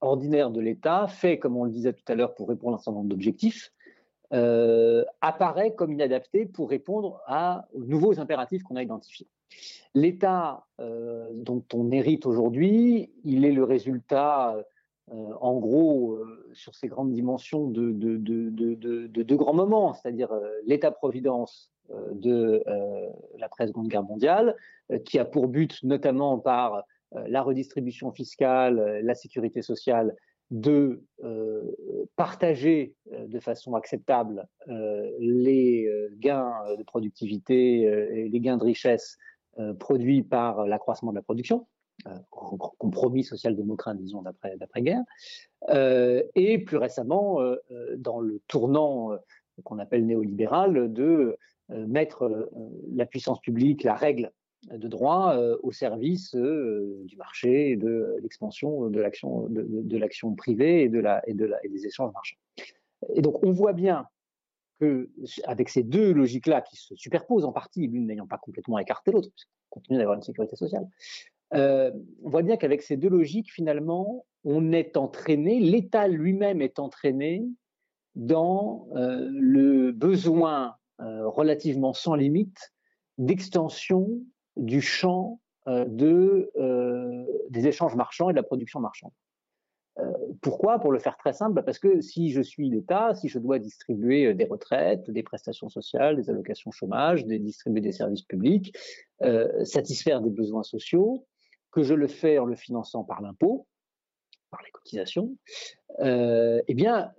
ordinaire 0.00 0.50
de 0.50 0.60
l'État 0.60 1.06
fait, 1.08 1.38
comme 1.38 1.56
on 1.56 1.64
le 1.64 1.70
disait 1.70 1.92
tout 1.92 2.04
à 2.08 2.14
l'heure, 2.14 2.34
pour 2.34 2.48
répondre 2.48 2.76
à 2.76 2.76
un 2.76 2.78
certain 2.78 2.98
nombre 2.98 3.08
d'objectifs, 3.08 3.72
euh, 4.32 5.04
apparaît 5.20 5.74
comme 5.74 5.92
inadapté 5.92 6.46
pour 6.46 6.70
répondre 6.70 7.20
à, 7.26 7.68
aux 7.72 7.84
nouveaux 7.84 8.18
impératifs 8.20 8.62
qu'on 8.62 8.76
a 8.76 8.82
identifiés. 8.82 9.28
L'État 9.94 10.66
euh, 10.80 11.28
dont 11.34 11.64
on 11.72 11.90
hérite 11.90 12.26
aujourd'hui, 12.26 13.12
il 13.24 13.44
est 13.44 13.52
le 13.52 13.64
résultat, 13.64 14.56
en 15.10 15.58
gros, 15.58 16.18
sur 16.54 16.74
ces 16.74 16.88
grandes 16.88 17.12
dimensions, 17.12 17.68
de 17.68 17.92
de, 17.92 19.34
grands 19.34 19.52
moments, 19.52 19.92
c'est-à-dire 19.92 20.30
l'État-providence 20.66 21.73
de 22.12 22.62
l'après-seconde 23.38 23.88
guerre 23.88 24.02
mondiale, 24.02 24.56
qui 25.04 25.18
a 25.18 25.24
pour 25.24 25.48
but, 25.48 25.82
notamment 25.82 26.38
par 26.38 26.84
la 27.12 27.42
redistribution 27.42 28.10
fiscale, 28.12 29.00
la 29.02 29.14
sécurité 29.14 29.62
sociale, 29.62 30.14
de 30.50 31.02
euh, 31.24 31.62
partager 32.16 32.94
euh, 33.12 33.26
de 33.26 33.40
façon 33.40 33.74
acceptable 33.74 34.46
euh, 34.68 35.10
les 35.18 35.88
gains 36.18 36.52
de 36.78 36.82
productivité 36.82 37.82
et 37.82 38.28
les 38.28 38.40
gains 38.40 38.56
de 38.56 38.64
richesse 38.64 39.18
produits 39.78 40.24
par 40.24 40.66
l'accroissement 40.66 41.12
de 41.12 41.16
la 41.16 41.22
production, 41.22 41.68
compromis 42.30 43.22
social-démocrate, 43.22 43.96
disons, 43.98 44.22
d'après-guerre, 44.22 45.04
et 46.34 46.58
plus 46.58 46.76
récemment, 46.76 47.38
dans 47.96 48.18
le 48.18 48.42
tournant 48.48 49.16
qu'on 49.62 49.78
appelle 49.78 50.06
néolibéral, 50.06 50.92
de 50.92 51.38
mettre 51.68 52.50
la 52.92 53.06
puissance 53.06 53.40
publique, 53.40 53.82
la 53.82 53.94
règle 53.94 54.30
de 54.70 54.88
droit 54.88 55.34
euh, 55.36 55.56
au 55.62 55.72
service 55.72 56.34
euh, 56.34 57.02
du 57.04 57.16
marché 57.16 57.76
de 57.76 58.16
l'expansion 58.22 58.88
de 58.88 59.96
l'action 59.96 60.34
privée 60.34 60.82
et 60.82 60.88
de 60.88 61.00
la 61.00 61.22
et 61.28 61.34
de 61.34 61.44
la 61.44 61.58
et 63.14 63.22
donc 63.22 63.44
on 63.44 63.52
voit 63.52 63.72
bien 63.72 64.06
que 64.80 65.10
avec 65.44 65.68
ces 65.68 65.82
deux 65.82 66.12
logiques-là 66.12 66.62
qui 66.62 66.76
se 66.76 66.94
superposent 66.96 67.44
en 67.44 67.52
partie, 67.52 67.86
l'une 67.86 68.06
n'ayant 68.06 68.26
pas 68.26 68.38
complètement 68.38 68.78
écarté 68.78 69.12
l'autre, 69.12 69.28
puisqu'on 69.30 69.80
continue 69.80 69.98
d'avoir 69.98 70.16
une 70.16 70.22
sécurité 70.22 70.56
sociale, 70.56 70.88
euh, 71.54 71.92
on 72.22 72.30
voit 72.30 72.42
bien 72.42 72.56
qu'avec 72.56 72.82
ces 72.82 72.96
deux 72.96 73.08
logiques, 73.08 73.52
finalement, 73.52 74.26
on 74.44 74.72
est 74.72 74.96
entraîné, 74.96 75.60
l'État 75.60 76.08
lui-même 76.08 76.60
est 76.60 76.78
entraîné 76.78 77.44
dans 78.14 78.88
euh, 78.96 79.28
le 79.32 79.92
besoin 79.92 80.68
euh, 80.68 80.83
relativement 80.98 81.92
sans 81.92 82.14
limite 82.14 82.72
d'extension 83.18 84.08
du 84.56 84.80
champ 84.80 85.40
euh, 85.66 85.86
euh, 86.56 87.24
des 87.48 87.66
échanges 87.66 87.94
marchands 87.94 88.28
et 88.28 88.32
de 88.32 88.36
la 88.36 88.42
production 88.42 88.80
marchande. 88.80 89.12
Euh, 89.98 90.12
pourquoi? 90.42 90.78
Pour 90.78 90.92
le 90.92 90.98
faire 90.98 91.16
très 91.16 91.32
simple, 91.32 91.54
bah, 91.54 91.62
parce 91.62 91.78
que 91.78 92.00
si 92.00 92.30
je 92.32 92.42
suis 92.42 92.68
l'État, 92.68 93.14
si 93.14 93.28
je 93.28 93.38
dois 93.38 93.58
distribuer 93.58 94.34
des 94.34 94.44
retraites, 94.44 95.10
des 95.10 95.22
prestations 95.22 95.68
sociales, 95.68 96.16
des 96.16 96.28
allocations 96.28 96.70
chômage, 96.70 97.24
distribuer 97.24 97.80
des 97.80 97.92
services 97.92 98.22
publics, 98.22 98.76
euh, 99.22 99.64
satisfaire 99.64 100.20
des 100.20 100.30
besoins 100.30 100.64
sociaux, 100.64 101.26
que 101.70 101.82
je 101.82 101.94
le 101.94 102.08
fais 102.08 102.38
en 102.38 102.44
le 102.44 102.56
finançant 102.56 103.04
par 103.04 103.22
l'impôt, 103.22 103.66
par 104.54 104.62
les 104.64 104.70
cotisations, 104.70 105.36
euh, 106.00 106.62
eh 106.68 106.74
bien, 106.74 107.10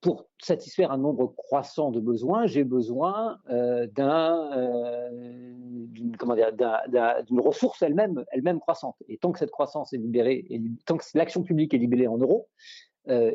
pour 0.00 0.26
satisfaire 0.40 0.92
un 0.92 0.98
nombre 0.98 1.34
croissant 1.36 1.90
de 1.90 1.98
besoins, 1.98 2.46
j'ai 2.46 2.62
besoin 2.62 3.40
euh, 3.50 3.88
euh, 3.98 5.10
d'une, 5.88 7.40
ressource 7.40 7.82
elle-même, 7.82 8.24
croissante. 8.60 8.96
Et 9.08 9.18
tant 9.18 9.32
que 9.32 9.40
cette 9.40 9.50
croissance 9.50 9.92
est 9.92 9.98
libérée, 9.98 10.46
tant 10.86 10.96
que 10.96 11.04
l'action 11.14 11.42
publique 11.42 11.74
est 11.74 11.78
libérée 11.78 12.06
en 12.06 12.18
euros, 12.18 12.48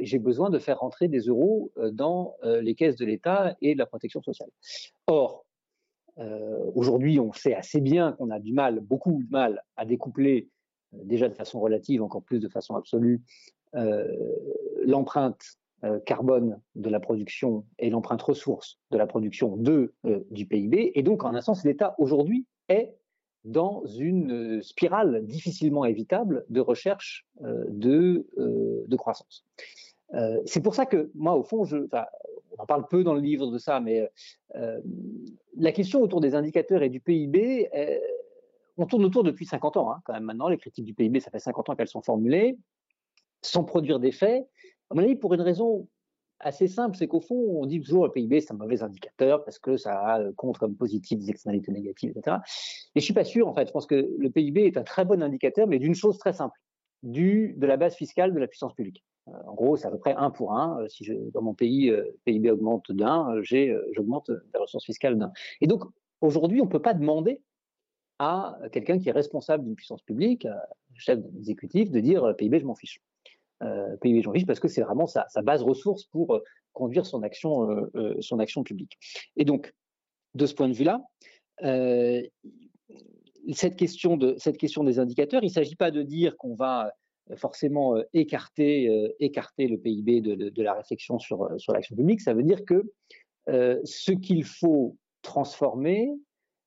j'ai 0.02 0.20
besoin 0.20 0.50
de 0.50 0.60
faire 0.60 0.80
rentrer 0.80 1.08
des 1.08 1.22
euros 1.22 1.72
dans 1.94 2.36
les 2.62 2.76
caisses 2.76 2.98
de 2.98 3.06
l'État 3.06 3.56
et 3.62 3.74
de 3.74 3.80
la 3.80 3.86
protection 3.86 4.22
sociale. 4.22 4.50
Or, 5.08 5.46
aujourd'hui, 6.76 7.22
on 7.22 7.32
sait 7.32 7.56
assez 7.56 7.80
bien 7.80 8.12
qu'on 8.14 8.32
a 8.32 8.40
du 8.40 8.52
mal, 8.52 8.82
beaucoup 8.82 9.24
de 9.24 9.30
mal, 9.30 9.64
à 9.78 9.86
découpler 9.86 10.50
déjà 10.94 11.30
de 11.30 11.34
façon 11.34 11.60
relative, 11.60 12.02
encore 12.02 12.24
plus 12.24 12.40
de 12.40 12.50
façon 12.50 12.76
absolue, 12.76 13.22
euh, 13.76 14.06
l'empreinte 14.84 15.42
euh, 15.84 16.00
carbone 16.00 16.60
de 16.76 16.90
la 16.90 17.00
production 17.00 17.66
et 17.80 17.90
l'empreinte 17.90 18.22
ressource 18.22 18.80
de 18.92 18.98
la 18.98 19.08
production 19.08 19.58
euh, 19.68 20.26
du 20.30 20.46
PIB. 20.46 20.92
Et 20.96 21.04
donc, 21.04 21.24
en 21.24 21.34
un 21.34 21.42
sens, 21.42 21.64
l'État 21.64 21.96
aujourd'hui 21.98 22.46
est 22.68 22.96
dans 23.46 23.84
une 23.86 24.62
spirale 24.62 25.26
difficilement 25.26 25.86
évitable 25.86 26.46
de 26.50 26.60
recherche 26.60 27.26
de, 27.40 28.28
croissance. 28.98 29.44
c'est 30.46 30.62
pour 30.62 30.76
ça 30.76 30.86
que 30.86 31.10
moi, 31.16 31.36
au 31.36 31.42
fond, 31.42 31.64
on 31.64 32.62
en 32.62 32.66
parle 32.68 32.88
peu 32.88 33.04
dans 33.04 33.16
le 33.16 33.22
livre 33.22 33.50
de 33.50 33.58
ça, 33.58 33.80
mais 33.80 34.08
la 35.58 35.72
question 35.72 36.04
autour 36.04 36.22
des 36.22 36.36
indicateurs 36.36 36.84
et 36.84 36.90
du 36.90 37.00
PIB, 37.00 37.68
on 38.78 38.86
tourne 38.86 39.06
autour 39.06 39.24
depuis 39.24 39.46
50 39.46 39.78
ans, 39.78 39.92
hein, 39.92 40.02
quand 40.06 40.14
même 40.14 40.24
maintenant. 40.24 40.48
Les 40.48 40.58
critiques 40.58 40.86
du 40.86 40.94
PIB, 40.94 41.20
ça 41.20 41.32
fait 41.32 41.40
50 41.40 41.70
ans 41.70 41.76
qu'elles 41.76 41.88
sont 41.88 42.02
formulées, 42.02 42.58
sans 43.42 43.64
produire 43.64 44.00
d'effet. 44.00 44.46
À 44.90 44.96
mon 44.96 45.04
avis, 45.04 45.16
pour 45.16 45.34
une 45.34 45.42
raison 45.42 45.88
assez 46.40 46.68
simple, 46.68 46.98
c'est 46.98 47.08
qu'au 47.08 47.22
fond, 47.22 47.36
on 47.36 47.66
dit 47.66 47.80
toujours 47.82 48.06
le 48.06 48.12
PIB, 48.12 48.42
c'est 48.42 48.52
un 48.52 48.58
mauvais 48.58 48.82
indicateur 48.84 49.44
parce 49.44 49.60
que 49.60 49.78
ça 49.78 50.20
compte 50.38 50.58
comme 50.58 50.76
positif 50.76 51.20
des 51.20 51.30
externalités 51.30 51.72
négatives, 51.72 52.12
etc. 52.16 52.38
Et 52.96 53.00
je 53.00 53.06
suis 53.06 53.14
pas 53.14 53.24
sûr, 53.24 53.48
en 53.48 53.54
fait. 53.54 53.68
Je 53.68 53.72
pense 53.72 53.86
que 53.86 54.10
le 54.18 54.30
PIB 54.30 54.66
est 54.66 54.78
un 54.78 54.84
très 54.84 55.06
bon 55.06 55.22
indicateur, 55.22 55.68
mais 55.68 55.80
d'une 55.80 55.96
chose 55.96 56.18
très 56.18 56.34
simple, 56.34 56.58
du, 57.04 57.54
de 57.58 57.68
la 57.68 57.78
base 57.78 57.96
fiscale 57.96 58.34
de 58.34 58.40
la 58.40 58.48
puissance 58.48 58.74
publique. 58.74 59.04
Euh, 59.28 59.32
en 59.48 59.54
gros, 59.54 59.78
c'est 59.78 59.88
à 59.88 59.92
peu 59.92 60.00
près 60.00 60.16
un 60.16 60.32
pour 60.32 60.54
un. 60.54 60.82
Euh, 60.82 60.88
si 60.88 61.10
dans 61.34 61.42
mon 61.42 61.54
pays, 61.54 61.90
euh, 61.90 62.06
PIB 62.26 62.52
augmente 62.52 62.92
d'un, 62.92 63.36
j'augmente 63.42 64.30
la 64.54 64.60
ressource 64.60 64.86
fiscale 64.86 65.18
d'un. 65.18 65.32
Et 65.62 65.68
donc, 65.68 65.84
aujourd'hui, 66.22 66.62
on 66.62 66.68
peut 66.68 66.82
pas 66.82 66.94
demander 66.94 67.42
à 68.24 68.58
quelqu'un 68.72 69.00
qui 69.00 69.10
est 69.10 69.14
responsable 69.14 69.64
d'une 69.64 69.76
puissance 69.76 70.04
publique, 70.04 70.48
chef 70.96 71.20
exécutif, 71.38 71.90
de 71.90 72.00
dire 72.00 72.36
PIB, 72.38 72.60
je 72.60 72.66
m'en 72.66 72.76
fiche. 72.76 73.02
Euh, 73.64 73.96
PIB, 73.98 74.22
je 74.22 74.28
m'en 74.28 74.34
fiche 74.34 74.46
parce 74.46 74.60
que 74.60 74.68
c'est 74.68 74.82
vraiment 74.82 75.08
sa, 75.08 75.26
base 75.44 75.64
ressource 75.64 76.06
pour 76.06 76.36
euh, 76.36 76.44
conduire 76.74 77.06
son 77.06 77.24
action, 77.24 77.70
euh, 77.70 77.92
euh, 77.96 78.16
son 78.22 78.40
action 78.40 78.64
publique. 78.64 78.98
Et 79.38 79.46
donc, 79.46 79.74
de 80.36 80.46
ce 80.46 80.54
point 80.54 80.70
de 80.70 80.74
vue-là, 80.74 81.04
euh, 81.64 82.22
cette, 83.54 83.76
question 83.76 84.18
des 84.18 85.00
indicateurs, 85.00 85.44
il 85.44 85.48
ne 85.48 85.52
s'agit 85.52 85.76
pas 85.76 85.92
de 85.92 86.04
dire 86.04 86.38
qu'on 86.38 86.56
va 86.56 86.92
forcément 87.38 87.96
écarter, 88.14 88.88
le 89.20 89.76
PIB 89.76 90.22
de, 90.22 90.62
la 90.62 90.74
réflexion 90.74 91.20
sur 91.20 91.50
l'action 91.70 91.96
publique. 91.96 92.22
Ça 92.22 92.34
veut 92.34 92.44
dire 92.44 92.64
que 92.66 92.84
ce 93.48 94.12
qu'il 94.12 94.44
faut 94.44 94.98
transformer, 95.22 96.10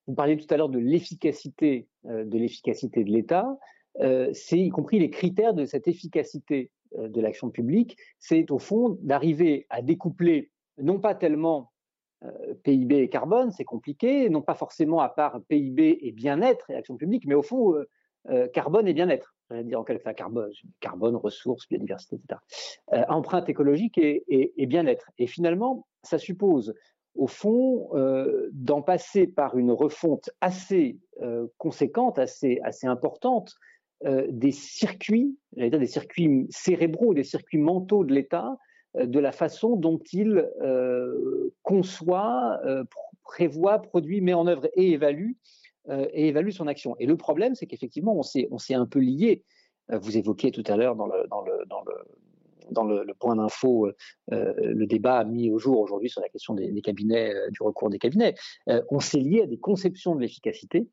vous 0.07 0.13
parliez 0.13 0.37
tout 0.37 0.51
à 0.53 0.57
l'heure 0.57 0.69
de 0.69 0.79
l'efficacité 0.79 1.87
euh, 2.07 2.25
de 2.25 2.37
l'efficacité 2.37 3.03
de 3.03 3.11
l'État. 3.11 3.57
Euh, 4.01 4.29
c'est 4.33 4.59
y 4.59 4.69
compris 4.69 4.99
les 4.99 5.09
critères 5.09 5.53
de 5.53 5.65
cette 5.65 5.87
efficacité 5.87 6.71
euh, 6.97 7.07
de 7.07 7.21
l'action 7.21 7.49
publique. 7.49 7.97
C'est 8.19 8.51
au 8.51 8.59
fond 8.59 8.97
d'arriver 9.01 9.65
à 9.69 9.81
découpler 9.81 10.51
non 10.77 10.99
pas 10.99 11.15
tellement 11.15 11.71
PIB 12.63 13.03
et 13.03 13.09
carbone, 13.09 13.51
c'est 13.51 13.65
compliqué, 13.65 14.29
non 14.29 14.41
pas 14.41 14.55
forcément 14.55 14.99
à 14.99 15.09
part 15.09 15.41
PIB 15.47 15.99
et 16.01 16.11
bien-être 16.11 16.71
et 16.71 16.75
action 16.75 16.97
publique, 16.97 17.25
mais 17.27 17.35
au 17.35 17.43
fond 17.43 17.75
carbone 18.51 18.87
et 18.87 18.93
bien-être. 18.93 19.35
dire 19.63 19.79
en 19.79 19.83
quelque 19.83 20.01
sorte 20.01 20.15
carbone, 20.15 20.51
carbone, 20.79 21.15
ressources, 21.17 21.67
biodiversité, 21.69 22.15
etc. 22.15 22.39
empreinte 23.09 23.47
écologique 23.47 23.99
et 23.99 24.65
bien-être. 24.65 25.11
Et 25.19 25.27
finalement, 25.27 25.85
ça 26.01 26.17
suppose 26.17 26.73
au 27.15 27.27
fond, 27.27 27.89
euh, 27.93 28.49
d'en 28.51 28.81
passer 28.81 29.27
par 29.27 29.57
une 29.57 29.71
refonte 29.71 30.29
assez 30.41 30.99
euh, 31.21 31.47
conséquente, 31.57 32.19
assez, 32.19 32.59
assez 32.63 32.87
importante, 32.87 33.55
euh, 34.05 34.27
des 34.29 34.51
circuits, 34.51 35.37
des 35.55 35.87
circuits 35.87 36.47
cérébraux, 36.49 37.13
des 37.13 37.23
circuits 37.23 37.57
mentaux 37.57 38.03
de 38.03 38.13
l'État, 38.13 38.57
de 38.97 39.19
la 39.19 39.33
façon 39.33 39.75
dont 39.75 39.99
il 40.13 40.49
conçoit, 41.63 42.61
prévoit, 43.23 43.81
produit, 43.81 44.21
met 44.21 44.33
en 44.33 44.47
œuvre 44.47 44.69
et 44.73 44.91
évalue, 44.91 45.31
et 45.89 46.29
évalue 46.29 46.51
son 46.51 46.67
action. 46.67 46.95
Et 46.99 47.05
le 47.05 47.17
problème, 47.17 47.55
c'est 47.55 47.65
qu'effectivement, 47.65 48.15
on 48.15 48.23
s'est, 48.23 48.73
un 48.73 48.85
peu 48.85 48.99
lié. 48.99 49.43
Vous 49.89 50.17
évoquiez 50.17 50.51
tout 50.51 50.63
à 50.67 50.77
l'heure 50.77 50.95
dans 50.95 51.07
le, 51.07 51.25
dans 51.27 51.41
le 51.41 51.65
dans 52.71 52.83
le, 52.83 53.13
point 53.19 53.35
d'info, 53.35 53.89
le 54.29 54.85
débat 54.85 55.23
mis 55.23 55.51
au 55.51 55.59
jour 55.59 55.79
aujourd'hui 55.79 56.09
sur 56.09 56.21
la 56.21 56.29
question 56.29 56.53
des, 56.53 56.71
des 56.71 56.81
cabinets, 56.81 57.33
du 57.51 57.61
recours 57.61 57.89
des 57.89 57.99
cabinets, 57.99 58.35
on 58.89 58.99
s'est 58.99 59.19
lié 59.19 59.43
à 59.43 59.45
des 59.47 59.57
conceptions 59.57 60.15
de 60.15 60.21
l'efficacité, 60.21 60.87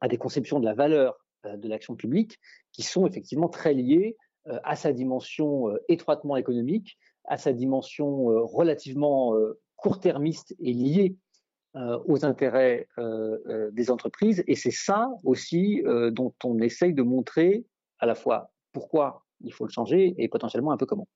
à 0.00 0.08
des 0.08 0.18
conceptions 0.18 0.60
de 0.60 0.64
la 0.64 0.74
valeur 0.74 1.16
de 1.44 1.68
l'action 1.68 1.94
publique 1.94 2.38
qui 2.72 2.82
sont 2.82 3.06
effectivement 3.06 3.48
très 3.48 3.74
liées 3.74 4.16
à 4.64 4.76
sa 4.76 4.92
dimension 4.92 5.70
étroitement 5.88 6.36
économique, 6.36 6.98
à 7.24 7.36
sa 7.36 7.52
dimension 7.52 8.26
relativement 8.46 9.34
court-termiste 9.76 10.54
et 10.60 10.72
liée 10.72 11.16
aux 11.74 12.24
intérêts 12.24 12.88
des 13.72 13.90
entreprises. 13.90 14.42
Et 14.46 14.54
c'est 14.54 14.70
ça 14.70 15.10
aussi 15.24 15.82
dont 16.10 16.34
on 16.44 16.58
essaye 16.60 16.94
de 16.94 17.02
montrer 17.02 17.64
à 17.98 18.06
la 18.06 18.14
fois 18.14 18.50
pourquoi 18.72 19.25
il 19.46 19.52
faut 19.52 19.64
le 19.64 19.72
changer 19.72 20.14
et 20.18 20.28
potentiellement 20.28 20.72
un 20.72 20.76
peu 20.76 20.86
comment. 20.86 21.08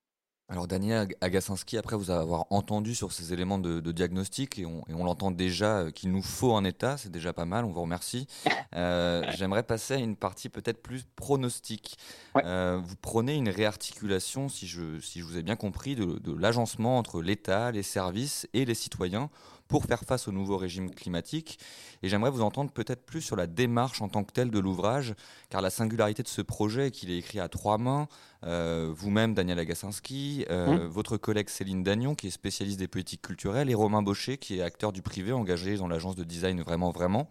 Alors 0.50 0.66
Daniel 0.66 1.06
Agassinski, 1.20 1.78
après 1.78 1.94
vous 1.94 2.10
avoir 2.10 2.46
entendu 2.50 2.96
sur 2.96 3.12
ces 3.12 3.32
éléments 3.32 3.60
de, 3.60 3.92
diagnostic, 3.92 4.58
et 4.58 4.66
on, 4.66 5.04
l'entend 5.04 5.30
déjà 5.30 5.78
euh, 5.78 5.90
qu'il 5.92 6.10
nous 6.10 6.22
faut 6.22 6.54
un 6.56 6.64
état, 6.64 6.96
c'est 6.96 7.08
déjà 7.08 7.32
pas 7.32 7.44
mal, 7.44 7.64
on 7.64 7.70
vous 7.70 7.82
remercie. 7.82 8.26
Euh, 8.76 9.24
j'aimerais 9.36 9.64
passer 9.64 9.94
à 9.94 9.96
une 9.96 10.14
partie 10.14 10.48
peut-être 10.48 10.80
plus 10.80 11.02
pronostique. 11.16 11.98
Euh, 12.36 12.80
vous 12.80 12.94
prenez 12.94 13.34
une 13.34 13.48
réarticulation, 13.48 14.48
si 14.48 14.68
je, 14.68 15.00
si 15.00 15.18
je 15.18 15.24
vous 15.24 15.36
ai 15.36 15.42
bien 15.42 15.56
compris, 15.56 15.96
de, 15.96 16.20
de 16.20 16.32
l'agencement 16.32 16.96
entre 16.96 17.20
l'État, 17.20 17.72
les 17.72 17.82
services 17.82 18.48
et 18.54 18.64
les 18.64 18.74
citoyens 18.74 19.28
pour 19.70 19.84
faire 19.84 20.00
face 20.00 20.26
au 20.28 20.32
nouveau 20.32 20.58
régime 20.58 20.90
climatique. 20.90 21.58
Et 22.02 22.08
j'aimerais 22.08 22.30
vous 22.30 22.42
entendre 22.42 22.72
peut-être 22.72 23.06
plus 23.06 23.22
sur 23.22 23.36
la 23.36 23.46
démarche 23.46 24.02
en 24.02 24.08
tant 24.08 24.24
que 24.24 24.32
telle 24.32 24.50
de 24.50 24.58
l'ouvrage, 24.58 25.14
car 25.48 25.62
la 25.62 25.70
singularité 25.70 26.22
de 26.22 26.28
ce 26.28 26.42
projet 26.42 26.88
est 26.88 26.90
qu'il 26.90 27.10
est 27.10 27.18
écrit 27.18 27.38
à 27.38 27.48
trois 27.48 27.78
mains. 27.78 28.08
Euh, 28.44 28.90
vous-même, 28.92 29.32
Daniel 29.32 29.60
Agassinski, 29.60 30.44
euh, 30.50 30.66
mmh. 30.66 30.86
votre 30.88 31.16
collègue 31.16 31.48
Céline 31.48 31.84
Dagnon, 31.84 32.16
qui 32.16 32.26
est 32.26 32.30
spécialiste 32.30 32.80
des 32.80 32.88
politiques 32.88 33.22
culturelles, 33.22 33.70
et 33.70 33.74
Romain 33.74 34.02
Baucher, 34.02 34.38
qui 34.38 34.58
est 34.58 34.62
acteur 34.62 34.92
du 34.92 35.02
privé 35.02 35.32
engagé 35.32 35.76
dans 35.76 35.88
l'agence 35.88 36.16
de 36.16 36.24
design 36.24 36.60
Vraiment 36.60 36.90
Vraiment. 36.90 37.30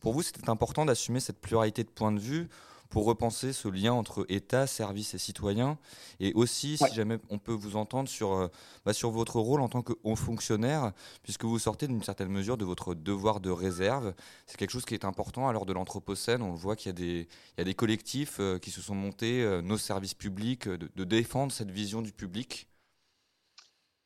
Pour 0.00 0.14
vous, 0.14 0.22
c'était 0.22 0.48
important 0.48 0.86
d'assumer 0.86 1.20
cette 1.20 1.40
pluralité 1.40 1.84
de 1.84 1.90
points 1.90 2.12
de 2.12 2.20
vue 2.20 2.48
pour 2.88 3.04
repenser 3.04 3.52
ce 3.52 3.68
lien 3.68 3.92
entre 3.92 4.24
État, 4.28 4.66
service 4.66 5.14
et 5.14 5.18
citoyen. 5.18 5.78
Et 6.20 6.32
aussi, 6.34 6.78
si 6.78 6.94
jamais 6.94 7.18
on 7.28 7.38
peut 7.38 7.52
vous 7.52 7.76
entendre 7.76 8.08
sur, 8.08 8.32
euh, 8.32 8.48
bah, 8.84 8.92
sur 8.92 9.10
votre 9.10 9.40
rôle 9.40 9.60
en 9.60 9.68
tant 9.68 9.82
que 9.82 9.92
haut 10.04 10.16
fonctionnaire, 10.16 10.92
puisque 11.22 11.44
vous 11.44 11.58
sortez 11.58 11.86
d'une 11.86 12.02
certaine 12.02 12.28
mesure 12.28 12.56
de 12.56 12.64
votre 12.64 12.94
devoir 12.94 13.40
de 13.40 13.50
réserve. 13.50 14.14
C'est 14.46 14.56
quelque 14.56 14.70
chose 14.70 14.84
qui 14.84 14.94
est 14.94 15.04
important 15.04 15.48
à 15.48 15.52
l'heure 15.52 15.66
de 15.66 15.72
l'Anthropocène. 15.72 16.42
On 16.42 16.54
voit 16.54 16.76
qu'il 16.76 16.88
y, 16.88 16.90
a 16.90 16.94
des, 16.94 17.28
il 17.56 17.58
y 17.58 17.60
a 17.60 17.64
des 17.64 17.74
collectifs 17.74 18.36
euh, 18.40 18.58
qui 18.58 18.70
se 18.70 18.80
sont 18.80 18.94
montés, 18.94 19.42
euh, 19.42 19.60
nos 19.60 19.78
services 19.78 20.14
publics, 20.14 20.68
de, 20.68 20.90
de 20.94 21.04
défendre 21.04 21.52
cette 21.52 21.70
vision 21.70 22.00
du 22.00 22.12
public. 22.12 22.68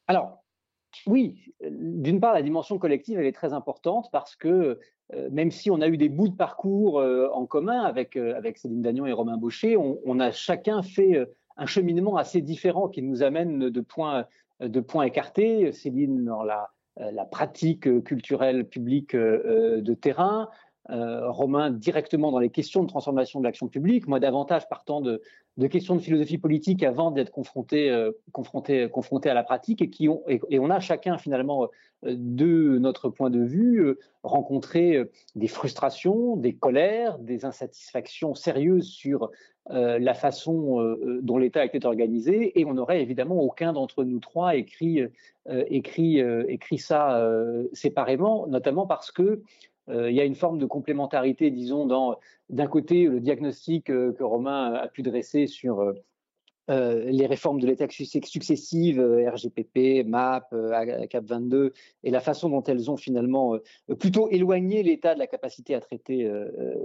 Alors, 0.08 0.41
oui, 1.06 1.54
d'une 1.70 2.20
part, 2.20 2.34
la 2.34 2.42
dimension 2.42 2.78
collective, 2.78 3.18
elle 3.18 3.26
est 3.26 3.32
très 3.32 3.52
importante 3.52 4.08
parce 4.12 4.36
que 4.36 4.78
euh, 5.14 5.28
même 5.30 5.50
si 5.50 5.70
on 5.70 5.80
a 5.80 5.88
eu 5.88 5.96
des 5.96 6.08
bouts 6.08 6.28
de 6.28 6.36
parcours 6.36 7.00
euh, 7.00 7.28
en 7.32 7.46
commun 7.46 7.82
avec, 7.82 8.16
euh, 8.16 8.40
Céline 8.56 8.82
Dagnon 8.82 9.06
et 9.06 9.12
Romain 9.12 9.36
Baucher, 9.36 9.76
on, 9.76 10.20
a 10.20 10.30
chacun 10.30 10.82
fait 10.82 11.26
un 11.56 11.66
cheminement 11.66 12.16
assez 12.16 12.40
différent 12.40 12.88
qui 12.88 13.02
nous 13.02 13.22
amène 13.22 13.70
de 13.70 13.80
points, 13.80 14.26
de 14.60 14.80
points 14.80 15.04
écartés. 15.04 15.72
Céline 15.72 16.24
dans 16.24 16.42
la 16.42 17.24
pratique 17.30 18.02
culturelle 18.04 18.68
publique 18.68 19.14
de 19.16 19.94
terrain, 19.94 20.48
Romain 20.88 21.70
directement 21.70 22.32
dans 22.32 22.40
les 22.40 22.50
questions 22.50 22.82
de 22.82 22.88
transformation 22.88 23.38
de 23.38 23.44
l'action 23.44 23.68
publique, 23.68 24.08
moi 24.08 24.18
davantage 24.18 24.68
partant 24.68 25.00
de, 25.00 25.22
questions 25.68 25.94
de 25.94 26.00
philosophie 26.00 26.38
politique 26.38 26.82
avant 26.82 27.12
d'être 27.12 27.30
confronté, 27.30 27.88
euh, 27.88 28.10
confronté, 28.32 29.30
à 29.30 29.34
la 29.34 29.44
pratique 29.44 29.80
et, 29.80 29.90
qui 29.90 30.08
ont, 30.08 30.22
et, 30.26 30.58
on 30.58 30.70
a 30.70 30.80
chacun 30.80 31.18
finalement 31.18 31.68
euh, 32.04 32.14
de 32.18 32.78
notre 32.78 33.10
point 33.10 33.30
de 33.30 33.44
vue 33.44 33.78
euh, 33.78 33.98
rencontré 34.24 35.00
des 35.36 35.46
frustrations, 35.46 36.36
des 36.36 36.54
colères, 36.54 37.18
des 37.18 37.44
insatisfactions 37.44 38.34
sérieuses 38.34 38.88
sur 38.88 39.30
la 39.68 40.14
façon 40.14 40.96
dont 41.22 41.38
l'État 41.38 41.64
était 41.64 41.86
organisé. 41.86 42.58
Et 42.58 42.64
on 42.64 42.74
n'aurait 42.74 43.00
évidemment 43.00 43.40
aucun 43.40 43.72
d'entre 43.72 44.02
nous 44.02 44.18
trois 44.18 44.56
écrit, 44.56 45.08
ça 46.78 47.30
séparément, 47.72 48.48
notamment 48.48 48.86
parce 48.88 49.12
que 49.12 49.22
euh, 49.22 49.42
il 49.88 50.14
y 50.14 50.20
a 50.20 50.24
une 50.24 50.36
forme 50.36 50.58
de 50.58 50.66
complémentarité, 50.66 51.50
disons, 51.50 51.86
dans 51.86 52.16
d'un 52.52 52.66
côté 52.66 53.04
le 53.04 53.20
diagnostic 53.20 53.90
euh, 53.90 54.12
que 54.12 54.22
Romain 54.22 54.74
a 54.74 54.86
pu 54.86 55.02
dresser 55.02 55.46
sur 55.46 55.80
euh, 55.80 55.94
les 57.10 57.26
réformes 57.26 57.60
de 57.60 57.66
l'État 57.66 57.86
successives, 57.88 59.00
RGPP, 59.00 60.06
MAP, 60.06 60.54
CAP 61.10 61.24
22, 61.24 61.72
et 62.04 62.10
la 62.10 62.20
façon 62.20 62.50
dont 62.50 62.62
elles 62.62 62.88
ont 62.90 62.96
finalement 62.96 63.58
plutôt 63.98 64.28
éloigné 64.30 64.84
l'État 64.84 65.14
de 65.14 65.18
la 65.18 65.26
capacité 65.26 65.74
à 65.74 65.80
traiter 65.80 66.30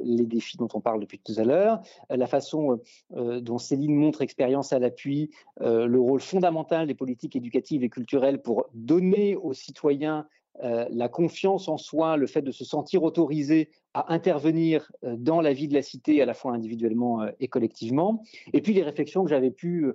les 0.03 0.25
défis 0.25 0.57
dont 0.57 0.67
on 0.73 0.81
parle 0.81 0.99
depuis 0.99 1.19
tout 1.19 1.35
à 1.37 1.43
l'heure, 1.43 1.79
la 2.09 2.25
façon 2.25 2.81
dont 3.11 3.57
Céline 3.59 3.95
montre 3.95 4.23
expérience 4.23 4.73
à 4.73 4.79
l'appui, 4.79 5.29
le 5.61 5.99
rôle 5.99 6.21
fondamental 6.21 6.87
des 6.87 6.95
politiques 6.95 7.35
éducatives 7.35 7.83
et 7.83 7.89
culturelles 7.89 8.41
pour 8.41 8.65
donner 8.73 9.35
aux 9.35 9.53
citoyens 9.53 10.27
euh, 10.63 10.85
la 10.89 11.07
confiance 11.07 11.67
en 11.67 11.77
soi, 11.77 12.17
le 12.17 12.27
fait 12.27 12.41
de 12.41 12.51
se 12.51 12.65
sentir 12.65 13.03
autorisé 13.03 13.69
à 13.93 14.13
intervenir 14.13 14.91
euh, 15.03 15.15
dans 15.17 15.41
la 15.41 15.53
vie 15.53 15.67
de 15.67 15.73
la 15.73 15.81
cité, 15.81 16.21
à 16.21 16.25
la 16.25 16.33
fois 16.33 16.53
individuellement 16.53 17.21
euh, 17.21 17.31
et 17.39 17.47
collectivement. 17.47 18.23
Et 18.53 18.61
puis 18.61 18.73
les 18.73 18.83
réflexions 18.83 19.23
que 19.23 19.29
j'avais 19.29 19.51
pu, 19.51 19.91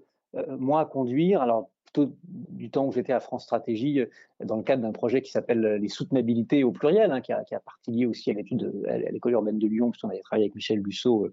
moi, 0.59 0.87
conduire, 0.87 1.43
alors 1.43 1.69
plutôt 1.85 2.15
du 2.25 2.71
temps 2.71 2.87
où 2.87 2.93
j'étais 2.93 3.13
à 3.13 3.21
France 3.21 3.45
Stratégie, 3.45 4.01
dans 4.43 4.57
le 4.57 4.63
cadre 4.63 4.83
d'un 4.83 4.93
projet 4.93 5.21
qui 5.21 5.31
s'appelle 5.31 5.61
les 5.61 5.89
soutenabilités 5.89 6.65
au 6.65 6.73
pluriel, 6.73 7.13
hein, 7.13 7.21
qui, 7.21 7.33
a, 7.33 7.45
qui, 7.45 7.55
a, 7.55 7.61
partie 7.61 7.91
liée 7.91 8.07
aussi 8.07 8.31
à 8.31 8.35
l'étude 8.35 8.83
à 8.89 8.97
l'école 8.97 9.33
urbaine 9.33 9.59
de 9.59 9.67
Lyon, 9.67 9.91
puisqu'on 9.91 10.09
avait 10.09 10.21
travaillé 10.21 10.47
avec 10.47 10.55
Michel 10.55 10.81
Busseau 10.81 11.29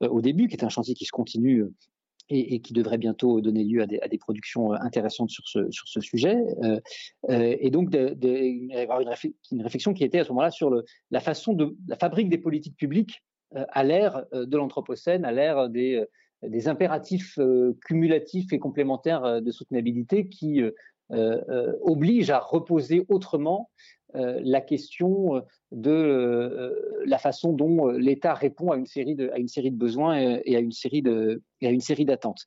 au 0.00 0.20
début, 0.20 0.46
qui 0.46 0.54
est 0.54 0.62
un 0.62 0.68
chantier 0.68 0.94
qui 0.94 1.04
se 1.04 1.10
continue 1.10 1.64
et, 2.30 2.60
qui 2.60 2.72
devrait 2.72 2.98
bientôt 2.98 3.40
donner 3.40 3.64
lieu 3.64 3.82
à 3.82 3.86
des, 3.86 4.18
productions 4.18 4.72
euh, 4.72 4.76
intéressantes 4.80 5.30
sur 5.30 5.44
ce, 5.46 6.00
sujet. 6.00 6.36
Euh, 6.62 6.80
euh, 7.30 7.56
et 7.60 7.70
donc, 7.70 7.90
de, 7.90 8.14
de, 8.14 8.82
avoir 8.82 9.00
une, 9.00 9.10
une, 9.52 9.62
réflexion 9.62 9.92
qui 9.92 10.04
était 10.04 10.20
à 10.20 10.24
ce 10.24 10.30
moment-là 10.30 10.50
sur 10.50 10.70
la 11.10 11.20
façon 11.20 11.52
de 11.52 11.76
la 11.88 11.96
fabrique 11.96 12.28
des 12.28 12.38
politiques 12.38 12.76
publiques 12.76 13.22
à 13.54 13.84
l'ère 13.84 14.24
de 14.32 14.56
l'Anthropocène, 14.56 15.24
à 15.24 15.30
l'ère 15.30 15.68
des, 15.68 16.04
des 16.42 16.66
impératifs 16.66 17.38
cumulatifs 17.84 18.52
et 18.52 18.58
complémentaires 18.58 19.40
de 19.40 19.50
soutenabilité 19.52 20.28
qui 20.28 20.60
obligent 21.10 22.30
à 22.30 22.40
reposer 22.40 23.04
autrement 23.08 23.70
la 24.14 24.60
question 24.60 25.36
euh, 25.36 25.40
de 25.72 25.90
euh, 25.90 27.02
la 27.06 27.18
façon 27.18 27.52
dont 27.52 27.88
l'État 27.88 28.34
répond 28.34 28.70
à 28.70 28.76
une 28.76 28.86
série 28.86 29.14
de, 29.14 29.30
à 29.30 29.38
une 29.38 29.48
série 29.48 29.70
de 29.70 29.76
besoins 29.76 30.40
et, 30.44 30.56
à 30.56 30.60
une 30.60 30.72
série 30.72 31.02
à 31.62 31.68
une 31.68 31.80
série 31.80 32.04
d'attentes. 32.04 32.46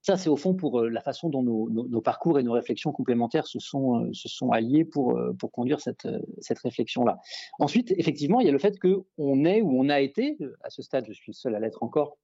Ça, 0.00 0.18
c'est 0.18 0.28
au 0.28 0.36
fond 0.36 0.52
pour 0.52 0.82
la 0.82 1.00
façon 1.00 1.30
dont 1.30 1.42
nos, 1.42 1.70
nos, 1.70 2.00
parcours 2.02 2.38
et 2.38 2.42
nos 2.42 2.52
réflexions 2.52 2.92
complémentaires 2.92 3.46
se 3.46 3.58
sont, 3.58 4.12
se 4.12 4.28
sont 4.28 4.50
alliés 4.50 4.84
pour, 4.84 5.18
pour 5.38 5.50
conduire 5.50 5.80
cette, 5.80 6.06
cette 6.40 6.58
réflexion-là. 6.58 7.18
Ensuite, 7.58 7.90
effectivement, 7.96 8.40
il 8.40 8.46
y 8.46 8.50
a 8.50 8.52
le 8.52 8.58
fait 8.58 8.78
qu'on 8.78 9.44
est 9.46 9.62
ou 9.62 9.80
on 9.80 9.88
a 9.88 10.00
été, 10.00 10.36
à 10.60 10.68
ce 10.68 10.82
stade, 10.82 11.06
je 11.08 11.14
suis 11.14 11.32
le 11.32 11.34
seul 11.34 11.54
à 11.54 11.58
l'être 11.58 11.82
encore, 11.82 12.18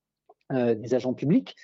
des 0.52 0.94
agents 0.94 1.14
publics, 1.14 1.56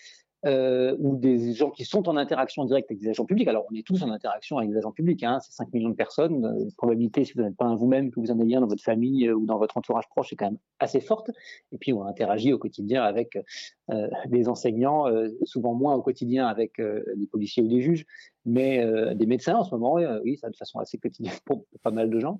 euh, 0.45 0.97
ou 0.99 1.17
des 1.17 1.55
gens 1.55 1.71
qui 1.71 1.85
sont 1.85 2.09
en 2.09 2.17
interaction 2.17 2.65
directe 2.65 2.91
avec 2.91 3.01
des 3.01 3.09
agents 3.09 3.25
publics. 3.25 3.49
Alors, 3.49 3.65
on 3.71 3.75
est 3.75 3.87
tous 3.87 4.03
en 4.03 4.11
interaction 4.11 4.59
avec 4.59 4.71
des 4.71 4.77
agents 4.77 4.93
publics, 4.93 5.23
hein, 5.23 5.39
c'est 5.41 5.53
5 5.53 5.73
millions 5.73 5.89
de 5.89 5.95
personnes. 5.95 6.43
La 6.43 6.71
probabilité, 6.77 7.25
si 7.25 7.33
vous 7.33 7.43
n'êtes 7.43 7.57
pas 7.57 7.75
vous-même, 7.75 8.11
que 8.11 8.21
vous 8.21 8.31
en 8.31 8.41
ayez 8.41 8.57
un 8.57 8.61
dans 8.61 8.67
votre 8.67 8.83
famille 8.83 9.27
euh, 9.27 9.35
ou 9.35 9.47
dans 9.47 9.59
votre 9.59 9.77
entourage 9.77 10.09
proche, 10.09 10.33
est 10.33 10.37
quand 10.37 10.47
même 10.47 10.59
assez 10.79 11.01
forte. 11.01 11.31
Et 11.73 11.79
puis, 11.79 11.93
on 11.93 12.05
interagit 12.05 12.53
au 12.53 12.59
quotidien 12.59 13.03
avec 13.03 13.39
euh, 13.93 14.09
des 14.27 14.49
enseignants, 14.49 15.07
euh, 15.07 15.29
souvent 15.45 15.73
moins 15.73 15.95
au 15.95 16.03
quotidien 16.03 16.49
avec 16.49 16.81
euh, 16.81 17.05
des 17.15 17.29
policiers 17.29 17.63
ou 17.63 17.69
des 17.69 17.83
juges, 17.83 18.05
mais 18.45 18.85
des 19.17 19.27
médecins 19.27 19.57
en 19.57 19.65
ce 19.65 19.75
moment, 19.75 19.95
oui, 20.23 20.37
ça 20.37 20.49
de 20.49 20.57
façon 20.57 20.79
assez 20.79 20.99
quotidienne 20.99 21.35
pour, 21.45 21.65
pas 21.83 21.91
mal 21.91 22.11
de 22.11 22.21
gens. 22.21 22.39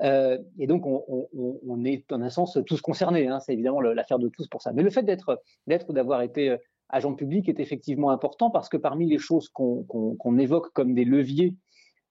et 0.00 0.66
donc, 0.68 0.86
on, 0.86 1.84
est 1.84 2.12
en 2.12 2.22
un 2.22 2.30
sens 2.30 2.58
tous 2.64 2.80
concernés. 2.80 3.26
Hein, 3.26 3.40
c'est 3.40 3.54
évidemment 3.54 3.80
l'affaire 3.80 4.20
de 4.20 4.28
tous 4.28 4.46
pour 4.46 4.62
ça. 4.62 4.72
Mais 4.72 4.82
le 4.82 4.90
fait 4.90 5.02
d'être, 5.02 5.42
d'être, 5.66 5.92
d'avoir 5.92 6.22
été 6.22 6.56
agent 6.88 7.14
public 7.14 7.48
est 7.48 7.60
effectivement 7.60 8.10
important 8.10 8.50
parce 8.50 8.68
que 8.68 8.76
parmi 8.76 9.06
les 9.06 9.18
choses 9.18 9.48
qu'on 9.48 10.38
évoque 10.38 10.72
comme 10.72 10.94
des 10.94 11.04
leviers 11.04 11.54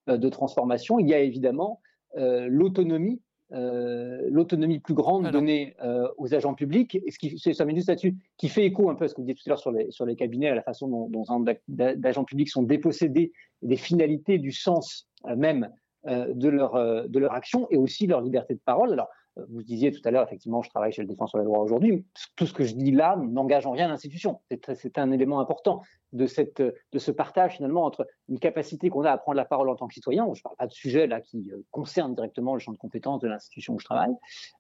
euh, 0.10 0.18
de 0.18 0.30
transformation, 0.30 1.00
il 1.00 1.08
y 1.08 1.14
a 1.14 1.20
évidemment 1.20 1.82
euh, 2.16 2.48
l'autonomie, 2.50 3.22
euh, 3.54 4.28
l'autonomie 4.30 4.80
plus 4.80 4.94
grande 4.94 5.30
donnée 5.32 5.76
aux 6.18 6.34
agents 6.34 6.54
publics. 6.54 6.96
Et 7.06 7.12
ce 7.12 7.20
qui, 7.20 7.38
ça 7.38 7.68
juste 7.68 7.90
là-dessus, 7.90 8.16
qui 8.38 8.50
fait 8.50 8.66
écho 8.66 8.90
un 8.90 8.96
peu 8.96 9.06
à 9.06 9.08
ce 9.08 9.14
que 9.14 9.22
vous 9.22 9.28
disiez 9.28 9.36
tout 9.36 9.44
à 9.48 9.50
l'heure 9.52 9.60
sur 9.60 9.72
les, 9.72 9.90
sur 9.92 10.06
les 10.06 10.16
cabinets, 10.16 10.50
à 10.50 10.56
la 10.56 10.64
façon 10.64 10.88
dont, 10.88 11.10
dont 11.10 11.46
d'agents 11.68 12.26
publics 12.26 12.50
sont 12.50 12.64
dépossédés 12.64 13.32
des 13.62 13.78
finalités, 13.78 14.38
du 14.38 14.52
sens 14.52 15.10
même 15.36 15.70
de 16.06 16.48
leur, 16.48 17.10
de 17.10 17.20
leur 17.20 17.34
action 17.34 17.68
et 17.70 17.78
aussi 17.78 18.08
leur 18.08 18.22
liberté 18.22 18.54
de 18.54 18.62
parole. 18.64 18.94
Alors, 18.94 19.10
vous 19.50 19.64
disiez 19.64 19.92
tout 19.92 20.02
à 20.06 20.12
l'heure, 20.12 20.24
effectivement, 20.24 20.62
je 20.62 20.70
travaille 20.70 20.92
chez 20.92 21.02
le 21.02 21.08
défenseur 21.08 21.42
des 21.42 21.46
droits 21.46 21.60
aujourd'hui. 21.60 22.06
Tout 22.36 22.46
ce 22.46 22.54
que 22.54 22.64
je 22.64 22.74
dis 22.74 22.92
là 22.92 23.16
n'engage 23.18 23.66
en 23.66 23.72
rien 23.72 23.88
l'institution. 23.88 24.42
C'est 24.76 24.98
un 24.98 25.12
élément 25.12 25.40
important 25.40 25.82
de, 26.14 26.26
ce 26.26 27.12
partage 27.12 27.56
finalement 27.56 27.84
entre 27.84 28.08
une 28.30 28.40
capacité 28.40 28.90
qu'on 28.90 29.04
a 29.04 29.12
à 29.12 29.18
prendre 29.18 29.38
la 29.38 29.46
parole 29.46 29.70
en 29.70 29.76
tant 29.76 29.88
que 29.88 29.94
citoyen. 29.94 30.26
Je 30.34 30.40
ne 30.40 30.44
parle 30.44 30.56
pas 30.56 30.68
de 30.68 30.74
sujet 30.74 31.08
là 31.08 31.22
qui 31.22 31.52
euh, 31.52 31.64
concerne 31.72 32.16
directement 32.16 32.54
le 32.54 32.60
champ 32.60 32.72
de 32.72 32.78
compétences 32.78 33.20
de 33.20 33.28
l'institution 33.28 33.76
où 33.76 33.80
je 33.80 33.86
travaille, 33.86 34.14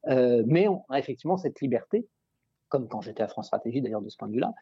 euh, 0.07 0.43
mais 0.45 0.67
on 0.67 0.83
a 0.89 0.99
effectivement 0.99 1.37
cette 1.37 1.61
liberté 1.61 2.07
comme 2.69 2.87
quand 2.87 3.01
j'étais 3.01 3.23
à 3.23 3.27
France 3.27 3.47
Stratégie 3.47 3.81
d'ailleurs 3.81 4.01
de 4.01 4.09
ce 4.09 4.17
point 4.17 4.27
de 4.27 4.33
vue-là, 4.33 4.53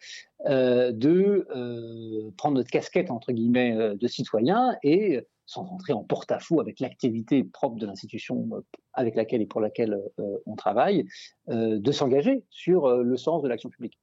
euh, 0.47 0.91
de 0.91 1.47
euh, 1.55 2.31
prendre 2.37 2.55
notre 2.55 2.69
casquette 2.69 3.11
entre 3.11 3.31
guillemets 3.31 3.75
euh, 3.75 3.95
de 3.95 4.07
citoyen 4.07 4.75
et 4.83 5.21
sans 5.45 5.63
rentrer 5.63 5.93
en 5.93 6.03
porte-à-faux 6.03 6.59
avec 6.59 6.79
l'activité 6.79 7.43
propre 7.43 7.77
de 7.77 7.85
l'institution 7.85 8.49
avec 8.93 9.15
laquelle 9.15 9.43
et 9.43 9.45
pour 9.45 9.61
laquelle 9.61 10.01
on 10.47 10.55
travaille, 10.55 11.05
de 11.47 11.91
s'engager 11.91 12.43
sur 12.49 12.89
le 12.89 13.15
sens 13.15 13.43
de 13.43 13.47
l'action 13.47 13.69
publique. 13.69 13.99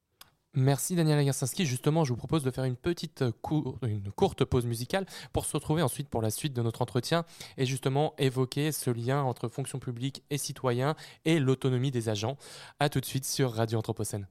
Merci 0.55 0.94
Daniel 0.96 1.18
Agarsinski. 1.18 1.64
Justement, 1.64 2.05
je 2.05 2.11
vous 2.11 2.16
propose 2.18 2.42
de 2.42 2.50
faire 2.50 2.64
une 2.64 2.76
petite 2.76 3.24
cour- 3.40 3.78
une 3.82 4.11
courte 4.12 4.44
pause 4.44 4.66
musicale 4.66 5.07
pour 5.32 5.46
se 5.46 5.53
retrouver 5.57 5.80
ensuite 5.80 6.11
pour 6.11 6.20
la 6.20 6.30
suite 6.30 6.53
de 6.53 6.61
notre 6.61 6.82
entretien 6.82 7.24
et 7.57 7.64
justement 7.64 8.14
évoquer 8.18 8.70
ce 8.70 8.90
lien 8.90 9.22
entre 9.22 9.48
fonction 9.48 9.78
publique 9.78 10.22
et 10.28 10.36
citoyen 10.36 10.94
et 11.24 11.38
l'autonomie 11.38 11.90
des 11.90 12.11
agents. 12.11 12.36
À 12.80 12.90
tout 12.90 13.00
de 13.00 13.07
suite 13.07 13.24
sur 13.24 13.53
Radio 13.55 13.78
Anthropocène. 13.78 14.26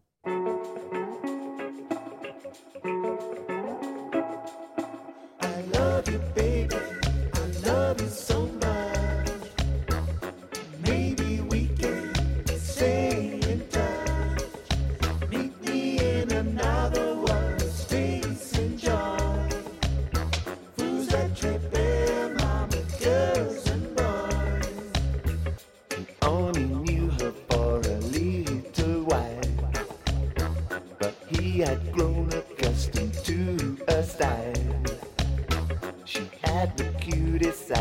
Had 31.72 31.93
grown 31.93 32.28
accustomed 32.34 33.13
to 33.24 33.78
a 33.88 34.03
style. 34.03 34.84
She 36.03 36.30
had 36.43 36.76
the 36.76 36.84
cutest 36.99 37.72
eyes 37.72 37.80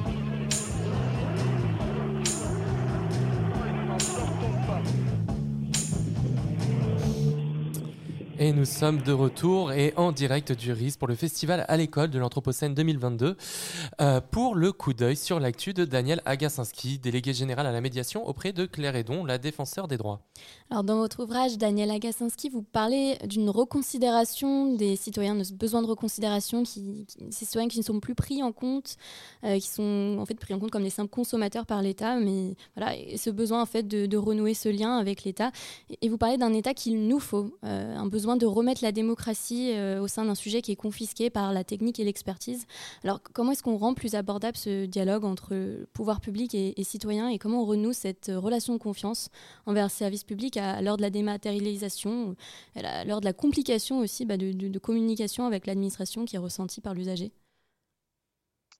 Et 8.43 8.53
nous 8.53 8.65
sommes 8.65 9.03
de 9.03 9.11
retour 9.11 9.71
et 9.71 9.93
en 9.97 10.11
direct 10.11 10.51
du 10.51 10.71
RIS 10.71 10.97
pour 10.97 11.07
le 11.07 11.13
festival 11.13 11.63
à 11.67 11.77
l'école 11.77 12.09
de 12.09 12.17
l'Anthropocène 12.17 12.73
2022 12.73 13.37
euh, 14.01 14.19
pour 14.31 14.55
le 14.55 14.71
coup 14.71 14.95
d'œil 14.95 15.15
sur 15.15 15.39
l'actu 15.39 15.75
de 15.75 15.85
Daniel 15.85 16.23
Agassinski, 16.25 16.97
délégué 16.97 17.35
général 17.35 17.67
à 17.67 17.71
la 17.71 17.81
médiation 17.81 18.27
auprès 18.27 18.51
de 18.51 18.65
Claire 18.65 18.95
Edon, 18.95 19.25
la 19.25 19.37
défenseur 19.37 19.87
des 19.87 19.97
droits. 19.97 20.21
Alors, 20.71 20.83
dans 20.83 20.95
votre 20.95 21.21
ouvrage, 21.23 21.59
Daniel 21.59 21.91
Agassinski, 21.91 22.49
vous 22.49 22.63
parlez 22.63 23.19
d'une 23.25 23.47
reconsidération 23.51 24.73
des 24.73 24.95
citoyens, 24.95 25.35
de 25.35 25.43
ce 25.43 25.53
besoin 25.53 25.83
de 25.83 25.87
reconsidération, 25.87 26.63
qui, 26.63 27.05
qui- 27.05 27.17
ces 27.29 27.45
citoyens 27.45 27.67
qui 27.67 27.77
ne 27.77 27.83
sont 27.83 27.99
plus 27.99 28.15
pris 28.15 28.41
en 28.41 28.51
compte, 28.51 28.95
euh, 29.43 29.59
qui 29.59 29.67
sont 29.67 30.17
en 30.19 30.25
fait 30.25 30.33
pris 30.39 30.55
en 30.55 30.59
compte 30.59 30.71
comme 30.71 30.81
des 30.81 30.89
simples 30.89 31.11
consommateurs 31.11 31.67
par 31.67 31.83
l'État, 31.83 32.15
mais 32.15 32.55
voilà, 32.75 32.97
et 32.97 33.17
ce 33.17 33.29
besoin 33.29 33.61
en 33.61 33.67
fait 33.67 33.87
de, 33.87 34.17
renouer 34.17 34.55
ce 34.55 34.69
lien 34.69 34.97
avec 34.97 35.25
l'État. 35.25 35.51
Et, 35.91 35.99
et 36.01 36.09
vous 36.09 36.17
parlez 36.17 36.37
d'un 36.37 36.53
État 36.53 36.73
qu'il 36.73 37.07
nous 37.07 37.19
faut, 37.19 37.55
euh, 37.65 37.95
un 37.95 38.07
besoin 38.07 38.30
de 38.37 38.45
remettre 38.45 38.83
la 38.83 38.91
démocratie 38.91 39.71
euh, 39.73 40.01
au 40.01 40.07
sein 40.07 40.25
d'un 40.25 40.35
sujet 40.35 40.61
qui 40.61 40.71
est 40.71 40.75
confisqué 40.75 41.29
par 41.29 41.53
la 41.53 41.63
technique 41.63 41.99
et 41.99 42.03
l'expertise. 42.03 42.65
Alors, 43.03 43.21
comment 43.21 43.51
est-ce 43.51 43.63
qu'on 43.63 43.77
rend 43.77 43.93
plus 43.93 44.15
abordable 44.15 44.57
ce 44.57 44.85
dialogue 44.85 45.25
entre 45.25 45.85
pouvoir 45.93 46.21
public 46.21 46.55
et, 46.55 46.83
citoyen, 46.83 47.29
et 47.29 47.37
comment 47.37 47.61
on 47.61 47.65
renoue 47.65 47.93
cette 47.93 48.31
relation 48.33 48.73
de 48.73 48.79
confiance 48.79 49.29
envers 49.65 49.85
le 49.85 49.89
service 49.89 50.23
public 50.23 50.57
à 50.57 50.81
l'heure 50.81 50.97
de 50.97 51.01
la 51.01 51.09
dématérialisation, 51.09 52.35
à 52.75 53.05
l'heure 53.05 53.19
de 53.19 53.25
la 53.25 53.33
complication 53.33 53.99
aussi 53.99 54.25
bah, 54.25 54.37
de, 54.37 54.79
communication 54.79 55.45
avec 55.45 55.67
l'administration 55.67 56.25
qui 56.25 56.35
est 56.35 56.39
ressentie 56.39 56.81
par 56.81 56.93
l'usager? 56.93 57.31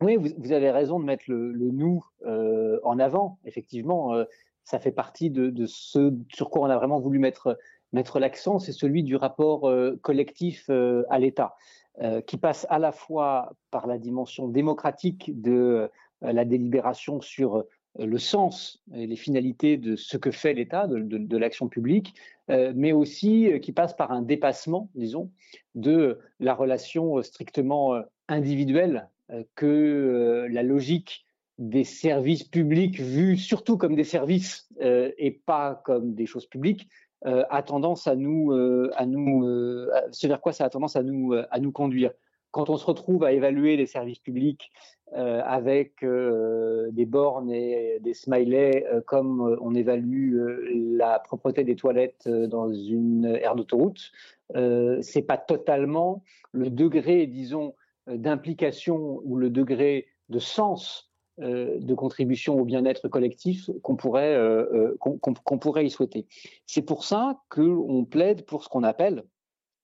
Oui, 0.01 0.17
vous, 0.17 0.51
avez 0.51 0.71
raison 0.71 0.99
de 0.99 1.05
mettre 1.05 1.25
le, 1.27 1.53
nous 1.53 2.03
euh, 2.25 2.79
en 2.83 2.97
avant. 2.97 3.37
Effectivement, 3.45 4.15
euh, 4.15 4.23
ça 4.63 4.79
fait 4.79 4.91
partie 4.91 5.29
de 5.29 5.65
ce 5.67 6.13
sur 6.29 6.49
quoi 6.49 6.63
on 6.63 6.69
a 6.69 6.77
vraiment 6.77 6.99
voulu 6.99 7.19
mettre 7.19 7.57
mettre 7.93 8.19
l'accent, 8.19 8.59
c'est 8.59 8.71
celui 8.71 9.03
du 9.03 9.15
rapport 9.15 9.67
euh, 9.67 9.99
collectif 10.01 10.65
euh, 10.69 11.03
à 11.09 11.19
l'État, 11.19 11.55
euh, 12.01 12.21
qui 12.21 12.37
passe 12.37 12.65
à 12.69 12.79
la 12.79 12.91
fois 12.91 13.53
par 13.69 13.87
la 13.87 13.97
dimension 13.97 14.47
démocratique 14.47 15.41
de 15.41 15.89
la 16.21 16.45
délibération 16.45 17.19
sur 17.19 17.65
le 17.97 18.17
sens 18.19 18.83
et 18.93 19.07
les 19.07 19.15
finalités 19.15 19.75
de 19.75 19.95
ce 19.95 20.17
que 20.17 20.29
fait 20.29 20.53
l'État, 20.53 20.85
de, 20.85 21.37
l'action 21.37 21.67
publique, 21.67 22.13
mais 22.47 22.91
aussi 22.91 23.51
qui 23.63 23.71
passe 23.71 23.95
par 23.95 24.11
un 24.11 24.21
dépassement, 24.21 24.91
disons, 24.93 25.31
de 25.73 26.19
la 26.39 26.53
relation 26.53 27.23
strictement 27.23 27.99
individuelle 28.27 29.09
que 29.55 30.45
la 30.51 30.61
logique 30.61 31.25
des 31.57 31.85
services 31.85 32.43
publics 32.43 32.99
vus 32.99 33.37
surtout 33.37 33.77
comme 33.77 33.95
des 33.95 34.03
services 34.03 34.69
et 34.79 35.41
pas 35.47 35.81
comme 35.85 36.13
des 36.13 36.27
choses 36.27 36.45
publiques 36.45 36.87
a 37.23 37.63
tendance 37.63 38.07
à 38.07 38.15
nous, 38.15 38.51
euh, 38.51 38.91
à 38.95 39.05
nous, 39.05 39.45
euh, 39.45 39.91
ce 40.11 40.27
vers 40.27 40.41
quoi 40.41 40.53
ça 40.53 40.65
a 40.65 40.69
tendance 40.69 40.95
à 40.95 41.03
nous, 41.03 41.33
euh, 41.33 41.45
à 41.51 41.59
nous 41.59 41.71
conduire. 41.71 42.11
Quand 42.51 42.69
on 42.69 42.77
se 42.77 42.85
retrouve 42.85 43.23
à 43.23 43.31
évaluer 43.31 43.77
les 43.77 43.85
services 43.85 44.19
publics 44.19 44.71
euh, 45.13 45.41
avec 45.45 46.03
euh, 46.03 46.89
des 46.91 47.05
bornes 47.05 47.51
et 47.51 47.99
des 48.01 48.13
smileys, 48.13 48.85
euh, 48.87 49.01
comme 49.05 49.41
euh, 49.41 49.57
on 49.61 49.73
évalue 49.73 50.35
euh, 50.35 50.97
la 50.97 51.19
propreté 51.19 51.63
des 51.63 51.75
toilettes 51.75 52.27
euh, 52.27 52.47
dans 52.47 52.71
une 52.73 53.25
aire 53.25 53.55
d'autoroute, 53.55 54.11
euh, 54.55 54.97
c'est 55.01 55.21
pas 55.21 55.37
totalement 55.37 56.23
le 56.51 56.69
degré, 56.69 57.25
disons, 57.27 57.75
euh, 58.09 58.17
d'implication 58.17 59.21
ou 59.23 59.37
le 59.37 59.49
degré 59.49 60.07
de 60.29 60.39
sens 60.39 61.10
euh, 61.10 61.10
de 61.41 61.93
contribution 61.95 62.59
au 62.59 62.65
bien-être 62.65 63.07
collectif 63.07 63.69
qu'on 63.81 63.95
pourrait, 63.95 64.35
euh, 64.35 64.95
euh, 64.99 65.57
pourrait 65.59 65.85
y 65.85 65.89
souhaiter. 65.89 66.27
C'est 66.65 66.81
pour 66.81 67.03
ça 67.03 67.41
qu'on 67.49 68.05
plaide 68.05 68.45
pour 68.45 68.63
ce 68.63 68.69
qu'on 68.69 68.83
appelle, 68.83 69.23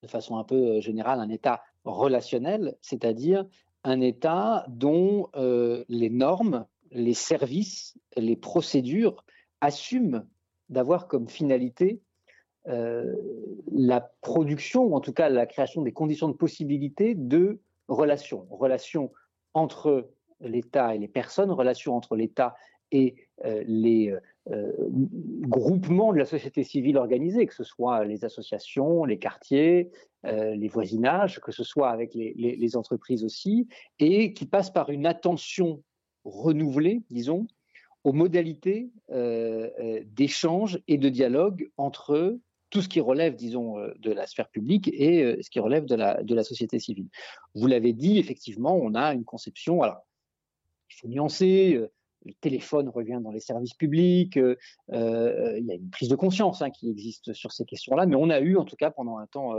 de 0.03 0.07
façon 0.07 0.37
un 0.37 0.43
peu 0.43 0.55
euh, 0.55 0.81
générale, 0.81 1.19
un 1.19 1.29
État 1.29 1.61
relationnel, 1.83 2.75
c'est-à-dire 2.81 3.45
un 3.83 4.01
État 4.01 4.65
dont 4.67 5.29
euh, 5.35 5.83
les 5.89 6.09
normes, 6.09 6.65
les 6.91 7.13
services, 7.13 7.97
les 8.15 8.35
procédures 8.35 9.25
assument 9.61 10.25
d'avoir 10.69 11.07
comme 11.07 11.27
finalité 11.27 12.01
euh, 12.67 13.15
la 13.71 14.01
production, 14.21 14.83
ou 14.83 14.95
en 14.95 14.99
tout 14.99 15.13
cas 15.13 15.29
la 15.29 15.45
création 15.45 15.81
des 15.81 15.93
conditions 15.93 16.27
de 16.27 16.33
possibilité 16.33 17.15
de 17.15 17.59
relations. 17.87 18.45
Relations 18.49 19.11
entre 19.53 20.09
l'État 20.41 20.95
et 20.95 20.97
les 20.97 21.07
personnes, 21.07 21.51
relations 21.51 21.95
entre 21.95 22.15
l'État 22.15 22.55
et 22.91 23.15
euh, 23.45 23.63
les 23.67 24.13
euh, 24.49 24.71
groupements 25.41 26.13
de 26.13 26.17
la 26.17 26.25
société 26.25 26.63
civile 26.63 26.97
organisée, 26.97 27.45
que 27.45 27.53
ce 27.53 27.63
soit 27.63 28.05
les 28.05 28.23
associations, 28.23 29.03
les 29.03 29.19
quartiers, 29.19 29.91
euh, 30.25 30.55
les 30.55 30.67
voisinages, 30.67 31.39
que 31.41 31.51
ce 31.51 31.63
soit 31.63 31.89
avec 31.89 32.13
les, 32.13 32.77
entreprises 32.77 33.23
aussi, 33.23 33.67
et 33.99 34.33
qui 34.33 34.45
passe 34.45 34.71
par 34.71 34.89
une 34.89 35.05
attention 35.05 35.83
renouvelée, 36.23 37.01
disons, 37.09 37.47
aux 38.03 38.13
modalités 38.13 38.89
euh, 39.11 39.69
euh, 39.79 40.01
d'échange 40.05 40.79
et 40.87 40.97
de 40.97 41.09
dialogue 41.09 41.69
entre 41.77 42.39
tout 42.69 42.81
ce 42.81 42.89
qui 42.89 42.99
relève, 42.99 43.35
disons, 43.35 43.77
euh, 43.79 43.93
de 43.99 44.11
la 44.11 44.27
sphère 44.27 44.49
publique 44.49 44.89
et 44.93 45.23
euh, 45.23 45.37
ce 45.41 45.49
qui 45.49 45.59
relève 45.59 45.85
de 45.85 45.95
la, 45.95 46.21
de 46.23 46.35
la 46.35 46.43
société 46.43 46.79
civile. 46.79 47.07
Vous 47.55 47.67
l'avez 47.67 47.93
dit, 47.93 48.17
effectivement, 48.17 48.75
on 48.75 48.93
a 48.95 49.13
une 49.13 49.23
conception, 49.23 49.81
alors, 49.81 50.05
il 50.89 50.95
faut 50.95 51.07
nuancer, 51.07 51.75
euh, 51.75 51.91
le 52.25 52.33
téléphone 52.33 52.89
revient 52.89 53.19
dans 53.21 53.31
les 53.31 53.39
services 53.39 53.73
publics, 53.73 54.37
euh, 54.37 54.57
euh, 54.91 55.57
il 55.59 55.65
y 55.65 55.71
a 55.71 55.75
une 55.75 55.89
prise 55.89 56.09
de 56.09 56.15
conscience 56.15 56.61
hein, 56.61 56.71
qui 56.71 56.89
existe 56.89 57.31
sur 57.33 57.53
ces 57.53 57.63
questions-là, 57.63 58.05
mais 58.05 58.15
on 58.15 58.29
a 58.29 58.39
eu 58.41 58.57
en 58.57 58.65
tout 58.65 58.75
cas 58.75 58.91
pendant 58.91 59.17
un 59.17 59.27
temps, 59.27 59.53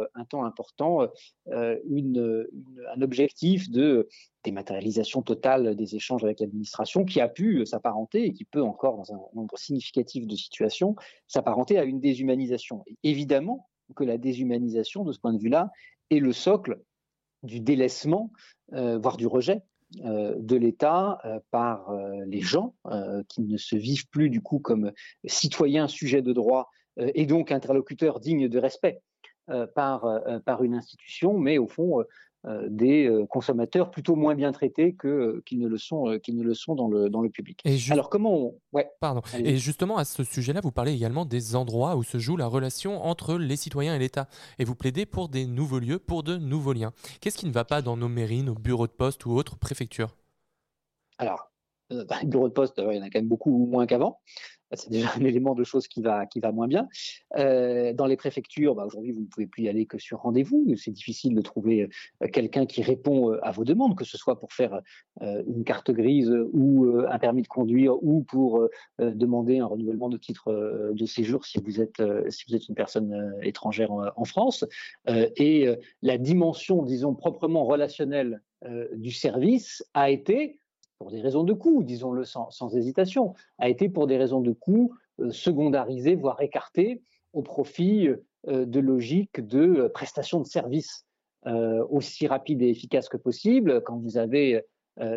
important 0.45 1.09
un 1.51 3.01
objectif 3.01 3.71
de 3.71 4.09
dématérialisation 4.45 5.23
totale 5.23 5.77
des 5.77 5.95
échanges 5.97 6.25
avec 6.25 6.41
l'administration 6.41 7.05
qui 7.05 7.21
a 7.21 7.29
pu 7.29 7.65
s'apparenter 7.65 8.27
et 8.27 8.33
qui 8.33 8.45
peut 8.45 8.63
encore 8.63 8.97
dans 8.97 9.15
un 9.15 9.21
nombre 9.35 9.57
significatif 9.57 10.27
de 10.27 10.37
situations 10.37 10.95
s'apparenter 11.27 11.79
à 11.79 11.85
une 11.85 12.01
déshumanisation. 12.01 12.85
Évidemment 13.03 13.69
que 13.97 14.05
la 14.05 14.19
déshumanisation 14.19 15.05
de 15.05 15.13
ce 15.13 15.21
point 15.21 15.33
de 15.33 15.39
vue-là 15.39 15.71
est 16.11 16.19
le 16.19 16.33
socle 16.33 16.81
du 17.43 17.61
délaissement, 17.61 18.31
voire 18.73 19.17
du 19.17 19.27
rejet 19.27 19.63
de 19.95 20.57
l'État 20.57 21.19
euh, 21.25 21.41
par 21.51 21.91
euh, 21.91 22.25
les 22.27 22.41
gens 22.41 22.75
euh, 22.87 23.23
qui 23.29 23.43
ne 23.43 23.57
se 23.57 23.75
vivent 23.75 24.09
plus 24.09 24.29
du 24.29 24.43
coup 24.43 24.59
comme 24.59 24.93
citoyens 25.25 25.89
sujets 25.89 26.23
de 26.23 26.33
droit 26.33 26.71
euh, 26.99 27.11
et 27.15 27.27
donc 27.27 27.51
interlocuteurs 27.53 28.21
dignes 28.21 28.49
de 28.49 28.59
respect 28.59 29.01
euh, 29.51 29.67
par, 29.67 30.05
euh, 30.05 30.39
par 30.41 30.63
une 30.63 30.75
institution, 30.75 31.39
mais 31.39 31.57
au 31.57 31.67
fond 31.67 32.01
euh, 32.01 32.03
euh, 32.03 32.05
des 32.45 33.07
euh, 33.07 33.27
consommateurs 33.27 33.91
plutôt 33.91 34.15
moins 34.15 34.35
bien 34.35 34.53
traités 34.53 34.95
que, 34.95 35.09
euh, 35.09 35.43
qu'ils 35.45 35.59
ne 35.59 35.67
le 35.67 35.77
sont, 35.77 36.09
euh, 36.09 36.19
qu'ils 36.19 36.37
ne 36.37 36.43
le 36.43 36.55
sont 36.55 36.75
dans 36.75 36.89
le, 36.89 37.11
dans 37.11 37.21
le 37.21 37.31
public. 37.31 37.61
Et 37.65 37.77
Alors 37.91 38.09
comment 38.11 38.35
on... 38.35 38.55
Ouais, 38.73 38.89
Pardon. 39.01 39.23
allez. 39.33 39.51
Et 39.51 39.57
justement, 39.57 39.97
à 39.97 40.05
ce 40.05 40.23
sujet-là, 40.23 40.61
vous 40.63 40.71
parlez 40.71 40.93
également 40.93 41.25
des 41.25 41.57
endroits 41.57 41.97
où 41.97 42.03
se 42.03 42.19
joue 42.19 42.37
la 42.37 42.47
relation 42.47 43.05
entre 43.05 43.37
les 43.37 43.57
citoyens 43.57 43.95
et 43.95 43.99
l'État. 43.99 44.29
Et 44.59 44.65
vous 44.65 44.75
plaidez 44.75 45.05
pour 45.05 45.29
des 45.29 45.47
nouveaux 45.47 45.81
lieux, 45.81 45.99
pour 45.99 46.23
de 46.23 46.37
nouveaux 46.37 46.73
liens. 46.73 46.93
Qu'est-ce 47.21 47.39
qui 47.39 47.47
ne 47.47 47.53
va 47.53 47.65
pas 47.65 47.83
dans 47.83 47.97
nos 47.97 48.09
mairies, 48.09 48.43
nos 48.43 48.55
bureaux 48.55 48.87
de 48.87 48.93
poste 48.93 49.27
ou 49.27 49.33
autres 49.33 49.59
préfectures? 49.59 50.17
Alors, 51.19 51.51
euh, 51.93 52.05
bah, 52.05 52.17
le 52.23 52.29
bureau 52.29 52.49
de 52.49 52.53
poste, 52.53 52.79
euh, 52.79 52.93
il 52.93 52.99
y 52.99 53.01
en 53.01 53.03
a 53.03 53.11
quand 53.11 53.19
même 53.19 53.29
beaucoup 53.29 53.67
moins 53.67 53.87
qu'avant. 53.87 54.21
C'est 54.73 54.91
déjà 54.91 55.09
un 55.17 55.21
élément 55.25 55.55
de 55.55 55.65
choses 55.65 55.89
qui 55.89 56.03
va, 56.03 56.27
qui 56.27 56.41
va 56.41 56.53
moins 56.53 56.69
bien. 56.69 56.89
Euh, 57.37 57.93
dans 57.93 58.07
les 58.07 58.17
préfectures, 58.17 58.75
bah, 58.75 58.85
aujourd'hui, 58.87 59.13
vous 59.13 59.21
ne 59.21 59.27
pouvez 59.27 59.47
plus 59.47 59.65
y 59.65 59.69
aller 59.69 59.87
que 59.87 59.99
sur 59.99 60.21
rendez-vous. 60.21 60.67
C'est 60.77 60.91
difficile 60.91 61.35
de 61.35 61.41
trouver 61.41 61.89
euh, 62.23 62.29
quelqu'un 62.29 62.67
qui 62.67 62.83
répond 62.83 63.33
euh, 63.33 63.39
à 63.43 63.51
vos 63.51 63.65
demandes, 63.65 63.97
que 63.97 64.05
ce 64.05 64.19
soit 64.19 64.39
pour 64.39 64.53
faire 64.53 64.81
une 65.21 65.65
carte 65.65 65.91
grise 65.91 66.33
ou 66.53 67.01
un 67.09 67.19
permis 67.19 67.43
de 67.43 67.49
conduire 67.49 68.01
ou 68.03 68.23
pour 68.23 68.69
demander 68.99 69.59
un 69.59 69.67
renouvellement 69.67 70.09
de 70.09 70.17
titre 70.17 70.93
de 70.93 71.07
séjour 71.07 71.45
si 71.45 71.59
vous 71.59 71.81
êtes, 71.81 72.01
si 72.29 72.45
vous 72.49 72.55
êtes 72.55 72.69
une 72.69 72.75
personne 72.75 73.35
étrangère 73.43 73.91
en, 73.91 74.25
France. 74.25 74.65
Et 75.09 75.69
la 76.03 76.19
dimension, 76.19 76.85
disons, 76.85 77.15
proprement 77.15 77.65
relationnelle 77.65 78.41
du 78.95 79.11
service 79.11 79.85
a 79.95 80.11
été 80.11 80.61
pour 80.99 81.11
des 81.11 81.21
raisons 81.21 81.45
de 81.45 81.53
coût, 81.53 81.83
disons-le 81.83 82.25
sans, 82.25 82.75
hésitation, 82.75 83.35
a 83.59 83.69
été 83.69 83.89
pour 83.89 84.07
des 84.07 84.17
raisons 84.17 84.41
de 84.41 84.53
coût 84.53 84.95
euh, 85.21 85.31
secondarisé, 85.31 86.15
voire 86.15 86.41
écarté, 86.41 87.03
au 87.33 87.43
profit 87.43 88.09
euh, 88.47 88.67
de 88.67 88.81
logiques 88.81 89.41
de 89.41 89.59
euh, 89.59 89.89
prestation 89.89 90.41
de 90.41 90.47
services 90.47 91.07
euh, 91.47 91.85
aussi 91.91 92.27
rapides 92.27 92.63
et 92.63 92.69
efficaces 92.69 93.09
que 93.09 93.17
possible. 93.17 93.83
Quand 93.83 93.97
vous 93.97 94.19
avez 94.19 94.63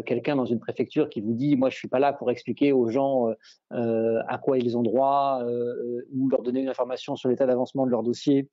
quelqu'un 0.05 0.35
dans 0.35 0.45
une 0.45 0.59
préfecture 0.59 1.09
qui 1.09 1.21
vous 1.21 1.33
dit, 1.33 1.55
moi 1.55 1.71
je 1.71 1.75
suis 1.75 1.87
pas 1.87 1.97
là 1.97 2.13
pour 2.13 2.29
expliquer 2.29 2.71
aux 2.71 2.87
gens 2.87 3.33
à 3.71 4.37
quoi 4.37 4.59
ils 4.59 4.77
ont 4.77 4.83
droit 4.83 5.43
ou 6.13 6.29
leur 6.29 6.43
donner 6.43 6.61
une 6.61 6.69
information 6.69 7.15
sur 7.15 7.29
l'état 7.29 7.47
d'avancement 7.47 7.87
de 7.87 7.89
leur 7.89 8.03
dossier, 8.03 8.47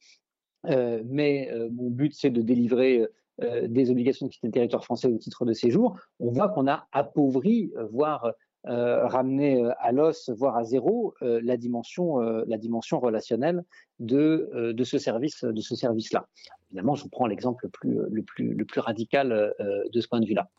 mais 0.65 1.53
mon 1.71 1.91
but 1.91 2.15
c'est 2.15 2.31
de 2.31 2.41
délivrer 2.41 3.07
des 3.41 3.91
obligations 3.91 4.27
de 4.27 4.33
quitter 4.33 4.49
le 4.49 4.53
territoire 4.53 4.85
français 4.85 5.09
au 5.09 5.17
titre 5.17 5.45
de 5.45 5.53
séjour, 5.53 5.97
on 6.19 6.31
voit 6.31 6.49
qu'on 6.49 6.67
a 6.67 6.87
appauvri, 6.93 7.73
euh, 7.77 7.87
voire 7.87 8.33
euh, 8.67 9.07
ramené 9.07 9.63
euh, 9.63 9.73
à 9.79 9.93
l'os, 9.93 10.31
voire 10.31 10.57
à 10.57 10.65
zéro, 10.65 11.15
euh, 11.23 11.41
la 11.45 11.57
dimension, 11.57 12.21
euh, 12.21 12.43
la 12.49 12.59
dimension 12.59 12.99
relationnelle 12.99 13.65
de, 14.01 14.51
euh, 14.55 14.73
de 14.73 14.85
ce 14.85 14.99
service, 14.99 15.45
de 15.45 15.61
ce 15.61 15.77
service-là. 15.77 16.27
Évidemment, 16.71 16.95
je 16.95 17.07
prends 17.09 17.27
l'exemple 17.27 17.67
le 17.67 17.71
plus, 17.71 17.99
le 18.11 18.23
plus, 18.23 18.55
le 18.55 18.65
plus 18.65 18.81
radical 18.81 19.33
euh, 19.33 19.85
de 19.91 20.01
ce 20.01 20.09
point 20.09 20.21
de 20.21 20.27
vue-là. 20.27 20.51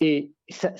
Et 0.00 0.32
ça, 0.48 0.72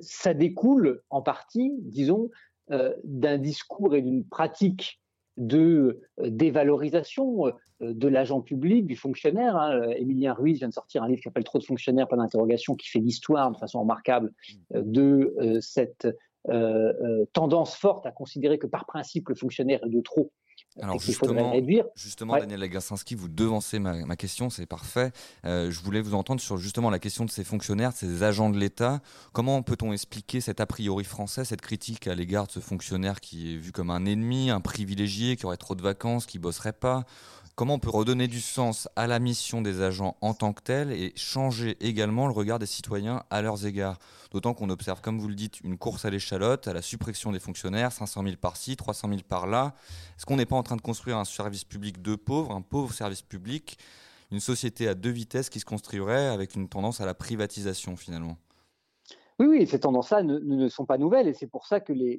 ça, 0.00 0.34
découle 0.34 1.02
en 1.10 1.20
partie, 1.20 1.74
disons, 1.80 2.30
euh, 2.70 2.94
d'un 3.04 3.38
discours 3.38 3.94
et 3.94 4.02
d'une 4.02 4.24
pratique 4.24 4.99
de 5.40 6.02
euh, 6.20 6.30
dévalorisation 6.30 7.46
euh, 7.46 7.52
de 7.80 8.08
l'agent 8.08 8.42
public, 8.42 8.86
du 8.86 8.94
fonctionnaire. 8.94 9.56
Hein. 9.56 9.90
Émilien 9.96 10.34
Ruiz 10.34 10.58
vient 10.58 10.68
de 10.68 10.74
sortir 10.74 11.02
un 11.02 11.08
livre 11.08 11.18
qui 11.18 11.24
s'appelle 11.24 11.44
Trop 11.44 11.58
de 11.58 11.64
fonctionnaires, 11.64 12.06
pas 12.06 12.16
d'interrogation, 12.16 12.76
qui 12.76 12.88
fait 12.88 12.98
l'histoire 13.00 13.50
de 13.50 13.56
façon 13.56 13.80
remarquable 13.80 14.32
euh, 14.74 14.82
de 14.84 15.34
euh, 15.40 15.60
cette 15.60 16.06
euh, 16.48 16.92
euh, 17.02 17.26
tendance 17.34 17.76
forte 17.76 18.06
à 18.06 18.12
considérer 18.12 18.58
que 18.58 18.66
par 18.66 18.86
principe 18.86 19.28
le 19.28 19.34
fonctionnaire 19.34 19.78
est 19.84 19.90
de 19.90 20.00
trop 20.00 20.32
Alors 20.80 21.00
justement, 21.00 21.50
réduire. 21.50 21.84
justement 21.94 22.34
Ouais. 22.34 22.40
Daniel 22.40 22.60
Lagarcinski, 22.60 23.16
vous 23.16 23.28
devancez 23.28 23.80
ma, 23.80 24.06
ma 24.06 24.16
question, 24.16 24.50
c'est 24.50 24.66
parfait. 24.66 25.10
Euh, 25.44 25.70
je 25.70 25.80
voulais 25.80 26.00
vous 26.00 26.14
entendre 26.14 26.40
sur 26.40 26.58
justement 26.58 26.90
la 26.90 27.00
question 27.00 27.24
de 27.24 27.30
ces 27.30 27.42
fonctionnaires, 27.42 27.90
de 27.90 27.96
ces 27.96 28.22
agents 28.22 28.50
de 28.50 28.58
l'État. 28.58 29.00
Comment 29.32 29.62
peut-on 29.62 29.92
expliquer 29.92 30.40
cet 30.40 30.60
a 30.60 30.66
priori 30.66 31.04
français, 31.04 31.44
cette 31.44 31.60
critique 31.60 32.06
à 32.06 32.14
l'égard 32.14 32.46
de 32.46 32.52
ce 32.52 32.60
fonctionnaire 32.60 33.20
qui 33.20 33.54
est 33.54 33.56
vu 33.56 33.72
comme 33.72 33.90
un 33.90 34.06
ennemi, 34.06 34.50
un 34.50 34.60
privilégié, 34.60 35.36
qui 35.36 35.44
aurait 35.44 35.56
trop 35.56 35.74
de 35.74 35.82
vacances, 35.82 36.26
qui 36.26 36.38
bosserait 36.38 36.72
pas? 36.72 37.04
Comment 37.60 37.74
on 37.74 37.78
peut 37.78 37.90
redonner 37.90 38.26
du 38.26 38.40
sens 38.40 38.88
à 38.96 39.06
la 39.06 39.18
mission 39.18 39.60
des 39.60 39.82
agents 39.82 40.16
en 40.22 40.32
tant 40.32 40.54
que 40.54 40.62
telle 40.62 40.92
et 40.92 41.12
changer 41.14 41.76
également 41.82 42.26
le 42.26 42.32
regard 42.32 42.58
des 42.58 42.64
citoyens 42.64 43.22
à 43.28 43.42
leurs 43.42 43.66
égards. 43.66 43.98
D'autant 44.30 44.54
qu'on 44.54 44.70
observe, 44.70 45.02
comme 45.02 45.18
vous 45.18 45.28
le 45.28 45.34
dites, 45.34 45.60
une 45.60 45.76
course 45.76 46.06
à 46.06 46.10
l'échalote, 46.10 46.68
à 46.68 46.72
la 46.72 46.80
suppression 46.80 47.32
des 47.32 47.38
fonctionnaires, 47.38 47.92
500 47.92 48.22
000 48.22 48.36
par-ci, 48.40 48.76
300 48.76 49.08
000 49.08 49.20
par-là. 49.28 49.74
Est-ce 50.16 50.24
qu'on 50.24 50.36
n'est 50.36 50.46
pas 50.46 50.56
en 50.56 50.62
train 50.62 50.76
de 50.76 50.80
construire 50.80 51.18
un 51.18 51.26
service 51.26 51.64
public 51.64 52.00
de 52.00 52.14
pauvres, 52.14 52.52
un 52.52 52.62
pauvre 52.62 52.94
service 52.94 53.20
public, 53.20 53.76
une 54.30 54.40
société 54.40 54.88
à 54.88 54.94
deux 54.94 55.10
vitesses 55.10 55.50
qui 55.50 55.60
se 55.60 55.66
construirait 55.66 56.28
avec 56.28 56.54
une 56.54 56.66
tendance 56.66 57.02
à 57.02 57.04
la 57.04 57.12
privatisation 57.12 57.94
finalement? 57.94 58.38
Oui, 59.38 59.46
oui, 59.46 59.66
ces 59.66 59.80
tendances-là 59.80 60.22
ne, 60.22 60.68
sont 60.68 60.86
pas 60.86 60.96
nouvelles 60.96 61.28
et 61.28 61.34
c'est 61.34 61.46
pour 61.46 61.66
ça 61.66 61.80
que 61.80 61.92
les, 61.92 62.18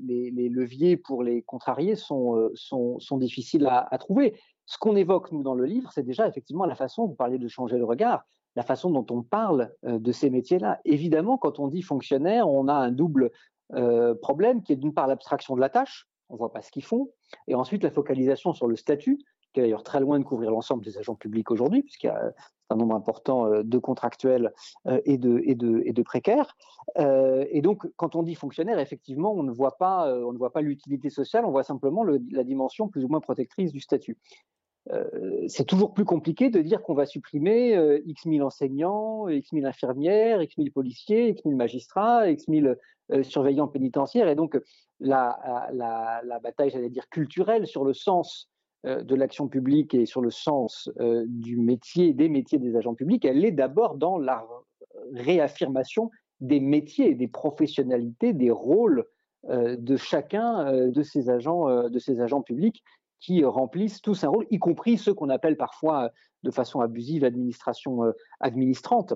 leviers 0.49 0.97
pour 0.97 1.23
les 1.23 1.41
contrarier 1.41 1.95
sont, 1.95 2.35
euh, 2.35 2.51
sont, 2.53 3.17
difficiles 3.17 3.67
à 3.67 3.97
trouver. 3.97 4.35
Ce 4.65 4.77
qu'on 4.77 4.95
évoque, 4.95 5.31
nous, 5.31 5.43
dans 5.43 5.55
le 5.55 5.65
livre, 5.65 5.91
c'est 5.93 6.03
déjà 6.03 6.27
effectivement 6.27 6.65
la 6.65 6.75
façon, 6.75 7.05
vous 7.05 7.15
parliez 7.15 7.37
de 7.37 7.47
changer 7.47 7.77
le 7.77 7.85
regard, 7.85 8.25
la 8.55 8.63
façon 8.63 8.89
dont 8.89 9.05
on 9.09 9.23
parle 9.23 9.73
euh, 9.85 9.99
de 9.99 10.11
ces 10.11 10.29
métiers-là. 10.29 10.79
Évidemment, 10.85 11.37
quand 11.37 11.59
on 11.59 11.67
dit 11.67 11.81
fonctionnaire, 11.81 12.47
on 12.47 12.67
a 12.67 12.73
un 12.73 12.91
double 12.91 13.31
euh, 13.73 14.15
problème 14.15 14.63
qui 14.63 14.73
est 14.73 14.77
d'une 14.77 14.93
part 14.93 15.07
l'abstraction 15.07 15.55
de 15.55 15.61
la 15.61 15.69
tâche, 15.69 16.07
on 16.29 16.33
ne 16.33 16.39
voit 16.39 16.51
pas 16.51 16.61
ce 16.61 16.71
qu'ils 16.71 16.83
font, 16.83 17.09
et 17.47 17.55
ensuite 17.55 17.83
la 17.83 17.91
focalisation 17.91 18.53
sur 18.53 18.67
le 18.67 18.75
statut, 18.75 19.19
qui 19.53 19.59
est 19.59 19.63
d'ailleurs 19.63 19.83
très 19.83 19.99
loin 19.99 20.19
de 20.19 20.23
couvrir 20.23 20.51
l'ensemble 20.51 20.83
des 20.83 20.97
agents 20.97 21.15
publics 21.15 21.51
aujourd'hui, 21.51 21.83
puisqu'il 21.83 22.07
y 22.07 22.09
a 22.09 22.33
un 22.69 22.75
nombre 22.75 22.95
important 22.95 23.45
euh, 23.45 23.63
de 23.63 23.77
contractuels 23.77 24.51
euh, 24.87 25.01
et, 25.05 25.17
de, 25.17 26.01
précaires. 26.03 26.55
Euh, 26.97 27.45
et 27.49 27.61
donc, 27.61 27.85
quand 27.97 28.15
on 28.15 28.23
dit 28.23 28.35
fonctionnaire, 28.35 28.79
effectivement, 28.79 29.33
on 29.33 29.43
ne 29.43 29.51
voit 29.51 29.77
pas, 29.77 30.07
euh, 30.07 30.61
l'utilité 30.61 31.09
sociale, 31.09 31.45
on 31.45 31.51
voit 31.51 31.63
simplement 31.63 32.03
le- 32.03 32.21
la 32.31 32.43
dimension 32.43 32.87
plus 32.87 33.03
ou 33.03 33.07
moins 33.07 33.19
protectrice 33.19 33.71
du 33.71 33.79
statut. 33.79 34.17
Euh, 34.91 35.47
c'est 35.47 35.65
toujours 35.65 35.93
plus 35.93 36.05
compliqué 36.05 36.49
de 36.49 36.59
dire 36.59 36.81
qu'on 36.81 36.95
va 36.95 37.05
supprimer 37.05 37.75
euh, 37.75 38.01
X 38.05 38.25
mille 38.25 38.41
enseignants, 38.41 39.27
X 39.27 39.51
mille 39.51 39.67
infirmières, 39.67 40.41
X 40.41 40.57
mille 40.57 40.71
policiers, 40.71 41.29
X 41.29 41.45
mille 41.45 41.55
magistrats, 41.55 42.29
X 42.31 42.47
mille 42.47 42.77
euh, 43.11 43.21
surveillants 43.21 43.67
pénitentiaires. 43.67 44.27
Et 44.27 44.35
donc, 44.35 44.59
la, 44.99 46.39
bataille, 46.41 46.71
j'allais 46.71 46.89
dire, 46.89 47.09
culturelle 47.09 47.67
sur 47.67 47.83
le 47.83 47.93
sens 47.93 48.49
euh, 48.49 48.50
de 48.83 49.15
l'action 49.15 49.47
publique 49.47 49.93
et 49.93 50.05
sur 50.05 50.21
le 50.21 50.31
sens 50.31 50.89
euh, 50.99 51.23
du 51.27 51.57
métier, 51.57 52.13
des 52.13 52.29
métiers 52.29 52.57
des 52.57 52.75
agents 52.75 52.95
publics, 52.95 53.25
elle 53.25 53.45
est 53.45 53.51
d'abord 53.51 53.95
dans 53.95 54.17
la 54.17 54.45
réaffirmation 55.13 56.09
des 56.39 56.59
métiers, 56.59 57.13
des 57.13 57.27
professionnalités, 57.27 58.33
des 58.33 58.51
rôles 58.51 59.05
euh, 59.49 59.75
de 59.77 59.95
chacun 59.95 60.67
euh, 60.67 60.91
de 60.91 61.01
ces 61.01 61.29
agents, 61.29 61.67
euh, 61.67 61.89
de 61.89 61.99
ces 61.99 62.19
agents 62.19 62.41
publics 62.41 62.83
qui 63.19 63.43
euh, 63.43 63.49
remplissent 63.49 64.01
tous 64.01 64.23
un 64.23 64.29
rôle, 64.29 64.45
y 64.51 64.59
compris 64.59 64.97
ceux 64.97 65.13
qu'on 65.13 65.29
appelle 65.29 65.57
parfois 65.57 66.05
euh, 66.05 66.09
de 66.43 66.51
façon 66.51 66.81
abusive 66.81 67.23
administration 67.23 68.03
euh, 68.03 68.11
administrante, 68.39 69.13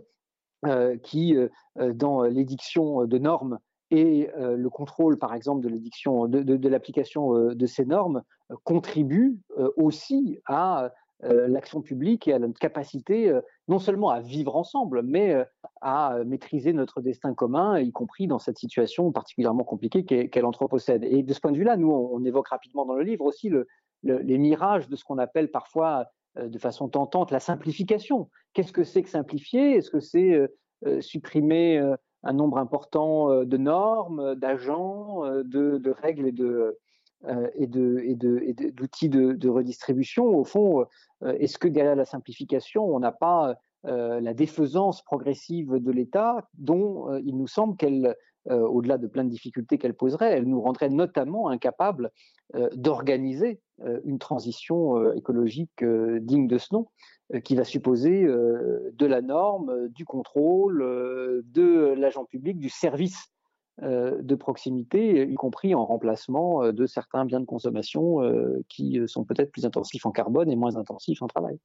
euh, 0.66 0.97
qui, 0.97 1.36
euh, 1.36 1.49
euh, 1.80 1.93
dans 1.93 2.24
l'édiction 2.24 3.05
de 3.05 3.18
normes 3.18 3.59
et 3.96 4.30
euh, 4.38 4.58
le 4.58 4.70
contrôle, 4.70 5.18
par 5.18 5.34
exemple, 5.34 5.62
de 5.66 6.70
l'application 6.70 7.36
euh, 7.36 7.56
de 7.56 7.66
ces 7.66 7.86
normes, 7.86 8.24
euh, 8.52 8.56
contribuent 8.64 9.39
euh, 9.58 9.72
aussi 9.78 10.39
à 10.46 10.91
l'action 11.24 11.82
publique 11.82 12.28
et 12.28 12.34
à 12.34 12.39
notre 12.39 12.60
capacité 12.60 13.34
non 13.70 13.80
seulement 13.80 14.10
à 14.10 14.20
vivre 14.20 14.58
ensemble, 14.58 15.02
mais 15.02 15.34
à 15.82 16.20
maîtriser 16.26 16.74
notre 16.74 17.00
destin 17.00 17.34
commun, 17.34 17.80
y 17.80 17.91
compris 17.93 18.28
dans 18.28 18.38
cette 18.38 18.58
situation 18.58 19.14
particulièrement 19.14 19.64
compliquée 19.64 20.04
qu'est 20.04 20.28
qu'est 20.28 20.41
l'Anthropocène. 20.41 21.06
Et 21.06 21.24
de 21.24 21.34
ce 21.34 21.39
point 21.39 21.54
de 21.54 21.58
vue-là, 21.58 21.78
nous, 21.78 21.89
on, 21.89 22.24
évoque 22.26 22.50
rapidement 22.50 22.86
dans 22.86 22.96
le 22.96 23.04
livre 23.04 23.24
aussi 23.24 23.48
le- 23.48 23.66
le- 24.04 24.20
les 24.20 24.38
mirages 24.38 24.89
de 24.89 24.96
ce 24.98 25.06
qu'on 25.06 25.18
appelle 25.18 25.50
parfois 25.50 26.06
de 26.38 26.60
façon 26.60 26.89
tentante 26.89 27.32
la 27.32 27.39
simplification. 27.39 28.30
Qu'est-ce 28.54 28.74
que 28.74 28.84
c'est 28.84 29.02
que 29.02 29.10
simplifier? 29.10 29.78
Est-ce 29.78 29.89
que 29.89 30.02
c'est 30.02 30.38
supprimer 31.00 31.82
un 32.26 32.34
nombre 32.34 32.58
important 32.58 33.32
euh, 33.32 33.46
de 33.46 33.58
normes, 33.58 34.36
d'agents, 34.36 35.26
euh, 35.26 35.44
de, 35.44 35.90
règles 36.02 36.28
et 36.28 36.32
de 36.32 36.78
euh, 37.28 38.72
d'outils 38.74 39.10
de, 39.10 39.50
redistribution. 39.50 40.26
Au 40.26 40.44
fond, 40.44 40.86
euh, 41.24 41.34
est-ce 41.40 41.58
que 41.58 41.68
derrière 41.68 41.96
la 41.96 42.06
simplification, 42.06 42.84
on 42.84 43.00
n'a 43.00 43.12
pas 43.12 43.56
euh, 43.86 44.20
la 44.20 44.34
défaisance 44.34 45.04
progressive 45.04 45.76
de 45.76 45.92
l'État, 45.92 46.48
dont 46.56 47.12
euh, 47.12 47.22
il 47.24 47.38
nous 47.38 47.48
semble 47.48 47.78
qu'elle, 47.78 48.08
euh, 48.08 48.14
au-delà 48.50 48.98
de 48.98 49.08
plein 49.08 49.24
de 49.24 49.30
difficultés 49.30 49.78
qu'elle 49.78 49.96
poserait, 49.96 50.32
elle 50.32 50.46
nous 50.46 50.62
rendrait 50.62 50.89
notamment 50.89 51.50
incapables 51.50 52.12
euh, 52.54 52.70
d'organiser 52.76 53.60
euh, 53.82 54.00
une 54.06 54.20
transition 54.20 54.98
euh, 54.98 55.14
écologique 55.16 55.82
euh, 55.82 56.20
digne 56.22 56.48
de 56.48 56.58
ce 56.58 56.74
nom, 56.74 56.88
euh, 57.34 57.39
qui 57.39 57.56
va 57.56 57.64
supposer 57.64 58.24
euh, 58.24 58.91
de 58.93 59.06
la 59.08 59.22
norme, 59.22 59.70
euh, 59.72 59.89
du 59.89 60.06
contrôle, 60.06 60.84
euh, 60.84 61.41
de 61.46 61.96
l'agent 61.98 62.24
public, 62.24 62.60
du 62.60 62.70
service 62.70 63.18
euh, 63.18 63.35
de 63.82 64.36
proximité, 64.36 65.28
y 65.30 65.36
compris 65.36 65.76
en 65.76 65.86
remplacement 65.86 66.64
euh, 66.64 66.72
de 66.72 66.86
certains 66.86 67.26
biens 67.26 67.42
de 67.42 67.46
consommation 67.46 68.22
euh, 68.22 68.64
qui 68.70 69.00
euh, 69.00 69.08
sont 69.08 69.26
peut-être 69.26 69.52
plus 69.52 69.66
intensifs 69.66 70.06
en 70.06 70.12
carbone 70.12 70.50
et 70.50 70.56
moins 70.56 70.78
intensifs 70.78 71.22
en 71.22 71.28
travail. 71.28 71.60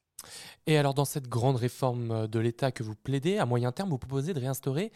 Et 0.66 0.76
alors, 0.76 0.94
dans 0.94 1.04
cette 1.04 1.28
grande 1.28 1.56
réforme 1.56 2.10
euh, 2.10 2.26
de 2.26 2.38
l'État 2.38 2.72
que 2.72 2.82
vous 2.82 2.94
plaidez, 2.94 3.38
à 3.38 3.46
moyen 3.46 3.72
terme, 3.72 3.90
vous 3.90 3.98
proposez 3.98 4.34
de 4.34 4.40
réinstaurer 4.40 4.92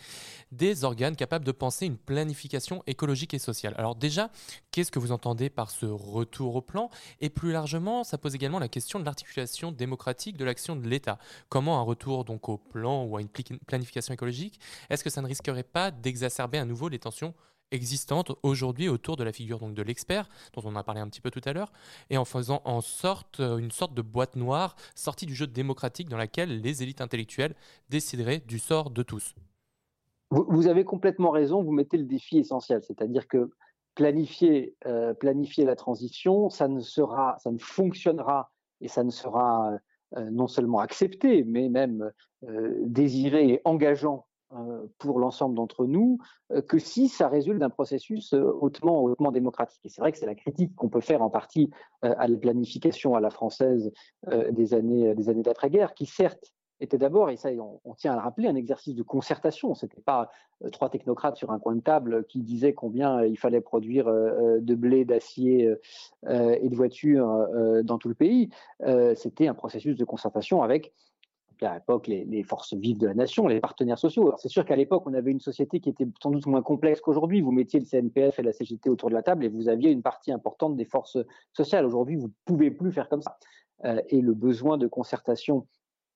des 0.53 0.85
organes 0.85 1.17
capables 1.17 1.45
de 1.45 1.53
penser 1.53 1.87
une 1.87 1.97
planification 1.97 2.83
écologique 2.87 3.35
et 3.35 3.39
sociale. 3.39 3.75
Alors 3.79 3.95
déjà, 3.95 4.31
qu'est-ce 4.71 4.91
que 4.91 4.99
vous 4.99 5.13
entendez 5.13 5.51
par 5.51 5.71
ce 5.71 5.87
retour 5.87 6.57
au 6.57 6.63
plan? 6.63 6.91
Et 7.21 7.31
plus 7.31 7.53
largement, 7.53 8.05
ça 8.05 8.19
pose 8.19 8.35
également 8.35 8.59
la 8.59 8.69
question 8.69 9.01
de 9.01 9.05
l'articulation 9.05 9.73
démocratique 9.73 10.37
de 10.37 10.45
l'action 10.45 10.77
de 10.77 10.87
l'État. 10.87 11.19
Comment 11.49 11.79
un 11.79 11.83
retour 11.83 12.25
donc 12.25 12.49
au 12.49 12.59
plan 12.59 13.05
ou 13.05 13.17
à 13.17 13.21
une 13.21 13.29
planification 13.67 14.13
écologique, 14.15 14.61
est-ce 14.91 15.05
que 15.05 15.11
ça 15.11 15.23
ne 15.23 15.27
risquerait 15.27 15.63
pas 15.63 15.91
d'exacerber 15.91 16.59
à 16.59 16.65
nouveau 16.65 16.89
les 16.89 16.99
tensions 17.05 17.35
existantes 17.71 18.33
aujourd'hui 18.43 18.89
autour 18.89 19.17
de 19.17 19.25
la 19.25 19.33
figure 19.33 19.59
donc 19.59 19.75
de 19.75 19.83
l'expert 19.83 20.29
dont 20.53 20.63
on 20.65 20.77
a 20.77 20.83
parlé 20.83 21.01
un 21.01 21.09
petit 21.09 21.21
peu 21.21 21.31
tout 21.31 21.41
à 21.45 21.53
l'heure 21.53 21.73
et 22.11 22.19
en 22.19 22.25
faisant 22.25 22.61
en 22.65 22.81
sorte 22.81 23.41
euh, 23.41 23.59
une 23.59 23.71
sorte 23.71 23.95
de 23.95 24.03
boîte 24.03 24.37
noire 24.37 24.77
sortie 24.95 25.27
du 25.27 25.35
jeu 25.35 25.47
démocratique 25.47 26.09
dans 26.09 26.17
laquelle 26.17 26.61
les 26.61 26.83
élites 26.83 27.01
intellectuelles 27.01 27.55
décideraient 27.89 28.41
du 28.41 28.59
sort 28.59 28.91
de 28.91 29.03
tous. 29.03 29.35
Vous, 30.31 30.67
avez 30.67 30.85
complètement 30.85 31.31
raison, 31.31 31.63
vous 31.63 31.71
mettez 31.71 31.97
le 31.97 32.05
défi 32.05 32.39
essentiel, 32.39 32.83
c'est-à-dire 32.83 33.29
que 33.29 33.51
planifier, 33.95 34.75
euh, 34.87 35.15
planifier 35.15 35.65
la 35.65 35.77
transition, 35.77 36.51
ça 36.51 36.67
ne, 36.67 36.81
sera, 36.81 37.37
ça 37.39 37.53
ne 37.53 37.59
fonctionnera 37.59 38.51
et 38.81 38.89
ça 38.89 39.05
ne 39.05 39.11
sera 39.11 39.79
euh, 40.17 40.31
non 40.31 40.49
seulement 40.49 40.81
accepté, 40.81 41.45
mais 41.45 41.69
même 41.69 42.11
euh, 42.45 42.75
désiré 42.85 43.49
et 43.49 43.61
engageant 43.65 44.27
pour 44.99 45.19
l'ensemble 45.19 45.55
d'entre 45.55 45.87
nous, 45.87 46.19
euh, 46.53 46.63
que 46.63 46.79
si 46.79 47.09
ça 47.09 47.29
résulte 47.29 47.59
d'un 47.59 47.71
processus 47.71 48.33
euh, 48.35 48.43
hautement, 48.61 49.33
démocratique. 49.33 49.81
Et 49.85 49.89
c'est 49.89 50.01
vrai 50.01 50.13
que 50.13 50.19
c'est 50.19 50.27
la 50.27 50.35
critique 50.35 50.75
qu'on 50.75 50.89
peut 50.89 51.01
faire 51.01 51.23
en 51.23 51.31
partie 51.31 51.71
euh, 52.05 52.15
à 52.19 52.29
la 52.29 52.37
planification 52.37 53.15
à 53.15 53.21
la 53.21 53.31
française 53.31 53.93
euh, 54.29 54.51
des 54.53 54.75
années, 54.75 55.15
d'après-guerre, 55.43 55.95
qui 55.95 56.07
certes 56.07 56.53
était 56.81 56.99
d'abord, 56.99 57.31
et 57.31 57.37
ça 57.37 57.51
on, 57.85 57.95
tient 57.95 58.13
à 58.13 58.17
le 58.17 58.23
rappeler, 58.23 58.49
un 58.49 58.57
exercice 58.57 58.95
de 58.95 59.03
concertation. 59.03 59.75
Ce 59.75 59.87
n'était 59.87 60.01
pas 60.01 60.31
euh, 60.63 60.71
trois 60.71 60.91
technocrates 60.91 61.37
sur 61.37 61.51
un 61.51 61.59
coin 61.59 61.75
de 61.75 61.81
table 61.81 62.25
qui 62.27 62.43
disaient 62.43 62.75
combien 62.75 63.19
euh, 63.19 63.27
il 63.27 63.39
fallait 63.39 63.61
produire 63.61 64.09
euh, 64.09 64.59
de 64.61 64.75
blé, 64.75 65.05
d'acier 65.05 65.73
euh, 66.27 66.59
et 66.61 66.69
de 66.69 66.77
voitures 66.77 67.31
euh, 67.31 67.83
dans 67.83 67.99
tout 67.99 68.09
le 68.09 68.15
pays. 68.15 68.51
C'était 69.17 69.49
un 69.49 69.55
processus 69.55 69.97
de 69.97 70.05
concertation 70.05 70.63
avec 70.63 70.93
à 71.63 71.75
l'époque 71.75 72.07
les, 72.07 72.43
forces 72.43 72.75
vives 72.75 72.99
de 72.99 73.07
la 73.07 73.15
nation, 73.15 73.47
les 73.47 73.61
partenaires 73.61 73.99
sociaux. 73.99 74.35
C'est 74.39 74.49
sûr 74.49 74.65
qu'à 74.65 74.77
l'époque, 74.77 75.05
on 75.07 75.15
avait 75.15 75.31
une 75.31 75.41
société 75.41 75.81
qui 75.81 75.89
était 75.89 76.07
sans 76.23 76.31
doute 76.31 76.47
moins 76.47 76.63
complexe 76.63 77.01
qu'aujourd'hui. 77.01 77.41
Vous 77.41 77.53
mettiez 77.53 77.81
le 77.81 77.87
CNPF 77.87 78.39
et 78.39 78.43
la 78.43 78.53
CGT 78.53 78.91
autour 78.91 79.09
de 79.09 79.15
la 79.15 79.23
table 79.23 79.45
et 79.45 79.49
vous 79.49 79.69
aviez 79.69 79.91
une 79.91 80.03
partie 80.03 80.33
importante 80.33 80.77
des 80.77 80.85
forces 80.85 81.19
sociales. 81.53 81.85
Aujourd'hui, 81.85 82.17
vous 82.17 82.29
ne 82.29 82.33
pouvez 82.45 82.71
plus 82.71 82.93
faire 82.93 83.09
comme 83.09 83.23
ça. 83.23 83.37
Euh, 83.85 84.01
et 84.09 84.21
le 84.21 84.35
besoin 84.35 84.79
de 84.79 84.87
concertation 84.87 85.67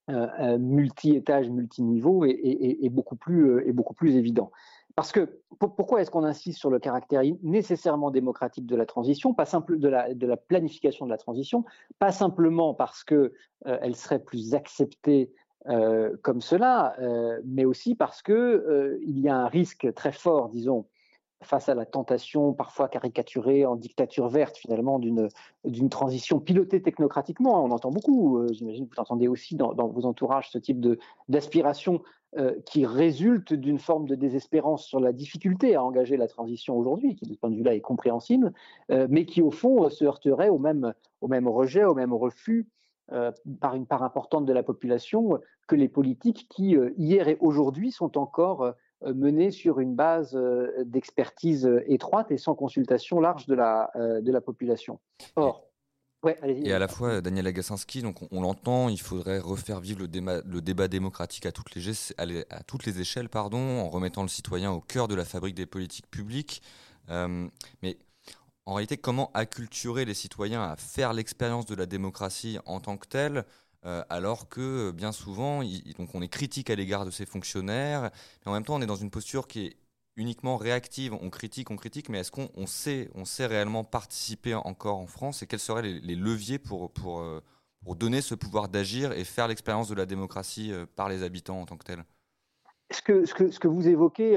euh, 0.09 0.59
multi-étage, 0.59 1.51
multi-niveau 1.51 2.25
est, 2.25 2.89
beaucoup 2.91 3.17
plus, 3.17 3.51
euh, 3.51 3.69
est 3.69 3.73
beaucoup 3.73 3.95
plus 3.95 4.17
évident. 4.17 4.51
Parce 4.95 5.13
que 5.13 5.29
pour, 5.59 5.75
pourquoi 5.75 6.01
est-ce 6.01 6.11
qu'on 6.11 6.25
insiste 6.25 6.59
sur 6.59 6.71
le 6.71 6.79
caractère 6.79 7.23
nécessairement 7.43 8.11
démocratique 8.11 8.67
de 8.67 8.75
la 8.75 8.87
transition, 8.87 9.35
pas 9.35 9.45
simple 9.45 9.79
de 9.79 9.89
la, 9.89 10.37
planification 10.37 11.07
de 11.07 11.11
la 11.11 11.19
transition, 11.19 11.65
pas 11.99 12.11
simplement 12.11 12.75
parce 12.75 13.05
que 13.05 13.33
euh, 13.67 13.79
elle 13.81 13.95
serait 13.95 14.19
plus 14.19 14.55
acceptée 14.55 15.31
euh, 15.69 16.17
comme 16.23 16.41
cela, 16.41 16.95
euh, 17.01 17.41
mais 17.45 17.65
aussi 17.65 17.95
parce 17.95 18.23
que 18.23 18.33
euh, 18.33 18.99
il 19.03 19.19
y 19.19 19.29
a 19.29 19.37
un 19.37 19.49
risque 19.49 19.93
très 19.95 20.13
fort, 20.13 20.49
disons, 20.49 20.87
face 21.43 21.69
à 21.69 21.75
la 21.75 21.87
tentation 21.87 22.53
parfois 22.53 22.89
caricaturée 22.89 23.65
en 23.65 23.77
dictature 23.77 24.29
verte 24.29 24.57
finalement 24.57 24.99
d'une 24.99 25.89
transition 25.89 26.41
pilotée 26.41 26.83
technocratiquement. 26.83 27.65
On 27.65 27.71
entend 27.71 27.91
beaucoup, 27.91 28.39
euh, 28.39 28.49
j'imagine 28.53 28.89
que 28.89 28.95
vous 28.95 29.01
entendez 29.01 29.29
aussi 29.29 29.55
dans, 29.55 29.73
vos 29.75 30.05
entourages 30.05 30.51
ce 30.51 30.59
type 30.59 30.85
d'aspiration 31.29 32.03
euh, 32.37 32.55
qui 32.67 32.85
résulte 32.85 33.55
d'une 33.55 33.79
forme 33.79 34.07
de 34.07 34.15
désespérance 34.15 34.85
sur 34.85 35.01
la 35.01 35.13
difficulté 35.13 35.77
à 35.77 35.85
engager 35.85 36.17
la 36.17 36.27
transition 36.27 36.77
aujourd'hui, 36.77 37.15
qui 37.15 37.25
de 37.25 37.33
ce 37.33 37.39
point 37.39 37.51
de 37.51 37.57
vue-là 37.57 37.75
est 37.75 37.81
compréhensible, 37.81 38.53
euh, 38.91 39.07
mais 39.09 39.25
qui 39.25 39.41
au 39.41 39.51
fond 39.51 39.89
se 39.91 40.05
heurterait 40.05 40.49
au 40.49 40.59
même 40.59 40.93
rejet, 41.23 41.85
au 41.85 41.95
même 41.95 42.13
refus 42.13 42.67
par 43.61 43.75
une 43.75 43.87
part 43.87 44.03
importante 44.03 44.45
de 44.45 44.53
la 44.53 44.63
population 44.63 45.41
que 45.67 45.75
les 45.75 45.89
politiques 45.89 46.47
qui, 46.51 46.77
hier 46.99 47.27
et 47.29 47.39
aujourd'hui, 47.41 47.91
sont 47.91 48.19
encore 48.19 48.75
euh, 49.05 49.15
menées 49.15 49.53
sur 49.53 49.79
une 49.79 49.95
base 49.95 50.35
euh, 50.35 50.73
d'expertise 50.85 51.67
euh, 51.67 51.85
étroite 51.87 52.33
et 52.33 52.37
sans 52.37 52.57
consultation 52.57 53.21
large 53.21 53.47
de 53.47 53.55
la, 53.55 53.93
de 53.95 54.33
la 54.33 54.41
population. 54.41 54.99
Or, 55.37 55.69
ouais. 56.25 56.37
Et 56.45 56.73
à 56.73 56.81
la 56.81 56.89
fois, 56.89 57.21
Daniel 57.21 57.47
Agassinski, 57.47 58.03
donc 58.03 58.17
on, 58.33 58.41
l'entend, 58.41 58.89
il 58.89 59.01
faudrait 59.01 59.39
refaire 59.39 59.79
vivre 59.79 60.01
le, 60.01 60.61
débat 60.61 60.89
démocratique 60.89 61.47
à 61.47 61.53
toutes 61.53 61.75
les, 61.77 62.13
à 62.51 62.63
toutes 62.65 62.87
les 62.87 63.01
échelles, 63.01 63.29
pardon, 63.29 63.81
en 63.81 63.89
remettant 63.89 64.23
le 64.23 64.29
citoyen 64.29 64.73
au 64.73 64.81
cœur 64.81 65.07
de 65.07 65.15
la 65.15 65.25
fabrique 65.25 65.55
des 65.55 65.67
politiques 65.67 66.11
publiques. 66.11 66.61
Mais 67.09 67.99
en 68.67 68.75
réalité, 68.75 68.97
comment 68.97 69.31
acculturer 69.33 70.05
les 70.05 70.15
citoyens 70.15 70.63
à 70.63 70.77
faire 70.77 71.13
l'expérience 71.13 71.67
de 71.67 71.75
la 71.75 71.87
démocratie 71.87 72.59
en 72.67 72.81
tant 72.81 72.97
que 72.97 73.07
telle 73.07 73.45
euh, 73.85 74.03
alors 74.09 74.49
que 74.49 74.89
euh, 74.89 74.93
bien 74.93 75.13
souvent, 75.13 75.63
donc 75.99 76.15
on 76.15 76.21
est 76.21 76.29
critique 76.29 76.69
à 76.69 76.75
l'égard 76.75 77.05
de 77.05 77.11
ces 77.11 77.27
fonctionnaires, 77.27 78.11
mais 78.45 78.51
en 78.51 78.53
même 78.53 78.65
temps, 78.65 78.75
on 78.75 78.81
est 78.81 78.87
dans 78.87 78.97
une 78.97 79.11
posture 79.11 79.47
qui 79.47 79.67
est 79.67 79.77
uniquement 80.17 80.57
réactive. 80.57 81.15
On 81.15 81.31
critique, 81.31 81.71
on 81.71 81.77
critique, 81.77 82.09
mais 82.09 82.19
est-ce 82.19 82.33
qu'on 82.33 82.49
on 82.57 82.67
sait, 82.67 83.09
on 83.15 83.25
sait 83.25 83.47
réellement 83.47 83.85
participer 83.85 84.55
encore 84.55 84.99
en 84.99 85.07
France 85.07 85.43
et 85.43 85.47
quels 85.47 85.61
seraient 85.61 85.83
les, 85.83 86.17
leviers 86.17 86.59
pour, 86.59 86.91
pour, 86.93 87.21
euh, 87.21 87.41
pour 87.85 87.95
donner 87.95 88.21
ce 88.21 88.35
pouvoir 88.35 88.69
d'agir 88.69 89.13
et 89.13 89.23
faire 89.23 89.47
l'expérience 89.47 89.89
de 89.89 89.95
la 89.95 90.07
démocratie 90.07 90.73
par 90.97 91.09
les 91.09 91.23
habitants 91.23 91.61
en 91.61 91.67
tant 91.67 91.77
que 91.77 91.85
tel 91.85 92.05
ce 92.91 93.03
que, 93.03 93.27
ce 93.27 93.35
que, 93.35 93.51
ce 93.51 93.61
que 93.61 93.69
vous 93.69 93.87
évoquez, 93.87 94.35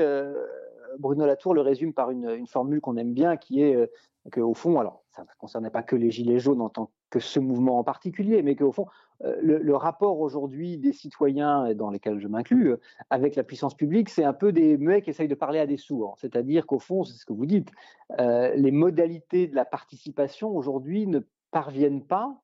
Bruno 0.99 1.25
Latour 1.25 1.53
le 1.53 1.61
résume 1.61 1.93
par 1.93 2.11
une, 2.11 2.45
formule 2.45 2.81
qu'on 2.81 2.97
aime 2.97 3.13
bien, 3.13 3.37
qui 3.37 3.61
est 3.61 3.89
qu'au 4.29 4.53
fond, 4.53 4.79
alors 4.79 5.03
ça 5.11 5.23
ne 5.23 5.27
concernait 5.39 5.69
pas 5.69 5.83
que 5.83 5.95
les 5.95 6.11
Gilets 6.11 6.39
jaunes 6.39 6.61
en 6.61 6.69
tant 6.69 6.91
que 7.09 7.19
ce 7.19 7.39
mouvement 7.39 7.79
en 7.79 7.83
particulier, 7.83 8.43
mais 8.43 8.55
qu'au 8.55 8.71
fond, 8.71 8.87
euh, 9.23 9.35
le, 9.41 9.75
rapport 9.75 10.19
aujourd'hui 10.19 10.77
des 10.77 10.93
citoyens, 10.93 11.73
dans 11.73 11.89
lesquels 11.89 12.19
je 12.19 12.27
m'inclus, 12.27 12.71
euh, 12.71 12.79
avec 13.09 13.35
la 13.35 13.43
puissance 13.43 13.75
publique, 13.75 14.09
c'est 14.09 14.23
un 14.23 14.33
peu 14.33 14.51
des 14.51 14.77
muets 14.77 15.01
qui 15.01 15.09
essayent 15.09 15.27
de 15.27 15.35
parler 15.35 15.59
à 15.59 15.67
des 15.67 15.77
sourds. 15.77 16.15
C'est-à-dire 16.19 16.65
qu'au 16.65 16.79
fond, 16.79 17.03
c'est 17.03 17.17
ce 17.17 17.25
que 17.25 17.33
vous 17.33 17.45
dites, 17.45 17.71
euh, 18.19 18.53
les 18.55 18.71
modalités 18.71 19.47
de 19.47 19.55
la 19.55 19.65
participation 19.65 20.55
aujourd'hui 20.55 21.07
ne 21.07 21.19
parviennent 21.51 22.05
pas 22.05 22.41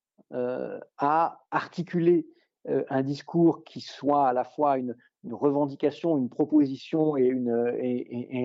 à 0.97 1.45
articuler 1.51 2.27
un 2.65 3.01
discours 3.01 3.63
qui 3.63 3.79
soit 3.79 4.27
à 4.27 4.33
la 4.33 4.43
fois 4.43 4.77
une, 4.77 4.93
revendication, 5.31 6.17
une 6.17 6.27
proposition 6.27 7.15
et 7.15 7.31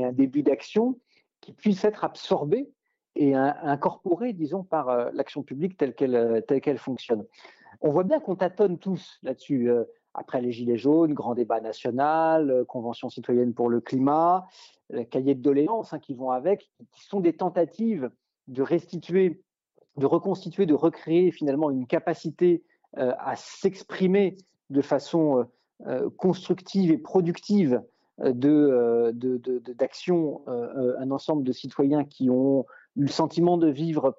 un 0.04 0.12
début 0.12 0.44
d'action 0.44 1.00
qui 1.40 1.52
puisse 1.52 1.84
être 1.84 2.04
absorbé 2.04 2.70
et 3.16 3.34
un- 3.34 3.56
incorporé, 3.62 4.32
disons, 4.32 4.62
par 4.62 4.88
euh, 4.88 5.10
l'action 5.12 5.42
publique 5.42 5.76
telle 5.76 5.94
qu'elle 5.94 6.14
euh, 6.14 6.40
qu'elle 6.60 6.78
fonctionne. 6.78 7.24
On 7.80 7.90
voit 7.90 8.04
bien 8.04 8.20
qu'on 8.20 8.36
tâtonne 8.36 8.78
tous 8.78 9.18
là-dessus. 9.22 9.70
euh, 9.70 9.84
après 10.14 10.42
les 10.42 10.52
Gilets 10.52 10.76
jaunes, 10.76 11.14
grand 11.14 11.34
débat 11.34 11.62
national, 11.62 12.66
convention 12.68 13.08
citoyenne 13.08 13.54
pour 13.54 13.70
le 13.70 13.80
climat, 13.80 14.46
cahier 15.10 15.34
de 15.34 15.40
doléances 15.40 15.94
hein, 15.94 15.98
qui 15.98 16.12
vont 16.12 16.30
avec, 16.30 16.68
qui 16.90 17.06
sont 17.06 17.20
des 17.20 17.32
tentatives 17.32 18.10
de 18.46 18.60
restituer, 18.60 19.40
de 19.96 20.04
reconstituer, 20.04 20.66
de 20.66 20.74
recréer 20.74 21.30
finalement 21.30 21.70
une 21.70 21.86
capacité 21.86 22.62
à 22.94 23.36
s'exprimer 23.36 24.36
de 24.68 24.82
façon 24.82 25.46
constructive 26.18 26.90
et 26.90 26.98
productive 26.98 27.80
de, 28.18 29.12
euh, 30.48 30.96
un 30.98 31.10
ensemble 31.10 31.44
de 31.44 31.52
citoyens 31.52 32.04
qui 32.04 32.30
ont 32.30 32.66
le 32.96 33.08
sentiment 33.08 33.58
de 33.58 33.68
vivre 33.68 34.16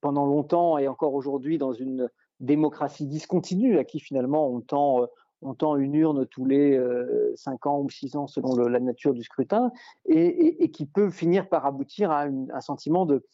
pendant 0.00 0.26
longtemps 0.26 0.78
et 0.78 0.88
encore 0.88 1.14
aujourd'hui 1.14 1.58
dans 1.58 1.72
une 1.72 2.08
démocratie 2.40 3.06
discontinue 3.06 3.78
à 3.78 3.84
qui 3.84 4.00
finalement 4.00 4.48
on 4.48 4.60
tend, 4.60 5.02
euh, 5.02 5.76
une 5.76 5.94
urne 5.94 6.26
tous 6.26 6.44
les 6.44 6.76
euh, 6.76 7.32
cinq 7.36 7.66
ans 7.66 7.80
ou 7.80 7.90
six 7.90 8.16
ans 8.16 8.26
selon 8.26 8.56
la 8.56 8.80
nature 8.80 9.14
du 9.14 9.22
scrutin 9.22 9.70
et, 10.06 10.70
qui 10.70 10.86
peut 10.86 11.10
finir 11.10 11.48
par 11.48 11.66
aboutir 11.66 12.10
à 12.10 12.24
un 12.24 12.60
sentiment 12.60 13.06
de, 13.06 13.24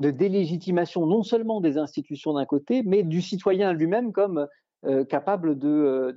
délégitimation 0.00 1.06
non 1.06 1.22
seulement 1.22 1.60
des 1.60 1.78
institutions 1.78 2.32
d'un 2.34 2.46
côté, 2.46 2.82
mais 2.82 3.04
du 3.04 3.22
citoyen 3.22 3.72
lui-même 3.72 4.12
comme 4.12 4.48
euh, 4.86 5.04
capable 5.04 5.58
de, 5.58 5.68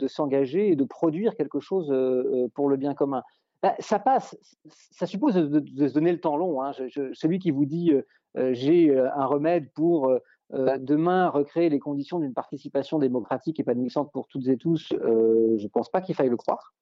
euh, 0.01 0.07
s'engager 0.07 0.69
et 0.69 0.75
de 0.75 0.83
produire 0.83 1.35
quelque 1.35 1.61
chose 1.61 1.89
euh, 1.89 2.45
euh, 2.45 2.47
pour 2.53 2.67
le 2.67 2.75
bien 2.75 2.93
commun. 2.93 3.23
Ben, 3.63 3.73
ça 3.79 3.97
passe, 3.99 4.37
ça 4.69 5.05
suppose 5.07 5.33
de, 5.35 5.87
se 5.87 5.93
donner 5.93 6.11
le 6.11 6.19
temps 6.19 6.37
long. 6.37 6.61
hein. 6.61 6.73
Celui 7.13 7.39
qui 7.39 7.51
vous 7.51 7.65
dit 7.65 7.91
euh, 7.91 8.01
euh, 8.37 8.53
j'ai 8.53 8.91
euh, 8.91 9.09
un 9.15 9.25
remède 9.25 9.71
pour 9.73 10.11
demain 10.49 11.27
recréer 11.27 11.67
les 11.69 11.79
conditions 11.79 12.19
d'une 12.19 12.33
participation 12.33 12.99
démocratique 12.99 13.59
épanouissante 13.59 14.11
pour 14.13 14.27
toutes 14.27 14.47
et 14.47 14.55
tous, 14.55 14.87
je 14.93 15.61
ne 15.61 15.67
pense 15.67 15.89
pas 15.89 15.99
qu'il 15.99 16.15
faille 16.15 16.29
le 16.29 16.37
croire. 16.37 16.73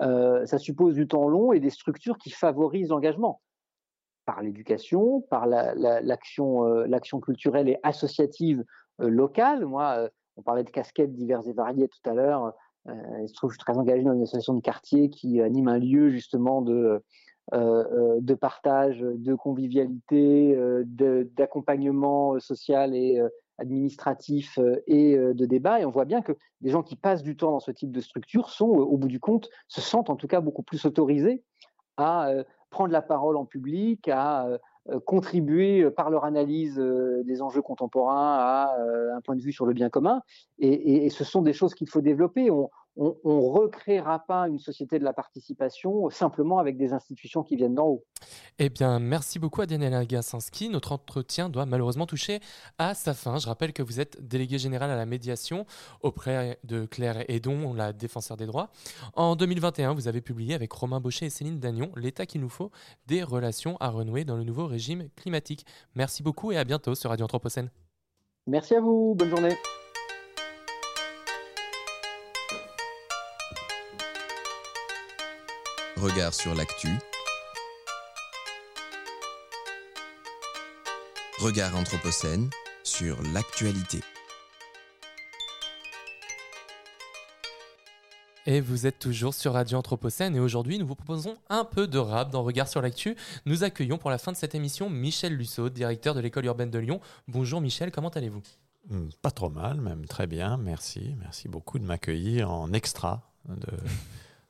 Ça 0.00 0.58
suppose 0.58 0.94
du 0.94 1.06
temps 1.06 1.28
long 1.28 1.52
et 1.52 1.60
des 1.60 1.70
structures 1.70 2.18
qui 2.18 2.30
favorisent 2.30 2.88
l'engagement 2.88 3.42
par 4.24 4.42
l'éducation, 4.42 5.20
par 5.20 5.46
la- 5.46 5.76
la- 5.76 6.00
l'action 6.00 7.20
culturelle 7.20 7.68
et 7.68 7.78
associative 7.84 8.64
locale. 8.98 9.66
Moi, 9.66 10.10
on 10.36 10.42
parlait 10.42 10.64
de 10.64 10.70
casquettes 10.70 11.14
diverses 11.14 11.46
et 11.46 11.52
variées 11.52 11.86
tout 11.86 12.10
à 12.10 12.14
l'heure. 12.14 12.54
Euh, 12.88 12.92
il 13.22 13.28
se 13.28 13.34
trouve 13.34 13.50
je 13.50 13.54
suis 13.54 13.64
très 13.64 13.76
engagé 13.78 14.02
dans 14.02 14.14
une 14.14 14.22
association 14.22 14.54
de 14.54 14.60
quartier 14.60 15.10
qui 15.10 15.40
anime 15.40 15.68
un 15.68 15.78
lieu 15.78 16.10
justement 16.10 16.62
de, 16.62 17.02
euh, 17.54 17.84
euh, 17.92 18.18
de 18.20 18.34
partage, 18.34 19.00
de 19.00 19.34
convivialité, 19.34 20.56
d'accompagnement 20.84 22.38
social 22.38 22.94
et 22.94 23.20
administratif 23.58 24.58
et 24.86 25.16
de 25.16 25.46
débat. 25.46 25.80
Et 25.80 25.86
on 25.86 25.90
voit 25.90 26.04
bien 26.04 26.22
que 26.22 26.32
des 26.60 26.70
gens 26.70 26.82
qui 26.82 26.96
passent 26.96 27.22
du 27.22 27.36
temps 27.36 27.52
dans 27.52 27.60
ce 27.60 27.70
type 27.70 27.90
de 27.90 28.00
structure 28.00 28.50
sont, 28.50 28.66
au 28.66 28.96
bout 28.96 29.08
du 29.08 29.20
compte, 29.20 29.48
se 29.68 29.80
sentent 29.80 30.10
en 30.10 30.16
tout 30.16 30.28
cas 30.28 30.40
beaucoup 30.40 30.62
plus 30.62 30.84
autorisés 30.84 31.42
à 31.96 32.30
prendre 32.68 32.92
la 32.92 33.00
parole 33.00 33.36
en 33.36 33.46
public, 33.46 34.08
à 34.08 34.46
contribuer 35.04 35.82
euh, 35.82 35.90
par 35.90 36.10
leur 36.10 36.24
analyse 36.24 36.78
euh, 36.78 37.22
des 37.24 37.42
enjeux 37.42 37.62
contemporains 37.62 38.34
à 38.38 38.76
euh, 38.80 39.14
un 39.16 39.20
point 39.20 39.36
de 39.36 39.42
vue 39.42 39.52
sur 39.52 39.66
le 39.66 39.74
bien 39.74 39.90
commun. 39.90 40.22
Et, 40.58 40.68
et- 40.68 41.06
et 41.06 41.10
ce 41.10 41.24
sont 41.24 41.42
des 41.42 41.52
choses 41.52 41.74
qu'il 41.74 41.88
faut 41.88 42.00
développer. 42.00 42.50
On, 42.96 43.16
on 43.24 43.50
recréera 43.50 44.20
pas 44.20 44.48
une 44.48 44.58
société 44.58 44.98
de 44.98 45.04
la 45.04 45.12
participation 45.12 46.10
simplement 46.10 46.58
avec 46.58 46.76
des 46.76 46.92
institutions 46.92 47.42
qui 47.42 47.56
viennent 47.56 47.74
d'en 47.74 47.86
haut. 47.86 48.04
Eh 48.58 48.68
bien, 48.68 48.98
merci 48.98 49.38
beaucoup 49.38 49.60
à 49.60 49.66
Daniel 49.66 49.94
Agassinski. 49.94 50.68
Notre 50.68 50.92
entretien 50.92 51.48
doit 51.48 51.66
malheureusement 51.66 52.06
toucher 52.06 52.40
à 52.78 52.94
sa 52.94 53.14
fin. 53.14 53.38
Je 53.38 53.46
rappelle 53.46 53.72
que 53.72 53.82
vous 53.82 54.00
êtes 54.00 54.26
délégué 54.26 54.58
général 54.58 54.90
à 54.90 54.96
la 54.96 55.06
médiation 55.06 55.66
auprès 56.02 56.58
de 56.64 56.86
Claire 56.86 57.24
Edon, 57.28 57.74
la 57.74 57.92
défenseur 57.92 58.36
des 58.36 58.46
droits. 58.46 58.70
En 59.14 59.36
2021, 59.36 59.94
vous 59.94 60.08
avez 60.08 60.20
publié 60.20 60.54
avec 60.54 60.72
Romain 60.72 61.00
Baucher 61.00 61.26
et 61.26 61.30
Céline 61.30 61.58
Dagnon 61.58 61.90
L'état 61.96 62.26
qu'il 62.26 62.40
nous 62.40 62.48
faut, 62.48 62.70
des 63.06 63.22
relations 63.22 63.76
à 63.80 63.90
renouer 63.90 64.24
dans 64.24 64.36
le 64.36 64.44
nouveau 64.44 64.66
régime 64.66 65.08
climatique. 65.16 65.66
Merci 65.94 66.22
beaucoup 66.22 66.52
et 66.52 66.56
à 66.56 66.64
bientôt 66.64 66.94
sur 66.94 67.10
Radio 67.10 67.24
Anthropocène. 67.24 67.70
Merci 68.46 68.74
à 68.74 68.80
vous. 68.80 69.14
Bonne 69.16 69.30
journée. 69.30 69.56
Regard 76.06 76.32
sur 76.34 76.54
l'actu. 76.54 76.86
Regard 81.40 81.74
Anthropocène 81.74 82.48
sur 82.84 83.20
l'actualité. 83.34 83.98
Et 88.46 88.60
vous 88.60 88.86
êtes 88.86 89.00
toujours 89.00 89.34
sur 89.34 89.54
Radio 89.54 89.78
Anthropocène 89.78 90.36
et 90.36 90.38
aujourd'hui 90.38 90.78
nous 90.78 90.86
vous 90.86 90.94
proposons 90.94 91.34
un 91.48 91.64
peu 91.64 91.88
de 91.88 91.98
rap 91.98 92.30
dans 92.30 92.44
Regard 92.44 92.68
sur 92.68 92.80
l'actu. 92.80 93.16
Nous 93.44 93.64
accueillons 93.64 93.98
pour 93.98 94.10
la 94.10 94.18
fin 94.18 94.30
de 94.30 94.36
cette 94.36 94.54
émission 94.54 94.88
Michel 94.88 95.34
Lussot, 95.34 95.70
directeur 95.70 96.14
de 96.14 96.20
l'école 96.20 96.44
urbaine 96.44 96.70
de 96.70 96.78
Lyon. 96.78 97.00
Bonjour 97.26 97.60
Michel, 97.60 97.90
comment 97.90 98.10
allez-vous? 98.10 98.42
Hmm, 98.90 99.08
Pas 99.22 99.32
trop 99.32 99.50
mal, 99.50 99.80
même 99.80 100.06
très 100.06 100.28
bien, 100.28 100.56
merci. 100.56 101.16
Merci 101.18 101.48
beaucoup 101.48 101.80
de 101.80 101.84
m'accueillir 101.84 102.48
en 102.52 102.72
extra 102.72 103.28
de 103.48 103.66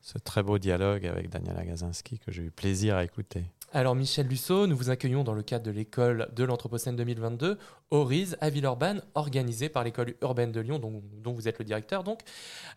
ce 0.06 0.18
très 0.18 0.44
beau 0.44 0.56
dialogue 0.58 1.04
avec 1.04 1.30
Daniel 1.30 1.58
Agazinski 1.58 2.20
que 2.20 2.30
j'ai 2.30 2.44
eu 2.44 2.52
plaisir 2.52 2.94
à 2.94 3.02
écouter. 3.02 3.42
Alors 3.72 3.96
Michel 3.96 4.28
Lussot, 4.28 4.68
nous 4.68 4.76
vous 4.76 4.90
accueillons 4.90 5.24
dans 5.24 5.34
le 5.34 5.42
cadre 5.42 5.64
de 5.64 5.72
l'école 5.72 6.28
de 6.32 6.44
l'Anthropocène 6.44 6.94
2022, 6.94 7.58
ORISE 7.90 8.36
à 8.40 8.48
Villeurbanne, 8.48 9.02
organisée 9.16 9.68
par 9.68 9.82
l'école 9.82 10.14
urbaine 10.22 10.52
de 10.52 10.60
Lyon, 10.60 10.78
dont, 10.78 11.02
dont 11.24 11.32
vous 11.32 11.48
êtes 11.48 11.58
le 11.58 11.64
directeur 11.64 12.04
donc. 12.04 12.20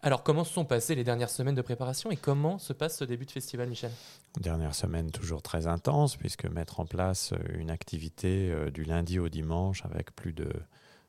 Alors 0.01 0.23
comment 0.23 0.43
se 0.43 0.51
sont 0.51 0.65
passées 0.65 0.95
les 0.95 1.03
dernières 1.03 1.29
semaines 1.29 1.53
de 1.53 1.61
préparation 1.61 2.09
et 2.09 2.17
comment 2.17 2.57
se 2.57 2.73
passe 2.73 2.97
ce 2.97 3.03
début 3.03 3.27
de 3.27 3.31
festival 3.31 3.69
Michel? 3.69 3.91
Dernière 4.39 4.73
semaine 4.73 5.11
toujours 5.11 5.43
très 5.43 5.67
intense, 5.67 6.15
puisque 6.15 6.45
mettre 6.45 6.79
en 6.79 6.87
place 6.87 7.33
euh, 7.33 7.59
une 7.59 7.69
activité 7.69 8.49
euh, 8.49 8.71
du 8.71 8.83
lundi 8.85 9.19
au 9.19 9.29
dimanche 9.29 9.85
avec 9.85 10.15
plus 10.15 10.33
de 10.33 10.51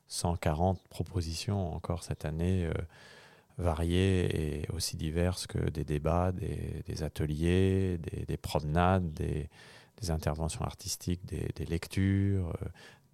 140 0.05 0.79
propositions 0.87 1.73
encore 1.73 2.03
cette 2.03 2.25
année, 2.25 2.67
euh, 2.67 2.73
variées 3.61 4.61
et 4.61 4.69
aussi 4.73 4.97
diverses 4.97 5.47
que 5.47 5.69
des 5.69 5.83
débats, 5.83 6.31
des, 6.31 7.03
ateliers, 7.03 7.97
des, 7.97 8.25
des 8.25 8.37
promenades, 8.37 9.13
des, 9.13 9.49
interventions 10.09 10.65
artistiques, 10.65 11.23
des, 11.25 11.65
lectures, 11.65 12.53
euh, 12.63 12.67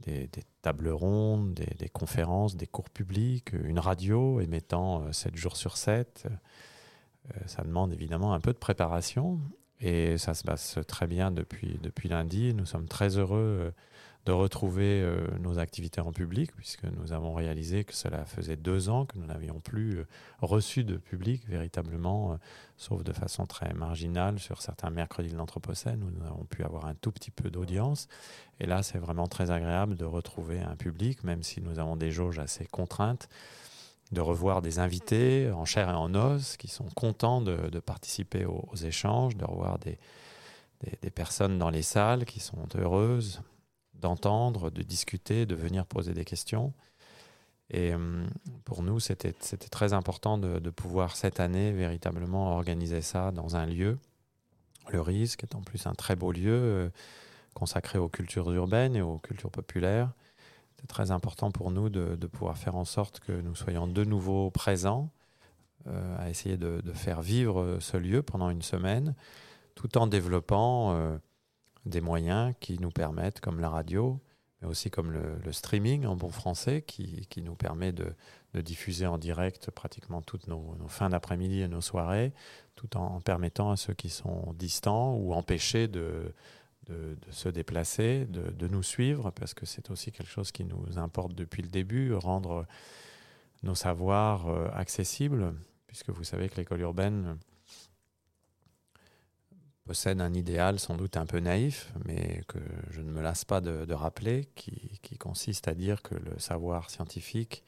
des, 0.05 0.29
tables 0.61 0.89
rondes, 0.89 1.53
des, 1.53 1.89
conférences, 1.89 2.55
des 2.55 2.67
cours 2.67 2.89
publics, 2.89 3.51
une 3.53 3.79
radio 3.79 4.39
émettant 4.39 5.03
euh, 5.03 5.11
7 5.11 5.35
jours 5.35 5.57
sur 5.57 5.77
7. 5.77 6.27
Euh, 6.27 7.39
ça 7.45 7.63
demande 7.63 7.93
évidemment 7.93 8.33
un 8.33 8.39
peu 8.39 8.53
de 8.53 8.57
préparation 8.57 9.39
et 9.79 10.17
ça 10.17 10.33
se 10.33 10.43
passe 10.43 10.79
très 10.87 11.07
bien 11.07 11.31
depuis, 11.31 11.79
lundi. 12.05 12.53
Nous 12.53 12.65
sommes 12.65 12.87
très 12.87 13.17
heureux 13.17 13.59
euh, 13.61 13.71
de 14.27 14.33
retrouver 14.33 15.01
euh, 15.01 15.25
nos 15.39 15.57
activités 15.57 16.01
en 16.01 16.11
public 16.11 16.53
puisque 16.57 16.83
nous 16.83 17.13
avons 17.13 17.33
réalisé 17.33 17.85
que 17.85 17.93
cela 17.93 18.25
faisait 18.25 18.57
deux 18.57 18.89
ans 18.89 19.05
que 19.05 19.17
nous 19.17 19.25
n'avions 19.25 19.61
plus 19.61 19.99
euh, 19.99 20.07
reçu 20.41 20.83
de 20.83 20.97
public 20.97 21.47
véritablement, 21.47 22.33
euh, 22.33 22.35
sauf 22.75 23.05
de 23.05 23.13
façon 23.13 23.45
très 23.45 23.73
marginale 23.73 24.37
sur 24.37 24.61
certains 24.61 24.89
mercredis 24.89 25.31
de 25.31 25.37
l'Anthropocène 25.37 26.03
où 26.03 26.11
nous 26.11 26.25
avons 26.25 26.43
pu 26.43 26.63
avoir 26.63 26.87
un 26.87 26.93
tout 26.95 27.13
petit 27.13 27.31
peu 27.31 27.49
d'audience. 27.49 28.09
Et 28.59 28.65
là, 28.65 28.83
c'est 28.83 28.97
vraiment 28.97 29.27
très 29.27 29.49
agréable 29.49 29.95
de 29.95 30.03
retrouver 30.03 30.59
un 30.59 30.75
public, 30.75 31.23
même 31.23 31.41
si 31.41 31.61
nous 31.61 31.79
avons 31.79 31.95
des 31.95 32.11
jauges 32.11 32.39
assez 32.39 32.65
contraintes 32.65 33.29
de 34.11 34.21
revoir 34.21 34.61
des 34.61 34.79
invités 34.79 35.51
en 35.51 35.65
chair 35.65 35.89
et 35.89 35.93
en 35.93 36.15
os 36.15 36.55
qui 36.55 36.69
sont 36.69 36.87
contents 36.95 37.41
de, 37.41 37.79
participer 37.79 38.45
aux, 38.45 38.75
échanges, 38.75 39.35
de 39.35 39.43
revoir 39.43 39.79
des 39.79 39.97
personnes 41.11 41.57
dans 41.57 41.69
les 41.69 41.81
salles 41.81 42.23
qui 42.23 42.39
sont 42.39 42.67
heureuses 42.75 43.41
d'entendre, 43.99 44.69
de 44.69 44.81
discuter, 44.83 45.45
de 45.45 45.55
venir 45.55 45.85
poser 45.85 46.13
des 46.13 46.25
questions. 46.25 46.73
Et 47.69 47.93
hum, 47.93 48.27
pour 48.63 48.83
nous, 48.83 48.99
c'était 48.99 49.35
c'était 49.39 49.67
très 49.67 49.93
important 49.93 50.37
de, 50.37 50.69
pouvoir 50.69 51.15
cette 51.15 51.39
année 51.39 51.71
véritablement 51.71 52.55
organiser 52.55 53.01
ça 53.01 53.31
dans 53.31 53.55
un 53.55 53.65
lieu. 53.65 53.97
Le 54.89 55.01
risque 55.01 55.43
est 55.43 55.55
en 55.55 55.61
plus 55.61 55.85
un 55.85 55.93
très 55.93 56.15
beau 56.15 56.31
lieu 56.31 56.53
euh, 56.53 56.89
consacré 57.53 57.97
aux 57.99 58.07
cultures 58.07 58.51
urbaines 58.51 58.95
et 58.95 59.01
aux 59.01 59.17
cultures 59.17 59.51
populaires. 59.51 60.11
C'est 60.79 60.87
très 60.87 61.11
important 61.11 61.51
pour 61.51 61.71
nous 61.71 61.89
de, 61.89 62.27
pouvoir 62.27 62.57
faire 62.57 62.75
en 62.75 62.85
sorte 62.85 63.19
que 63.19 63.31
nous 63.31 63.55
soyons 63.55 63.87
de 63.87 64.03
nouveau 64.05 64.51
présents, 64.51 65.09
euh, 65.87 66.15
à 66.19 66.29
essayer 66.29 66.55
de, 66.55 66.81
faire 66.93 67.21
vivre 67.21 67.77
ce 67.79 67.97
lieu 67.97 68.21
pendant 68.21 68.51
une 68.51 68.61
semaine, 68.61 69.15
tout 69.73 69.97
en 69.97 70.05
développant 70.07 70.93
euh, 70.93 71.17
des 71.87 72.01
moyens 72.01 72.53
qui 72.59 72.79
nous 72.79 72.91
permettent, 72.91 73.39
comme 73.39 73.59
la 73.59 73.69
radio, 73.69 74.19
mais 74.61 74.67
aussi 74.67 74.89
comme 74.89 75.11
le, 75.11 75.51
streaming 75.51 76.05
en 76.05 76.15
bon 76.15 76.29
français, 76.29 76.81
qui, 76.81 77.27
qui 77.29 77.41
nous 77.41 77.55
permet 77.55 77.91
de, 77.91 78.13
de 78.53 78.61
diffuser 78.61 79.05
en 79.05 79.17
direct 79.17 79.71
pratiquement 79.71 80.21
toutes 80.21 80.47
nos, 80.47 80.75
fins 80.87 81.09
d'après-midi 81.09 81.61
et 81.61 81.67
nos 81.67 81.81
soirées, 81.81 82.33
tout 82.75 82.97
en 82.97 83.21
permettant 83.21 83.71
à 83.71 83.77
ceux 83.77 83.93
qui 83.93 84.09
sont 84.09 84.53
distants 84.57 85.15
ou 85.15 85.33
empêchés 85.33 85.87
de, 85.87 86.33
de, 86.87 87.17
de 87.21 87.31
se 87.31 87.49
déplacer, 87.49 88.25
de, 88.25 88.51
de 88.51 88.67
nous 88.67 88.83
suivre, 88.83 89.31
parce 89.31 89.53
que 89.53 89.65
c'est 89.65 89.91
aussi 89.91 90.11
quelque 90.11 90.31
chose 90.31 90.51
qui 90.51 90.65
nous 90.65 90.97
importe 90.97 91.33
depuis 91.33 91.61
le 91.61 91.69
début, 91.69 92.13
rendre 92.13 92.65
nos 93.63 93.75
savoirs 93.75 94.47
euh, 94.47 94.69
accessibles, 94.73 95.53
puisque 95.87 96.09
vous 96.09 96.23
savez 96.23 96.49
que 96.49 96.57
l'école 96.57 96.81
urbaine 96.81 97.37
possède 99.87 100.21
un 100.21 100.33
idéal 100.33 100.79
sans 100.79 100.95
doute 100.95 101.17
un 101.17 101.25
peu 101.25 101.39
naïf, 101.39 101.91
mais 102.05 102.43
que 102.47 102.59
je 102.91 103.01
ne 103.01 103.09
me 103.09 103.21
lasse 103.21 103.45
pas 103.45 103.61
de, 103.61 103.93
rappeler, 103.93 104.49
qui, 104.55 105.17
consiste 105.17 105.67
à 105.67 105.73
dire 105.73 106.01
que 106.03 106.13
le 106.13 106.37
savoir 106.37 106.89
scientifique 106.89 107.63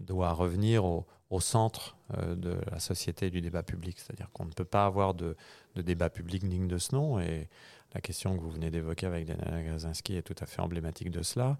doit 0.00 0.32
revenir 0.32 0.84
au, 0.84 1.06
centre 1.40 1.96
euh, 2.18 2.34
de 2.34 2.58
la 2.70 2.80
société 2.80 3.26
et 3.26 3.30
du 3.30 3.40
débat 3.40 3.62
public. 3.62 3.98
C'est-à-dire 3.98 4.30
qu'on 4.32 4.44
ne 4.44 4.50
peut 4.50 4.64
pas 4.64 4.84
avoir 4.84 5.14
de, 5.14 5.36
débat 5.76 6.10
public 6.10 6.46
digne 6.46 6.66
de 6.66 6.78
ce 6.78 6.94
nom, 6.94 7.20
et 7.20 7.48
la 7.94 8.00
question 8.00 8.36
que 8.36 8.42
vous 8.42 8.50
venez 8.50 8.70
d'évoquer 8.70 9.06
avec 9.06 9.26
Daniela 9.26 9.62
Grazinski 9.62 10.16
est 10.16 10.22
tout 10.22 10.34
à 10.40 10.46
fait 10.46 10.60
emblématique 10.60 11.10
de 11.10 11.22
cela. 11.22 11.56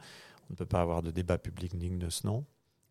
On 0.48 0.54
ne 0.54 0.56
peut 0.56 0.66
pas 0.66 0.80
avoir 0.80 1.02
de 1.02 1.12
débat 1.12 1.38
public 1.38 1.76
digne 1.76 1.98
de 1.98 2.10
ce 2.10 2.26
nom 2.26 2.44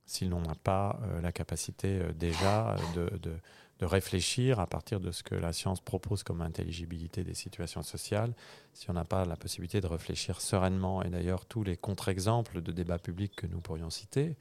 si 0.10 0.26
l'on 0.26 0.42
n'a 0.42 0.56
pas 0.56 1.00
euh, 1.04 1.22
la 1.22 1.32
capacité 1.32 2.00
euh, 2.00 2.12
déjà 2.14 2.76
de, 2.96 3.38
de 3.80 3.86
réfléchir 3.86 4.60
à 4.60 4.68
partir 4.68 5.00
de 5.00 5.12
ce 5.12 5.24
que 5.24 5.36
la 5.36 5.54
science 5.54 5.80
propose 5.80 6.24
comme 6.24 6.42
intelligibilité 6.42 7.24
des 7.24 7.34
situations 7.34 7.82
sociales, 7.82 8.34
si 8.74 8.90
on 8.90 8.94
n'a 8.94 9.06
pas 9.06 9.26
la 9.26 9.38
possibilité 9.38 9.80
de 9.80 9.88
réfléchir 9.88 10.42
sereinement, 10.42 11.02
et 11.04 11.10
d'ailleurs 11.10 11.46
tous 11.46 11.64
les 11.64 11.78
contre-exemples 11.78 12.62
de 12.62 12.72
débats 12.74 13.00
publics 13.00 13.36
que 13.36 13.48
nous 13.48 13.62
pourrions 13.62 13.90
citer, 13.90 14.36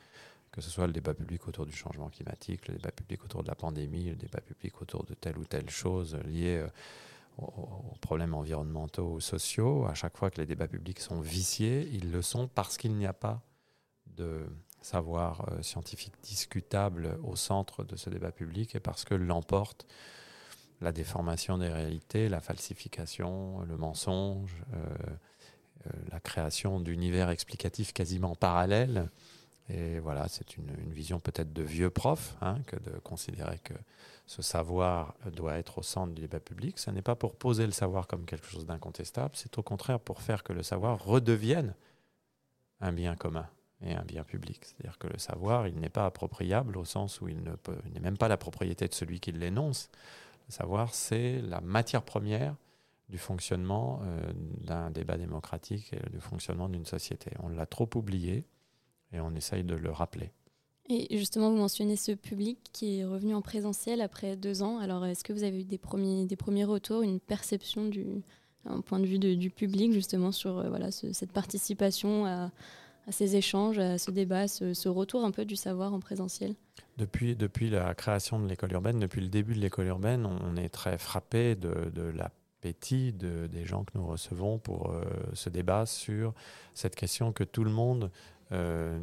que 0.50 0.60
ce 0.60 0.70
soit 0.70 0.88
le 0.88 0.92
débat 0.92 1.14
public 1.14 1.46
autour 1.46 1.66
du 1.66 1.72
changement 1.72 2.08
climatique, 2.08 2.66
le 2.66 2.74
débat 2.74 2.90
public 2.90 3.24
autour 3.24 3.44
de 3.44 3.48
la 3.48 3.54
pandémie, 3.54 4.10
le 4.10 4.16
débat 4.16 4.40
public 4.40 4.82
autour 4.82 5.04
de 5.04 5.14
telle 5.14 5.38
ou 5.38 5.44
telle 5.44 5.70
chose 5.70 6.16
liée 6.24 6.56
euh, 6.56 6.68
aux, 7.36 7.44
aux 7.44 7.98
problèmes 8.00 8.34
environnementaux 8.34 9.12
ou 9.12 9.20
sociaux, 9.20 9.86
à 9.86 9.94
chaque 9.94 10.16
fois 10.16 10.30
que 10.30 10.40
les 10.40 10.46
débats 10.46 10.66
publics 10.66 10.98
sont 10.98 11.20
viciés, 11.20 11.88
ils 11.92 12.10
le 12.10 12.22
sont 12.22 12.48
parce 12.48 12.76
qu'il 12.76 12.96
n'y 12.96 13.06
a 13.06 13.12
pas 13.12 13.40
de 14.16 14.46
savoir 14.80 15.48
euh, 15.50 15.62
scientifique 15.62 16.14
discutable 16.22 17.18
au 17.24 17.36
centre 17.36 17.84
de 17.84 17.96
ce 17.96 18.10
débat 18.10 18.32
public 18.32 18.74
et 18.74 18.80
parce 18.80 19.04
que 19.04 19.14
l'emporte 19.14 19.86
la 20.80 20.92
déformation 20.92 21.58
des 21.58 21.68
réalités, 21.68 22.28
la 22.28 22.40
falsification, 22.40 23.60
le 23.62 23.76
mensonge, 23.76 24.62
euh, 24.74 24.76
euh, 25.86 25.90
la 26.12 26.20
création 26.20 26.80
d'univers 26.80 27.30
explicatifs 27.30 27.92
quasiment 27.92 28.36
parallèles. 28.36 29.10
Et 29.70 29.98
voilà, 29.98 30.28
c'est 30.28 30.56
une, 30.56 30.70
vision 30.88 31.20
peut-être 31.20 31.52
de 31.52 31.62
vieux 31.62 31.90
prof 31.90 32.36
hein, 32.40 32.58
que 32.66 32.76
de 32.76 32.98
considérer 33.00 33.58
que 33.58 33.74
ce 34.26 34.40
savoir 34.40 35.14
doit 35.32 35.56
être 35.56 35.78
au 35.78 35.82
centre 35.82 36.14
du 36.14 36.22
débat 36.22 36.40
public. 36.40 36.78
Ce 36.78 36.90
n'est 36.90 37.02
pas 37.02 37.16
pour 37.16 37.34
poser 37.34 37.66
le 37.66 37.72
savoir 37.72 38.06
comme 38.06 38.24
quelque 38.24 38.46
chose 38.46 38.64
d'incontestable, 38.64 39.34
c'est 39.34 39.58
au 39.58 39.62
contraire 39.62 40.00
pour 40.00 40.22
faire 40.22 40.42
que 40.42 40.52
le 40.52 40.62
savoir 40.62 41.04
redevienne 41.04 41.74
un 42.80 42.92
bien 42.92 43.16
commun 43.16 43.48
et 43.82 43.94
un 43.94 44.04
bien 44.04 44.24
public. 44.24 44.60
C'est-à-dire 44.64 44.98
que 44.98 45.06
le 45.06 45.18
savoir, 45.18 45.68
il 45.68 45.76
n'est 45.76 45.88
pas 45.88 46.06
appropriable 46.06 46.76
au 46.76 46.84
sens 46.84 47.20
où 47.20 47.28
il 47.28 47.36
n'est 47.42 48.00
même 48.00 48.18
pas 48.18 48.28
la 48.28 48.36
propriété 48.36 48.88
de 48.88 48.94
celui 48.94 49.20
qui 49.20 49.32
l'énonce. 49.32 49.88
Le 50.48 50.52
savoir, 50.52 50.94
c'est 50.94 51.40
la 51.42 51.60
matière 51.60 52.02
première 52.02 52.56
du 53.08 53.18
fonctionnement 53.18 54.00
euh, 54.02 54.32
d'un 54.66 54.90
débat 54.90 55.16
démocratique 55.16 55.92
et 55.92 56.10
du 56.10 56.20
fonctionnement 56.20 56.68
d'une 56.68 56.84
société. 56.84 57.30
On 57.42 57.48
l'a 57.48 57.66
trop 57.66 57.88
oublié 57.94 58.44
et 59.12 59.20
on 59.20 59.34
essaye 59.34 59.64
de 59.64 59.74
le 59.74 59.90
rappeler. 59.90 60.32
Et 60.90 61.18
justement, 61.18 61.50
vous 61.50 61.56
mentionnez 61.56 61.96
ce 61.96 62.12
public 62.12 62.58
qui 62.72 62.98
est 62.98 63.04
revenu 63.04 63.34
en 63.34 63.42
présentiel 63.42 64.00
après 64.00 64.36
deux 64.36 64.62
ans. 64.62 64.78
Alors, 64.78 65.04
est-ce 65.04 65.22
que 65.22 65.34
vous 65.34 65.42
avez 65.42 65.60
eu 65.60 65.64
des 65.64 65.78
premiers, 65.78 66.24
des 66.24 66.36
premiers 66.36 66.64
retours, 66.64 67.02
une 67.02 67.20
perception 67.20 67.86
du 67.86 68.22
un 68.64 68.80
point 68.80 68.98
de 68.98 69.06
vue 69.06 69.18
du 69.18 69.50
public 69.50 69.92
justement 69.92 70.32
sur 70.32 70.58
euh, 70.58 70.68
voilà, 70.68 70.90
ce, 70.90 71.12
cette 71.12 71.32
participation 71.32 72.26
à, 72.26 72.50
à 73.08 73.12
ces 73.12 73.36
échanges, 73.36 73.78
à 73.78 73.96
ce 73.96 74.10
débat, 74.10 74.46
ce, 74.48 74.88
retour 74.88 75.24
un 75.24 75.30
peu 75.30 75.44
du 75.44 75.56
savoir 75.56 75.94
en 75.94 76.00
présentiel 76.00 76.54
Depuis, 76.98 77.34
depuis 77.34 77.70
la 77.70 77.94
création 77.94 78.38
de 78.38 78.46
l'école 78.46 78.72
urbaine, 78.72 79.00
depuis 79.00 79.22
le 79.22 79.28
début 79.28 79.54
de 79.54 79.60
l'école 79.60 79.86
urbaine, 79.86 80.26
on 80.26 80.56
est 80.56 80.68
très 80.68 80.98
frappé 80.98 81.56
de, 81.56 81.90
de 81.94 82.02
l'appétit 82.02 83.14
de, 83.14 83.46
des 83.46 83.64
gens 83.64 83.84
que 83.84 83.92
nous 83.94 84.06
recevons 84.06 84.58
pour 84.58 84.90
euh, 84.90 85.04
ce 85.32 85.48
débat 85.48 85.86
sur 85.86 86.34
cette 86.74 86.96
question 86.96 87.32
que 87.32 87.44
tout 87.44 87.64
le 87.64 87.70
monde 87.70 88.10
euh, 88.50 88.98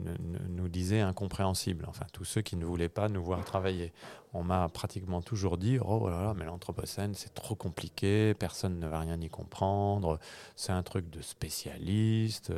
nous 0.49 0.67
disait 0.69 1.01
incompréhensible. 1.01 1.85
Enfin, 1.87 2.05
tous 2.11 2.25
ceux 2.25 2.41
qui 2.41 2.55
ne 2.55 2.65
voulaient 2.65 2.89
pas 2.89 3.09
nous 3.09 3.23
voir 3.23 3.45
travailler. 3.45 3.93
On 4.33 4.43
m'a 4.43 4.67
pratiquement 4.69 5.21
toujours 5.21 5.57
dit 5.57 5.77
Oh 5.85 6.09
là 6.09 6.23
là, 6.23 6.33
mais 6.35 6.45
l'Anthropocène, 6.45 7.13
c'est 7.13 7.33
trop 7.33 7.53
compliqué, 7.53 8.33
personne 8.33 8.79
ne 8.79 8.87
va 8.87 8.99
rien 8.99 9.21
y 9.21 9.29
comprendre, 9.29 10.19
c'est 10.55 10.71
un 10.71 10.81
truc 10.81 11.11
de 11.11 11.21
spécialiste, 11.21 12.51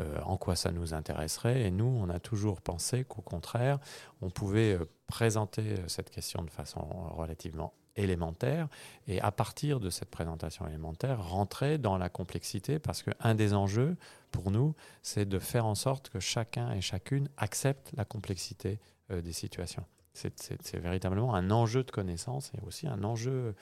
euh, 0.00 0.20
en 0.24 0.36
quoi 0.36 0.56
ça 0.56 0.72
nous 0.72 0.94
intéresserait. 0.94 1.62
Et 1.62 1.70
nous, 1.70 1.84
on 1.84 2.08
a 2.08 2.20
toujours 2.20 2.60
pensé 2.60 3.04
qu'au 3.04 3.22
contraire, 3.22 3.78
on 4.22 4.30
pouvait 4.30 4.74
euh, 4.74 4.84
présenter 5.06 5.76
cette 5.86 6.10
question 6.10 6.42
de 6.42 6.50
façon 6.50 6.80
relativement 7.16 7.74
élémentaire. 7.96 8.68
Et 9.06 9.20
à 9.20 9.30
partir 9.30 9.80
de 9.80 9.90
cette 9.90 10.10
présentation 10.10 10.66
élémentaire 10.66 11.22
rentrer 11.28 11.78
dans 11.78 11.98
la 11.98 12.08
complexité 12.08 12.78
parce 12.78 13.02
qu'un 13.02 13.34
des 13.34 13.54
enjeux 13.54 13.96
pour 14.30 14.50
nous 14.50 14.74
c'est 15.02 15.28
de 15.28 15.38
faire 15.38 15.66
en 15.66 15.74
sorte 15.74 16.08
que 16.08 16.20
chacun 16.20 16.72
et 16.72 16.80
chacune 16.80 17.28
accepte 17.36 17.92
la 17.96 18.04
complexité 18.04 18.80
euh, 19.10 19.20
des 19.20 19.32
situations. 19.32 19.84
C'est 20.12 20.76
véritablement 20.76 21.34
un 21.34 21.50
enjeu 21.50 21.82
de 21.82 21.90
connaissance 21.90 22.52
et 22.54 22.64
aussi 22.64 22.86
un 22.86 23.02
enjeu 23.02 23.54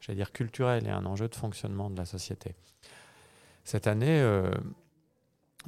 j'allais 0.00 0.16
dire 0.16 0.32
culturel 0.32 0.86
et 0.86 0.90
un 0.90 1.04
enjeu 1.04 1.28
de 1.28 1.34
fonctionnement 1.34 1.90
de 1.90 1.96
la 1.96 2.06
société. 2.06 2.54
Cette 3.64 3.86
année 3.86 4.20
euh, 4.20 4.50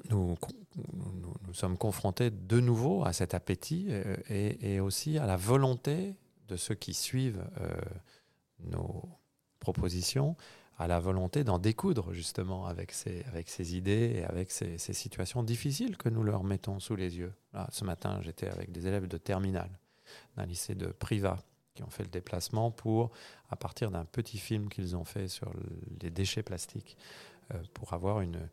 nous, 0.08 0.36
sommes 1.52 1.76
confrontés 1.76 2.30
de 2.30 2.60
nouveau 2.60 3.04
à 3.04 3.12
cet 3.12 3.34
appétit 3.34 3.88
euh, 3.90 4.16
et, 4.28 4.80
aussi 4.80 5.18
à 5.18 5.26
la 5.26 5.36
volonté 5.36 6.14
de 6.48 6.56
ceux 6.56 6.74
qui 6.74 6.94
suivent 6.94 7.44
euh, 7.60 7.70
nos 8.70 9.02
propositions 9.58 10.36
à 10.78 10.86
la 10.86 10.98
volonté 10.98 11.44
d'en 11.44 11.58
découdre 11.58 12.12
justement 12.14 12.64
avec 12.64 12.92
ces, 12.92 13.76
idées 13.76 14.14
et 14.16 14.24
avec 14.24 14.50
ces, 14.50 14.78
situations 14.78 15.42
difficiles 15.42 15.98
que 15.98 16.08
nous 16.08 16.22
leur 16.22 16.42
mettons 16.42 16.80
sous 16.80 16.96
les 16.96 17.18
yeux. 17.18 17.34
Là, 17.52 17.68
ce 17.70 17.84
matin, 17.84 18.20
j'étais 18.22 18.48
avec 18.48 18.72
des 18.72 18.86
élèves 18.86 19.06
de 19.06 19.18
terminale 19.18 19.70
d'un 20.36 20.46
lycée 20.46 20.74
de 20.74 20.86
Privat 20.86 21.38
qui 21.74 21.82
ont 21.82 21.90
fait 21.90 22.02
le 22.02 22.08
déplacement 22.08 22.70
pour, 22.70 23.10
à 23.50 23.56
partir 23.56 23.90
d'un 23.90 24.06
petit 24.06 24.38
film 24.38 24.70
qu'ils 24.70 24.96
ont 24.96 25.04
fait 25.04 25.28
sur 25.28 25.52
les 26.00 26.10
déchets 26.10 26.42
plastiques, 26.42 26.96
euh, 27.54 27.62
pour 27.74 27.92
avoir 27.92 28.22
une 28.22 28.48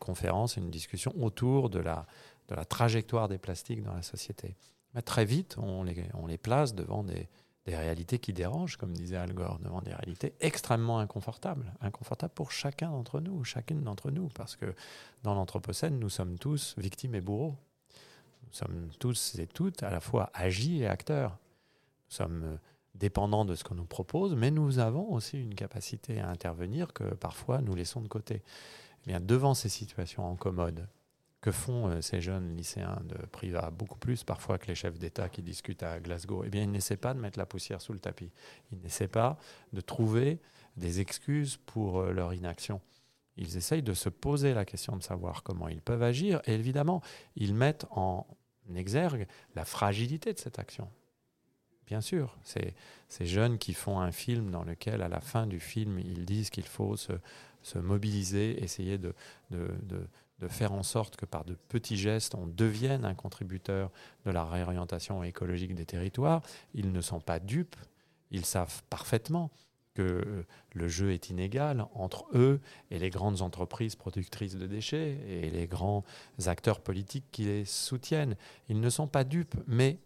conférence 0.00 0.56
une 0.56 0.70
discussion 0.70 1.14
autour 1.20 1.70
de 1.70 1.78
la, 1.78 2.06
de 2.48 2.56
la 2.56 2.64
trajectoire 2.64 3.28
des 3.28 3.38
plastiques 3.38 3.84
dans 3.84 3.94
la 3.94 4.02
société. 4.02 4.56
Très 5.04 5.24
vite, 5.24 5.56
on 5.58 5.84
les, 5.84 6.08
on 6.14 6.26
les 6.26 6.38
place 6.38 6.74
devant 6.74 7.04
des, 7.04 7.28
des 7.66 7.76
réalités 7.76 8.18
qui 8.18 8.32
dérangent, 8.32 8.76
comme 8.76 8.92
disait 8.92 9.16
Al 9.16 9.32
Gore, 9.32 9.58
devant 9.60 9.82
des 9.82 9.92
réalités 9.92 10.34
extrêmement 10.40 10.98
inconfortables, 10.98 11.72
inconfortables 11.80 12.34
pour 12.34 12.50
chacun 12.50 12.90
d'entre 12.90 13.20
nous, 13.20 13.44
chacune 13.44 13.82
d'entre 13.82 14.10
nous, 14.10 14.28
parce 14.28 14.56
que 14.56 14.74
dans 15.22 15.34
l'Anthropocène, 15.34 15.98
nous 15.98 16.08
sommes 16.08 16.38
tous 16.38 16.74
victimes 16.78 17.14
et 17.14 17.20
bourreaux. 17.20 17.56
Nous 18.42 18.52
sommes 18.52 18.88
tous 18.98 19.36
et 19.38 19.46
toutes 19.46 19.82
à 19.84 19.90
la 19.90 20.00
fois 20.00 20.30
agis 20.34 20.82
et 20.82 20.88
acteurs. 20.88 21.30
Nous 22.08 22.16
sommes 22.16 22.42
euh, 22.44 22.56
dépendants 22.94 23.44
de 23.44 23.54
ce 23.54 23.62
qu'on 23.62 23.76
nous 23.76 23.84
propose, 23.84 24.34
mais 24.34 24.50
nous 24.50 24.80
avons 24.80 25.12
aussi 25.12 25.40
une 25.40 25.54
capacité 25.54 26.18
à 26.18 26.28
intervenir 26.28 26.92
que 26.92 27.04
parfois 27.14 27.60
nous 27.60 27.74
laissons 27.76 28.00
de 28.00 28.08
côté. 28.08 28.42
Devant 29.06 29.54
ces 29.54 29.68
situations 29.68 30.30
incommodes, 30.30 30.86
que 31.40 31.50
font 31.50 31.88
euh, 31.88 32.00
ces 32.00 32.20
jeunes 32.20 32.56
lycéens 32.56 33.00
de 33.04 33.16
privat 33.26 33.70
beaucoup 33.70 33.98
plus 33.98 34.24
parfois 34.24 34.58
que 34.58 34.66
les 34.66 34.74
chefs 34.74 34.98
d'État 34.98 35.28
qui 35.28 35.42
discutent 35.42 35.82
à 35.82 35.98
Glasgow? 36.00 36.44
Eh 36.44 36.50
bien, 36.50 36.62
ils 36.62 36.70
n'essaient 36.70 36.96
pas 36.96 37.14
de 37.14 37.18
mettre 37.18 37.38
la 37.38 37.46
poussière 37.46 37.80
sous 37.80 37.92
le 37.92 37.98
tapis. 37.98 38.30
Ils 38.72 38.78
n'essaient 38.80 39.08
pas 39.08 39.38
de 39.72 39.80
trouver 39.80 40.40
des 40.76 41.00
excuses 41.00 41.56
pour 41.56 42.00
euh, 42.00 42.12
leur 42.12 42.34
inaction. 42.34 42.80
Ils 43.36 43.56
essayent 43.56 43.82
de 43.82 43.94
se 43.94 44.08
poser 44.08 44.52
la 44.52 44.64
question 44.64 44.96
de 44.96 45.02
savoir 45.02 45.42
comment 45.42 45.68
ils 45.68 45.80
peuvent 45.80 46.02
agir. 46.02 46.42
Et 46.44 46.54
évidemment, 46.54 47.00
ils 47.36 47.54
mettent 47.54 47.86
en 47.90 48.26
exergue 48.74 49.26
la 49.54 49.64
fragilité 49.64 50.32
de 50.32 50.38
cette 50.38 50.58
action. 50.58 50.90
Bien 51.90 52.00
sûr, 52.00 52.38
c'est 52.44 52.74
ces 53.08 53.26
jeunes 53.26 53.58
qui 53.58 53.74
font 53.74 54.00
un 54.00 54.12
film 54.12 54.50
dans 54.50 54.64
lequel, 54.64 55.02
à 55.02 55.08
la 55.08 55.20
fin 55.20 55.46
du 55.46 55.60
film, 55.60 55.98
ils 55.98 56.24
disent 56.24 56.48
qu'il 56.48 56.64
faut 56.64 56.96
se, 56.96 57.12
se 57.62 57.78
mobiliser, 57.78 58.62
essayer 58.62 58.96
de, 58.96 59.12
de 60.40 60.48
faire 60.48 60.72
en 60.72 60.82
sorte 60.82 61.16
que 61.16 61.26
par 61.26 61.44
de 61.44 61.54
petits 61.68 61.96
gestes, 61.96 62.34
on 62.34 62.46
devienne 62.46 63.04
un 63.04 63.14
contributeur 63.14 63.90
de 64.24 64.30
la 64.30 64.44
réorientation 64.44 65.22
écologique 65.22 65.74
des 65.74 65.84
territoires. 65.84 66.42
Ils 66.74 66.92
ne 66.92 67.00
sont 67.00 67.20
pas 67.20 67.38
dupes, 67.38 67.76
ils 68.30 68.46
savent 68.46 68.82
parfaitement 68.88 69.50
que 69.94 70.02
euh, 70.02 70.46
le 70.72 70.88
jeu 70.88 71.12
est 71.12 71.30
inégal 71.30 71.84
entre 71.94 72.26
eux 72.34 72.60
et 72.90 72.98
les 72.98 73.10
grandes 73.10 73.42
entreprises 73.42 73.96
productrices 73.96 74.56
de 74.56 74.66
déchets 74.66 75.18
et 75.28 75.50
les 75.50 75.66
grands 75.66 76.04
acteurs 76.46 76.80
politiques 76.80 77.26
qui 77.32 77.44
les 77.44 77.64
soutiennent. 77.64 78.36
Ils 78.68 78.80
ne 78.80 78.88
sont 78.88 79.08
pas 79.08 79.24
dupes, 79.24 79.56
mais 79.66 79.98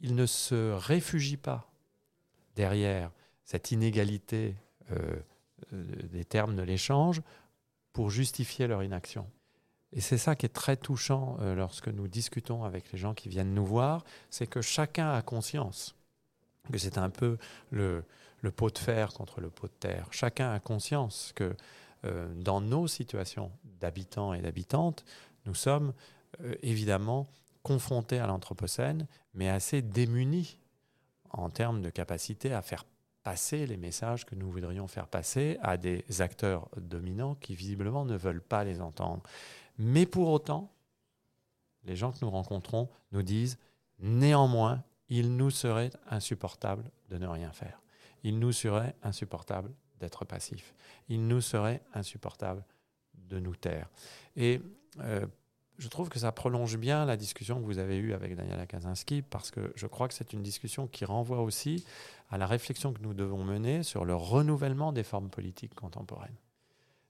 ils 0.00 0.14
ne 0.14 0.26
se 0.26 0.72
réfugient 0.72 1.36
pas 1.36 1.70
derrière 2.54 3.10
cette 3.44 3.70
inégalité 3.70 4.56
euh, 4.90 5.16
euh, 5.72 5.84
des 6.12 6.24
termes 6.24 6.56
de 6.56 6.62
l'échange 6.62 7.22
pour 7.92 8.10
justifier 8.10 8.66
leur 8.66 8.82
inaction. 8.82 9.26
Et 9.92 10.00
c'est 10.00 10.18
ça 10.18 10.34
qui 10.34 10.46
est 10.46 10.50
très 10.50 10.76
touchant 10.76 11.38
euh, 11.40 11.54
lorsque 11.54 11.88
nous 11.88 12.08
discutons 12.08 12.64
avec 12.64 12.92
les 12.92 12.98
gens 12.98 13.14
qui 13.14 13.28
viennent 13.28 13.54
nous 13.54 13.64
voir, 13.64 14.04
c'est 14.30 14.46
que 14.46 14.60
chacun 14.60 15.12
a 15.12 15.22
conscience 15.22 15.94
que 16.72 16.78
c'est 16.78 16.98
un 16.98 17.10
peu 17.10 17.38
le, 17.70 18.04
pot 18.56 18.70
de 18.70 18.78
fer 18.78 19.12
contre 19.12 19.40
le 19.40 19.50
pot 19.50 19.68
de 19.68 19.72
terre. 19.78 20.08
Chacun 20.10 20.52
a 20.52 20.58
conscience 20.58 21.32
que 21.34 21.54
dans 22.36 22.60
nos 22.60 22.86
situations 22.86 23.50
d'habitants 23.80 24.34
et 24.34 24.40
d'habitantes, 24.40 25.04
nous 25.46 25.54
sommes 25.54 25.92
évidemment 26.62 27.28
confrontés 27.66 28.20
à 28.20 28.28
l'Anthropocène, 28.28 29.08
mais 29.34 29.48
assez 29.48 29.82
démunis 29.82 30.60
en 31.30 31.50
termes 31.50 31.82
de 31.82 31.90
capacité 31.90 32.54
à 32.54 32.62
faire 32.62 32.84
passer 33.24 33.66
les 33.66 33.76
messages 33.76 34.24
que 34.24 34.36
nous 34.36 34.48
voudrions 34.48 34.86
faire 34.86 35.08
passer 35.08 35.58
à 35.62 35.76
des 35.76 36.04
acteurs 36.20 36.68
dominants 36.76 37.34
qui 37.34 37.56
visiblement 37.56 38.04
ne 38.04 38.16
veulent 38.16 38.40
pas 38.40 38.62
les 38.62 38.80
entendre. 38.80 39.24
Mais 39.78 40.06
pour 40.06 40.28
autant, 40.28 40.72
les 41.82 41.96
gens 41.96 42.12
que 42.12 42.18
nous 42.22 42.30
rencontrons 42.30 42.88
nous 43.10 43.24
disent, 43.24 43.58
néanmoins, 43.98 44.84
il 45.08 45.34
nous 45.34 45.50
serait 45.50 45.90
insupportable 46.08 46.84
de 47.08 47.18
ne 47.18 47.26
rien 47.26 47.50
faire. 47.50 47.82
Il 48.22 48.38
nous 48.38 48.52
serait 48.52 48.94
insupportable 49.02 49.72
d'être 49.98 50.24
passif. 50.24 50.72
Il 51.08 51.26
nous 51.26 51.40
serait 51.40 51.82
insupportable 51.94 52.64
de 53.12 53.40
nous 53.40 53.56
taire. 53.56 53.90
Et 54.36 54.60
euh, 55.00 55.26
je 55.78 55.88
trouve 55.88 56.08
que 56.08 56.18
ça 56.18 56.32
prolonge 56.32 56.76
bien 56.78 57.04
la 57.04 57.16
discussion 57.16 57.60
que 57.60 57.64
vous 57.64 57.78
avez 57.78 57.96
eue 57.96 58.12
avec 58.12 58.34
Daniela 58.34 58.66
Kaczynski, 58.66 59.22
parce 59.22 59.50
que 59.50 59.72
je 59.74 59.86
crois 59.86 60.08
que 60.08 60.14
c'est 60.14 60.32
une 60.32 60.42
discussion 60.42 60.86
qui 60.86 61.04
renvoie 61.04 61.40
aussi 61.40 61.84
à 62.30 62.38
la 62.38 62.46
réflexion 62.46 62.92
que 62.92 63.02
nous 63.02 63.14
devons 63.14 63.44
mener 63.44 63.82
sur 63.82 64.04
le 64.04 64.14
renouvellement 64.14 64.92
des 64.92 65.04
formes 65.04 65.28
politiques 65.28 65.74
contemporaines. 65.74 66.36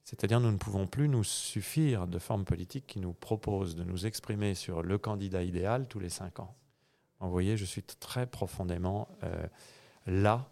C'est-à-dire 0.05 0.41
nous 0.41 0.53
ne 0.53 0.57
pouvons 0.57 0.87
plus 0.87 1.09
nous 1.09 1.25
suffire 1.25 2.07
de 2.07 2.19
formes 2.19 2.45
politiques 2.45 2.87
qui 2.87 3.01
nous 3.01 3.13
proposent 3.13 3.75
de 3.75 3.83
nous 3.83 4.07
exprimer 4.07 4.55
sur 4.55 4.83
le 4.83 4.99
candidat 4.99 5.43
idéal 5.43 5.89
tous 5.89 5.99
les 5.99 6.11
cinq 6.11 6.39
ans. 6.39 6.55
Vous 7.21 7.31
voyez, 7.31 7.57
je 7.57 7.65
suis 7.65 7.83
très 7.83 8.27
profondément 8.27 9.09
euh, 9.25 9.47
là 10.07 10.49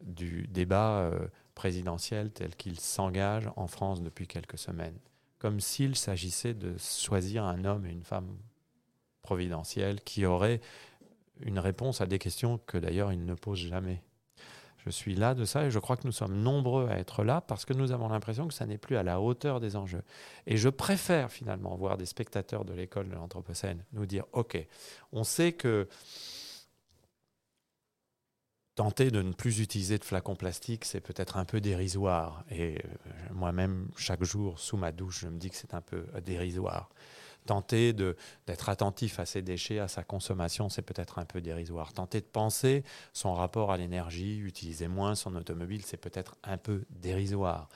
du 0.00 0.46
débat 0.48 1.00
euh, 1.00 1.28
présidentiel 1.54 2.30
tel 2.30 2.54
qu'il 2.54 2.78
s'engage 2.78 3.50
en 3.56 3.66
France 3.66 4.00
depuis 4.00 4.26
quelques 4.26 4.58
semaines, 4.58 4.98
comme 5.38 5.60
s'il 5.60 5.96
s'agissait 5.96 6.54
de 6.54 6.76
choisir 6.78 7.44
un 7.44 7.64
homme 7.64 7.86
et 7.86 7.90
une 7.90 8.04
femme 8.04 8.36
providentiels 9.22 10.00
qui 10.02 10.24
auraient 10.24 10.60
une 11.40 11.58
réponse 11.58 12.00
à 12.00 12.06
des 12.06 12.18
questions 12.18 12.58
que 12.66 12.78
d'ailleurs 12.78 13.12
ils 13.12 13.24
ne 13.24 13.34
posent 13.34 13.58
jamais. 13.58 14.02
Je 14.78 14.90
suis 14.90 15.14
là 15.14 15.34
de 15.34 15.44
ça 15.44 15.64
et 15.64 15.70
je 15.70 15.78
crois 15.78 15.96
que 15.96 16.06
nous 16.06 16.12
sommes 16.12 16.40
nombreux 16.40 16.88
à 16.88 16.98
être 16.98 17.22
là 17.22 17.40
parce 17.40 17.64
que 17.64 17.74
nous 17.74 17.92
avons 17.92 18.08
l'impression 18.08 18.48
que 18.48 18.54
ça 18.54 18.64
n'est 18.64 18.78
plus 18.78 18.96
à 18.96 19.02
la 19.02 19.20
hauteur 19.20 19.60
des 19.60 19.76
enjeux. 19.76 20.02
Et 20.46 20.56
je 20.56 20.68
préfère 20.68 21.30
finalement 21.30 21.76
voir 21.76 21.98
des 21.98 22.06
spectateurs 22.06 22.64
de 22.64 22.72
l'école 22.72 23.08
de 23.08 23.14
l'Anthropocène 23.14 23.84
nous 23.92 24.06
dire 24.06 24.24
OK, 24.32 24.56
on 25.12 25.24
sait 25.24 25.52
que 25.52 25.88
tenter 28.78 29.10
de 29.10 29.22
ne 29.22 29.32
plus 29.32 29.58
utiliser 29.58 29.98
de 29.98 30.04
flacons 30.04 30.36
plastiques, 30.36 30.84
c'est 30.84 31.00
peut-être 31.00 31.36
un 31.36 31.44
peu 31.44 31.60
dérisoire. 31.60 32.44
Et 32.48 32.76
euh, 32.76 32.80
moi-même, 33.32 33.88
chaque 33.96 34.22
jour, 34.22 34.60
sous 34.60 34.76
ma 34.76 34.92
douche, 34.92 35.22
je 35.22 35.26
me 35.26 35.36
dis 35.36 35.50
que 35.50 35.56
c'est 35.56 35.74
un 35.74 35.80
peu 35.80 36.06
euh, 36.14 36.20
dérisoire. 36.20 36.88
Tenter 37.44 37.92
d'être 37.92 38.68
attentif 38.68 39.18
à 39.18 39.26
ses 39.26 39.42
déchets, 39.42 39.80
à 39.80 39.88
sa 39.88 40.04
consommation, 40.04 40.68
c'est 40.68 40.82
peut-être 40.82 41.18
un 41.18 41.24
peu 41.24 41.40
dérisoire. 41.40 41.92
Tenter 41.92 42.20
de 42.20 42.26
penser 42.26 42.84
son 43.12 43.34
rapport 43.34 43.72
à 43.72 43.78
l'énergie, 43.78 44.38
utiliser 44.38 44.86
moins 44.86 45.16
son 45.16 45.34
automobile, 45.34 45.82
c'est 45.84 45.96
peut-être 45.96 46.36
un 46.44 46.56
peu 46.56 46.84
dérisoire. 46.90 47.68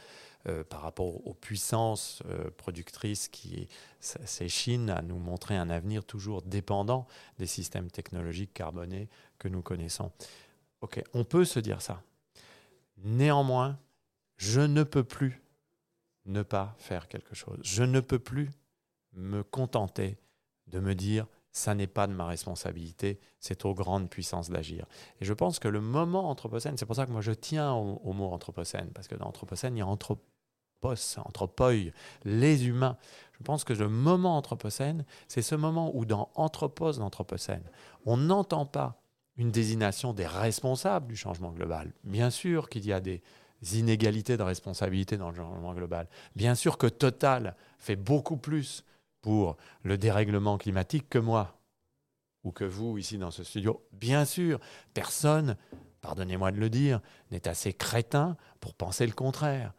Euh, 0.48 0.64
par 0.64 0.80
rapport 0.80 1.24
aux 1.24 1.34
puissances 1.34 2.20
productrices 2.56 3.28
qui 3.28 3.68
s'échinent 4.00 4.90
à 4.90 5.00
nous 5.00 5.18
montrer 5.18 5.56
un 5.56 5.70
avenir 5.70 6.04
toujours 6.04 6.42
dépendant 6.42 7.06
des 7.38 7.46
systèmes 7.46 7.92
technologiques 7.92 8.52
carbonés 8.52 9.08
que 9.38 9.46
nous 9.46 9.62
connaissons. 9.62 10.10
Ok, 10.82 11.02
on 11.14 11.24
peut 11.24 11.44
se 11.44 11.60
dire 11.60 11.80
ça. 11.80 12.02
Néanmoins, 12.98 13.78
je 14.36 14.60
ne 14.60 14.82
peux 14.82 15.04
plus 15.04 15.42
ne 16.26 16.42
pas 16.42 16.74
faire 16.78 17.08
quelque 17.08 17.34
chose. 17.34 17.58
Je 17.62 17.82
ne 17.82 18.00
peux 18.00 18.18
plus 18.18 18.50
me 19.12 19.42
contenter 19.42 20.18
de 20.66 20.80
me 20.80 20.94
dire 20.94 21.26
ça 21.52 21.74
n'est 21.74 21.86
pas 21.86 22.06
de 22.06 22.14
ma 22.14 22.26
responsabilité, 22.26 23.20
c'est 23.38 23.64
aux 23.66 23.74
grandes 23.74 24.08
puissances 24.08 24.48
d'agir. 24.48 24.86
Et 25.20 25.24
je 25.24 25.32
pense 25.34 25.58
que 25.58 25.68
le 25.68 25.80
moment 25.80 26.30
anthropocène, 26.30 26.76
c'est 26.78 26.86
pour 26.86 26.96
ça 26.96 27.06
que 27.06 27.12
moi 27.12 27.20
je 27.20 27.32
tiens 27.32 27.72
au, 27.72 28.12
mot 28.12 28.32
anthropocène, 28.32 28.90
parce 28.94 29.06
que 29.06 29.14
dans 29.14 29.26
anthropocène, 29.26 29.76
il 29.76 29.80
y 29.80 29.82
a 29.82 29.86
anthropos, 29.86 30.24
anthropoi, 31.18 31.92
les 32.24 32.66
humains. 32.66 32.96
Je 33.38 33.42
pense 33.44 33.64
que 33.64 33.74
le 33.74 33.88
moment 33.88 34.36
anthropocène, 34.36 35.04
c'est 35.28 35.42
ce 35.42 35.54
moment 35.54 35.94
où 35.94 36.06
dans 36.06 36.30
anthropos 36.34 36.92
d'anthropocène, 36.92 37.62
on 38.06 38.16
n'entend 38.16 38.64
pas 38.64 39.01
une 39.36 39.50
désignation 39.50 40.12
des 40.12 40.26
responsables 40.26 41.06
du 41.06 41.16
changement 41.16 41.52
global. 41.52 41.92
Bien 42.04 42.30
sûr 42.30 42.68
qu'il 42.68 42.84
y 42.84 42.92
a 42.92 43.00
des 43.00 43.22
inégalités 43.74 44.36
de 44.36 44.42
responsabilité 44.42 45.16
dans 45.16 45.30
le 45.30 45.36
changement 45.36 45.74
global. 45.74 46.08
Bien 46.36 46.54
sûr 46.54 46.78
que 46.78 46.86
Total 46.86 47.56
fait 47.78 47.96
beaucoup 47.96 48.36
plus 48.36 48.84
pour 49.20 49.56
le 49.84 49.96
dérèglement 49.96 50.58
climatique 50.58 51.08
que 51.08 51.18
moi 51.18 51.58
ou 52.44 52.50
que 52.50 52.64
vous 52.64 52.98
ici 52.98 53.18
dans 53.18 53.30
ce 53.30 53.44
studio. 53.44 53.86
Bien 53.92 54.24
sûr, 54.24 54.58
personne, 54.94 55.56
pardonnez-moi 56.00 56.50
de 56.50 56.58
le 56.58 56.68
dire, 56.68 57.00
n'est 57.30 57.46
assez 57.46 57.72
crétin 57.72 58.36
pour 58.60 58.74
penser 58.74 59.06
le 59.06 59.12
contraire. 59.12 59.72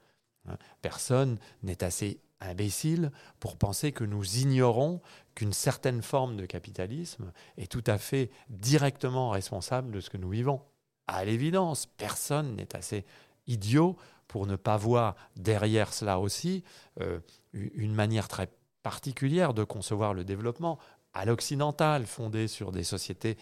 Hein. 0.48 0.58
Personne 0.82 1.38
n'est 1.62 1.84
assez 1.84 2.22
imbécile 2.50 3.12
pour 3.40 3.58
penser 3.58 3.92
que 3.92 4.04
nous 4.04 4.38
ignorons 4.38 5.02
qu'une 5.36 5.54
certaine 5.54 6.02
forme 6.02 6.38
de 6.38 6.46
capitalisme 6.46 7.32
est 7.58 7.72
tout 7.72 7.84
à 7.88 7.98
fait 7.98 8.30
directement 8.50 9.30
responsable 9.30 9.92
de 9.92 10.00
ce 10.00 10.10
que 10.10 10.18
nous 10.18 10.30
vivons. 10.30 10.62
À 11.08 11.26
l'évidence, 11.26 11.86
personne 11.86 12.56
n'est 12.56 12.76
assez 12.76 13.06
idiot 13.48 13.98
pour 14.28 14.48
ne 14.48 14.56
pas 14.56 14.78
voir 14.78 15.16
derrière 15.36 15.94
cela 15.94 16.20
aussi 16.20 16.64
euh, 17.02 17.20
une 17.54 17.94
manière 17.94 18.28
très 18.28 18.50
particulière 18.84 19.54
de 19.54 19.64
concevoir 19.64 20.14
le 20.14 20.24
développement 20.24 20.80
à 21.14 21.26
l'occidental, 21.26 22.06
fondée 22.06 22.48
sur 22.48 22.72
des 22.72 22.84
sociétés 22.84 23.38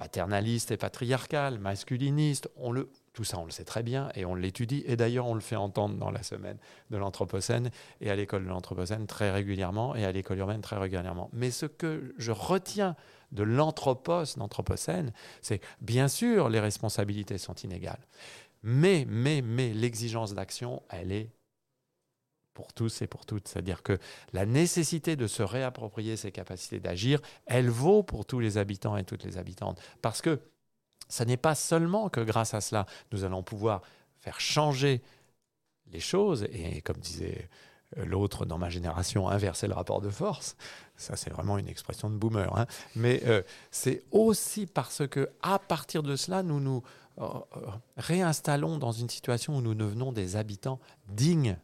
paternaliste 0.00 0.70
et 0.70 0.78
patriarcal, 0.78 1.58
masculiniste. 1.58 2.48
On 2.56 2.72
le, 2.72 2.90
tout 3.20 3.24
ça, 3.24 3.38
on 3.38 3.44
le 3.44 3.50
sait 3.50 3.66
très 3.66 3.82
bien 3.82 4.08
et 4.14 4.24
on 4.24 4.34
l'étudie. 4.34 4.82
Et 4.86 4.96
d'ailleurs, 4.96 5.26
on 5.26 5.34
le 5.34 5.42
fait 5.42 5.54
entendre 5.54 5.94
dans 5.96 6.10
la 6.10 6.22
semaine 6.22 6.56
de 6.88 6.96
l'Anthropocène 6.96 7.70
et 8.00 8.10
à 8.10 8.16
l'école 8.16 8.44
de 8.44 8.48
l'Anthropocène 8.48 9.06
très 9.06 9.30
régulièrement 9.30 9.94
et 9.94 10.06
à 10.06 10.12
l'école 10.12 10.38
urbaine 10.38 10.62
très 10.62 10.78
régulièrement. 10.78 11.28
Mais 11.34 11.50
ce 11.50 11.66
que 11.66 12.14
je 12.16 12.32
retiens 12.32 12.96
de 13.32 13.42
l'anthropos, 13.42 14.38
l'Anthropocène, 14.38 15.12
c'est 15.42 15.60
bien 15.82 16.08
sûr, 16.08 16.48
les 16.48 16.60
responsabilités 16.60 17.36
sont 17.36 17.52
inégales. 17.56 18.00
Mais, 18.62 19.04
mais, 19.06 19.42
mais, 19.42 19.74
l'exigence 19.74 20.32
d'action, 20.32 20.82
elle 20.88 21.12
est 21.12 21.28
pour 22.54 22.72
tous 22.72 23.02
et 23.02 23.06
pour 23.06 23.26
toutes. 23.26 23.48
C'est-à-dire 23.48 23.82
que 23.82 23.98
la 24.32 24.46
nécessité 24.46 25.14
de 25.14 25.26
se 25.26 25.42
réapproprier 25.42 26.16
ses 26.16 26.32
capacités 26.32 26.80
d'agir, 26.80 27.20
elle 27.44 27.68
vaut 27.68 28.02
pour 28.02 28.24
tous 28.24 28.40
les 28.40 28.56
habitants 28.56 28.96
et 28.96 29.04
toutes 29.04 29.24
les 29.24 29.36
habitantes. 29.36 29.78
Parce 30.00 30.22
que 30.22 30.40
ce 31.10 31.24
n'est 31.24 31.36
pas 31.36 31.54
seulement 31.54 32.08
que 32.08 32.20
grâce 32.20 32.54
à 32.54 32.62
cela, 32.62 32.86
nous 33.12 33.24
allons 33.24 33.42
pouvoir 33.42 33.82
faire 34.18 34.40
changer 34.40 35.02
les 35.92 36.00
choses, 36.00 36.44
et 36.52 36.80
comme 36.82 36.98
disait 36.98 37.48
euh, 37.98 38.04
l'autre 38.04 38.46
dans 38.46 38.58
ma 38.58 38.70
génération, 38.70 39.28
inverser 39.28 39.66
le 39.66 39.74
rapport 39.74 40.00
de 40.00 40.08
force. 40.08 40.56
Ça, 40.96 41.16
c'est 41.16 41.30
vraiment 41.30 41.58
une 41.58 41.68
expression 41.68 42.08
de 42.08 42.16
boomer. 42.16 42.56
hein. 42.56 42.66
Mais 42.94 43.22
euh, 43.26 43.42
c'est 43.70 44.04
aussi 44.12 44.66
parce 44.66 45.06
que, 45.08 45.28
à 45.42 45.58
partir 45.58 46.02
de 46.02 46.14
cela, 46.14 46.42
nous 46.42 46.60
nous 46.60 46.82
euh, 47.18 47.26
réinstallons 47.96 48.78
dans 48.78 48.92
une 48.92 49.08
situation 49.08 49.56
où 49.56 49.60
nous 49.60 49.74
devenons 49.74 50.12
des 50.12 50.36
habitants 50.36 50.78
dignes 51.08 51.58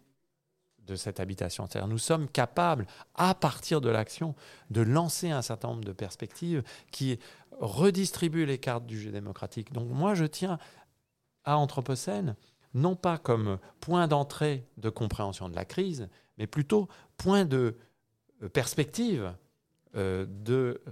de 0.87 0.95
cette 0.97 1.21
habitation. 1.21 1.67
C'est-à-dire, 1.67 1.89
nous 1.89 1.99
sommes 1.99 2.29
capables, 2.29 2.87
à 3.15 3.35
partir 3.35 3.81
de 3.81 3.89
l'action, 3.89 4.35
de 4.71 4.81
lancer 4.81 5.31
un 5.31 5.43
certain 5.43 5.69
nombre 5.69 5.85
de 5.85 5.93
perspectives 5.93 6.63
qui 6.91 7.19
redistribuent 7.61 8.47
les 8.47 8.59
cartes 8.59 8.87
du 8.87 9.01
jeu 9.01 9.11
démocratique. 9.11 9.73
Donc, 9.73 9.89
moi, 9.91 10.15
je 10.15 10.25
tiens 10.25 10.59
à 11.45 11.59
Anthropocène, 11.59 12.37
non 12.75 12.97
pas 12.97 13.19
comme 13.19 13.59
point 13.81 14.07
d'entrée 14.09 14.67
de 14.77 14.91
compréhension 14.91 15.49
de 15.49 15.55
la 15.55 15.65
crise, 15.65 16.09
mais 16.39 16.47
plutôt 16.47 16.89
point 17.17 17.45
de 17.45 17.77
euh, 18.43 18.49
perspective 18.49 19.33
euh, 19.97 20.27
de 20.29 20.83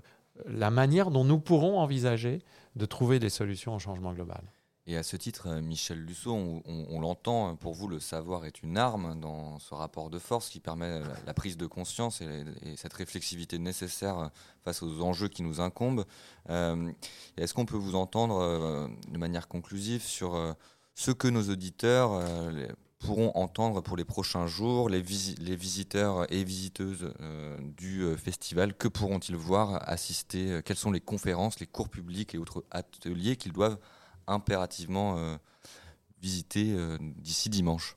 la 0.46 0.70
manière 0.70 1.10
dont 1.10 1.24
nous 1.24 1.38
pourrons 1.38 1.78
envisager 1.78 2.40
de 2.74 2.86
trouver 2.86 3.18
des 3.18 3.28
solutions 3.28 3.74
au 3.74 3.78
changement 3.78 4.12
global. 4.12 4.42
Et 4.86 4.98
à 4.98 5.02
ce 5.02 5.16
titre, 5.16 5.46
euh, 5.48 5.60
Michel 5.62 5.98
Lusso, 6.04 6.34
on, 6.34 7.00
l'entend, 7.00 7.48
hein, 7.48 7.56
pour 7.56 7.72
vous, 7.72 7.88
le 7.88 8.00
savoir 8.00 8.44
est 8.44 8.62
une 8.62 8.76
arme 8.76 9.18
dans 9.18 9.58
ce 9.58 9.74
rapport 9.74 10.10
de 10.10 10.18
force 10.18 10.50
qui 10.50 10.60
permet 10.60 11.00
la, 11.24 11.32
prise 11.32 11.56
de 11.56 11.66
conscience 11.66 12.20
et, 12.20 12.44
et 12.62 12.76
cette 12.76 12.92
réflexivité 12.92 13.58
nécessaire 13.58 14.18
euh, 14.18 14.28
face 14.62 14.82
aux 14.82 15.00
enjeux 15.00 15.28
qui 15.28 15.42
nous 15.42 15.60
incombent. 15.60 16.04
Euh, 16.50 16.92
Est-ce 17.38 17.54
qu'on 17.54 17.64
peut 17.64 17.78
vous 17.78 17.94
entendre 17.94 18.90
de 19.10 19.18
manière 19.18 19.48
conclusive 19.48 20.02
sur 20.02 20.54
ce 20.94 21.10
que 21.10 21.28
nos 21.28 21.50
auditeurs 21.50 22.22
pourront 22.98 23.32
entendre 23.34 23.82
pour 23.82 23.96
les 23.96 24.04
prochains 24.04 24.46
jours, 24.46 24.88
les, 24.88 25.02
visi- 25.02 25.34
les 25.38 25.56
visiteurs 25.56 26.30
et 26.32 26.44
visiteuses 26.44 27.12
du 27.76 28.06
festival, 28.16 28.74
que 28.74 28.88
pourront-ils 28.88 29.36
voir, 29.36 29.86
assister? 29.88 30.60
Quelles 30.64 30.78
sont 30.78 30.92
les 30.92 31.00
conférences, 31.00 31.60
les 31.60 31.66
cours 31.66 31.90
publics 31.90 32.34
et 32.34 32.38
autres 32.38 32.64
ateliers 32.70 33.36
qu'ils 33.36 33.52
doivent 33.52 33.78
impérativement 34.26 35.18
euh, 35.18 35.36
visiter 36.20 36.72
euh, 36.72 36.98
d'ici 37.18 37.50
dimanche. 37.50 37.94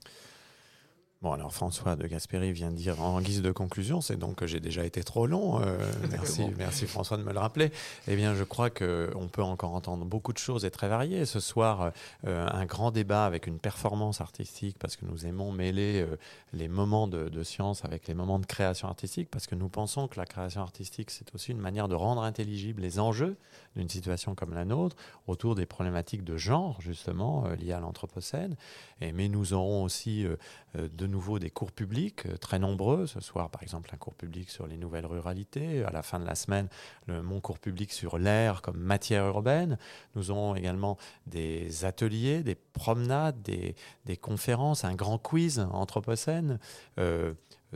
Bon, 1.20 1.32
alors 1.32 1.52
François 1.52 1.96
de 1.96 2.06
Gasperi 2.06 2.52
vient 2.52 2.70
de 2.70 2.76
dire 2.76 3.02
en 3.02 3.20
guise 3.20 3.42
de 3.42 3.50
conclusion, 3.50 4.00
c'est 4.00 4.16
donc 4.16 4.36
que 4.36 4.46
j'ai 4.46 4.60
déjà 4.60 4.84
été 4.84 5.02
trop 5.02 5.26
long. 5.26 5.60
euh, 5.60 5.76
merci, 6.12 6.44
merci 6.56 6.86
François 6.86 7.16
de 7.16 7.24
me 7.24 7.32
le 7.32 7.40
rappeler. 7.40 7.72
Eh 8.06 8.14
bien, 8.14 8.36
je 8.36 8.44
crois 8.44 8.70
qu'on 8.70 9.28
peut 9.32 9.42
encore 9.42 9.74
entendre 9.74 10.04
beaucoup 10.04 10.32
de 10.32 10.38
choses 10.38 10.64
et 10.64 10.70
très 10.70 10.86
variées. 10.86 11.26
Ce 11.26 11.40
soir, 11.40 11.90
euh, 12.24 12.46
un 12.48 12.66
grand 12.66 12.92
débat 12.92 13.26
avec 13.26 13.48
une 13.48 13.58
performance 13.58 14.20
artistique, 14.20 14.78
parce 14.78 14.94
que 14.94 15.06
nous 15.06 15.26
aimons 15.26 15.50
mêler 15.50 16.02
euh, 16.02 16.16
les 16.52 16.68
moments 16.68 17.08
de, 17.08 17.28
de 17.28 17.42
science 17.42 17.84
avec 17.84 18.06
les 18.06 18.14
moments 18.14 18.38
de 18.38 18.46
création 18.46 18.86
artistique, 18.86 19.28
parce 19.28 19.48
que 19.48 19.56
nous 19.56 19.68
pensons 19.68 20.06
que 20.06 20.20
la 20.20 20.26
création 20.26 20.62
artistique, 20.62 21.10
c'est 21.10 21.34
aussi 21.34 21.50
une 21.50 21.58
manière 21.58 21.88
de 21.88 21.96
rendre 21.96 22.22
intelligibles 22.22 22.80
les 22.80 23.00
enjeux 23.00 23.36
d'une 23.78 23.88
situation 23.88 24.34
comme 24.34 24.54
la 24.54 24.64
nôtre, 24.64 24.96
autour 25.26 25.54
des 25.54 25.66
problématiques 25.66 26.24
de 26.24 26.36
genre, 26.36 26.80
justement, 26.80 27.46
euh, 27.46 27.54
liées 27.54 27.72
à 27.72 27.80
l'Anthropocène. 27.80 28.56
Mais 29.00 29.28
nous 29.28 29.52
aurons 29.52 29.84
aussi 29.84 30.26
euh, 30.26 30.36
euh, 30.76 30.88
de 30.92 31.06
nouveau 31.06 31.38
des 31.38 31.50
cours 31.50 31.70
publics 31.70 32.26
très 32.40 32.58
nombreux. 32.58 33.06
Ce 33.06 33.20
soir, 33.20 33.50
par 33.50 33.62
exemple, 33.62 33.90
un 33.94 33.96
cours 33.96 34.14
public 34.14 34.50
sur 34.50 34.66
les 34.66 34.76
nouvelles 34.76 35.06
ruralités. 35.06 35.84
À 35.84 35.92
la 35.92 36.02
fin 36.02 36.18
de 36.18 36.26
la 36.26 36.34
semaine, 36.34 36.68
le, 37.06 37.22
mon 37.22 37.40
cours 37.40 37.60
public 37.60 37.92
sur 37.92 38.18
l'air 38.18 38.62
comme 38.62 38.78
matière 38.78 39.24
urbaine. 39.26 39.78
Nous 40.16 40.32
aurons 40.32 40.56
également 40.56 40.98
des 41.26 41.84
ateliers, 41.84 42.42
des 42.42 42.56
promenades, 42.56 43.40
des, 43.42 44.16
conférences, 44.16 44.84
un 44.84 44.94
grand 44.94 45.18
quiz 45.18 45.60
anthropocène. 45.60 46.58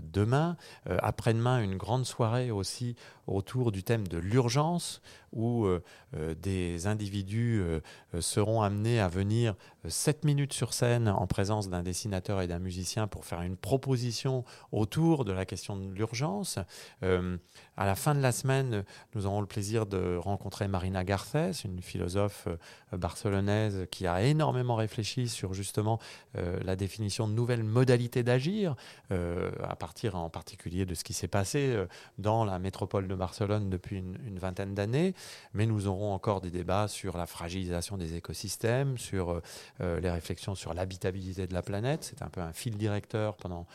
Demain, 0.00 0.56
après-demain, 0.86 1.62
une 1.62 1.76
grande 1.76 2.06
soirée 2.06 2.50
aussi 2.50 2.96
autour 3.26 3.72
du 3.72 3.82
thème 3.82 4.08
de 4.08 4.16
l'urgence, 4.16 5.02
où 5.32 5.64
euh, 5.64 5.82
euh, 6.14 6.34
des 6.34 6.86
individus 6.86 7.60
euh, 7.62 7.80
seront 8.20 8.62
amenés 8.62 9.00
à 9.00 9.08
venir 9.08 9.54
7 9.88 10.24
minutes 10.24 10.52
sur 10.52 10.74
scène 10.74 11.08
en 11.08 11.26
présence 11.26 11.68
d'un 11.68 11.82
dessinateur 11.82 12.40
et 12.40 12.46
d'un 12.46 12.58
musicien 12.58 13.06
pour 13.06 13.24
faire 13.24 13.42
une 13.42 13.56
proposition 13.56 14.44
autour 14.70 15.24
de 15.24 15.32
la 15.32 15.44
question 15.44 15.76
de 15.76 15.90
l'urgence. 15.92 16.58
À 17.02 17.86
la 17.86 17.94
fin 17.96 18.14
de 18.14 18.20
la 18.20 18.30
semaine, 18.30 18.84
nous 19.14 19.26
aurons 19.26 19.40
le 19.40 19.46
plaisir 19.46 19.86
de 19.86 20.16
rencontrer 20.16 20.68
Marina 20.68 21.02
Garcés, 21.02 21.50
une 21.64 21.82
philosophe 21.82 22.46
barcelonaise 22.92 23.86
qui 23.90 24.06
a 24.06 24.22
énormément 24.22 24.76
réfléchi 24.76 25.28
sur 25.28 25.52
justement 25.52 25.98
la 26.34 26.76
définition 26.76 27.26
de 27.26 27.32
nouvelles 27.32 27.64
modalités 27.64 28.22
d'agir, 28.22 28.76
à 29.10 29.76
partir 29.76 30.14
en 30.14 30.30
particulier 30.30 30.86
de 30.86 30.94
ce 30.94 31.02
qui 31.02 31.12
s'est 31.12 31.28
passé 31.28 31.76
dans 32.18 32.44
la 32.44 32.60
métropole 32.60 33.08
de 33.08 33.14
Barcelone 33.16 33.68
depuis 33.68 33.98
une, 33.98 34.18
une 34.24 34.38
vingtaine 34.38 34.74
d'années. 34.74 35.14
Mais 35.54 35.66
nous 35.66 35.86
aurons 35.86 36.12
encore 36.12 36.40
des 36.40 36.50
débats 36.50 36.88
sur 36.88 37.16
la 37.16 37.26
fragilisation 37.26 37.96
des 37.96 38.14
écosystèmes, 38.14 38.98
sur 38.98 39.30
euh, 39.30 39.42
euh, 39.80 40.00
les 40.00 40.10
réflexions 40.10 40.54
sur 40.54 40.74
l'habitabilité 40.74 41.46
de 41.46 41.54
la 41.54 41.62
planète. 41.62 42.04
C'est 42.04 42.22
un 42.22 42.28
peu 42.28 42.40
un 42.40 42.52
fil 42.52 42.76
directeur 42.76 43.36
pendant, 43.36 43.66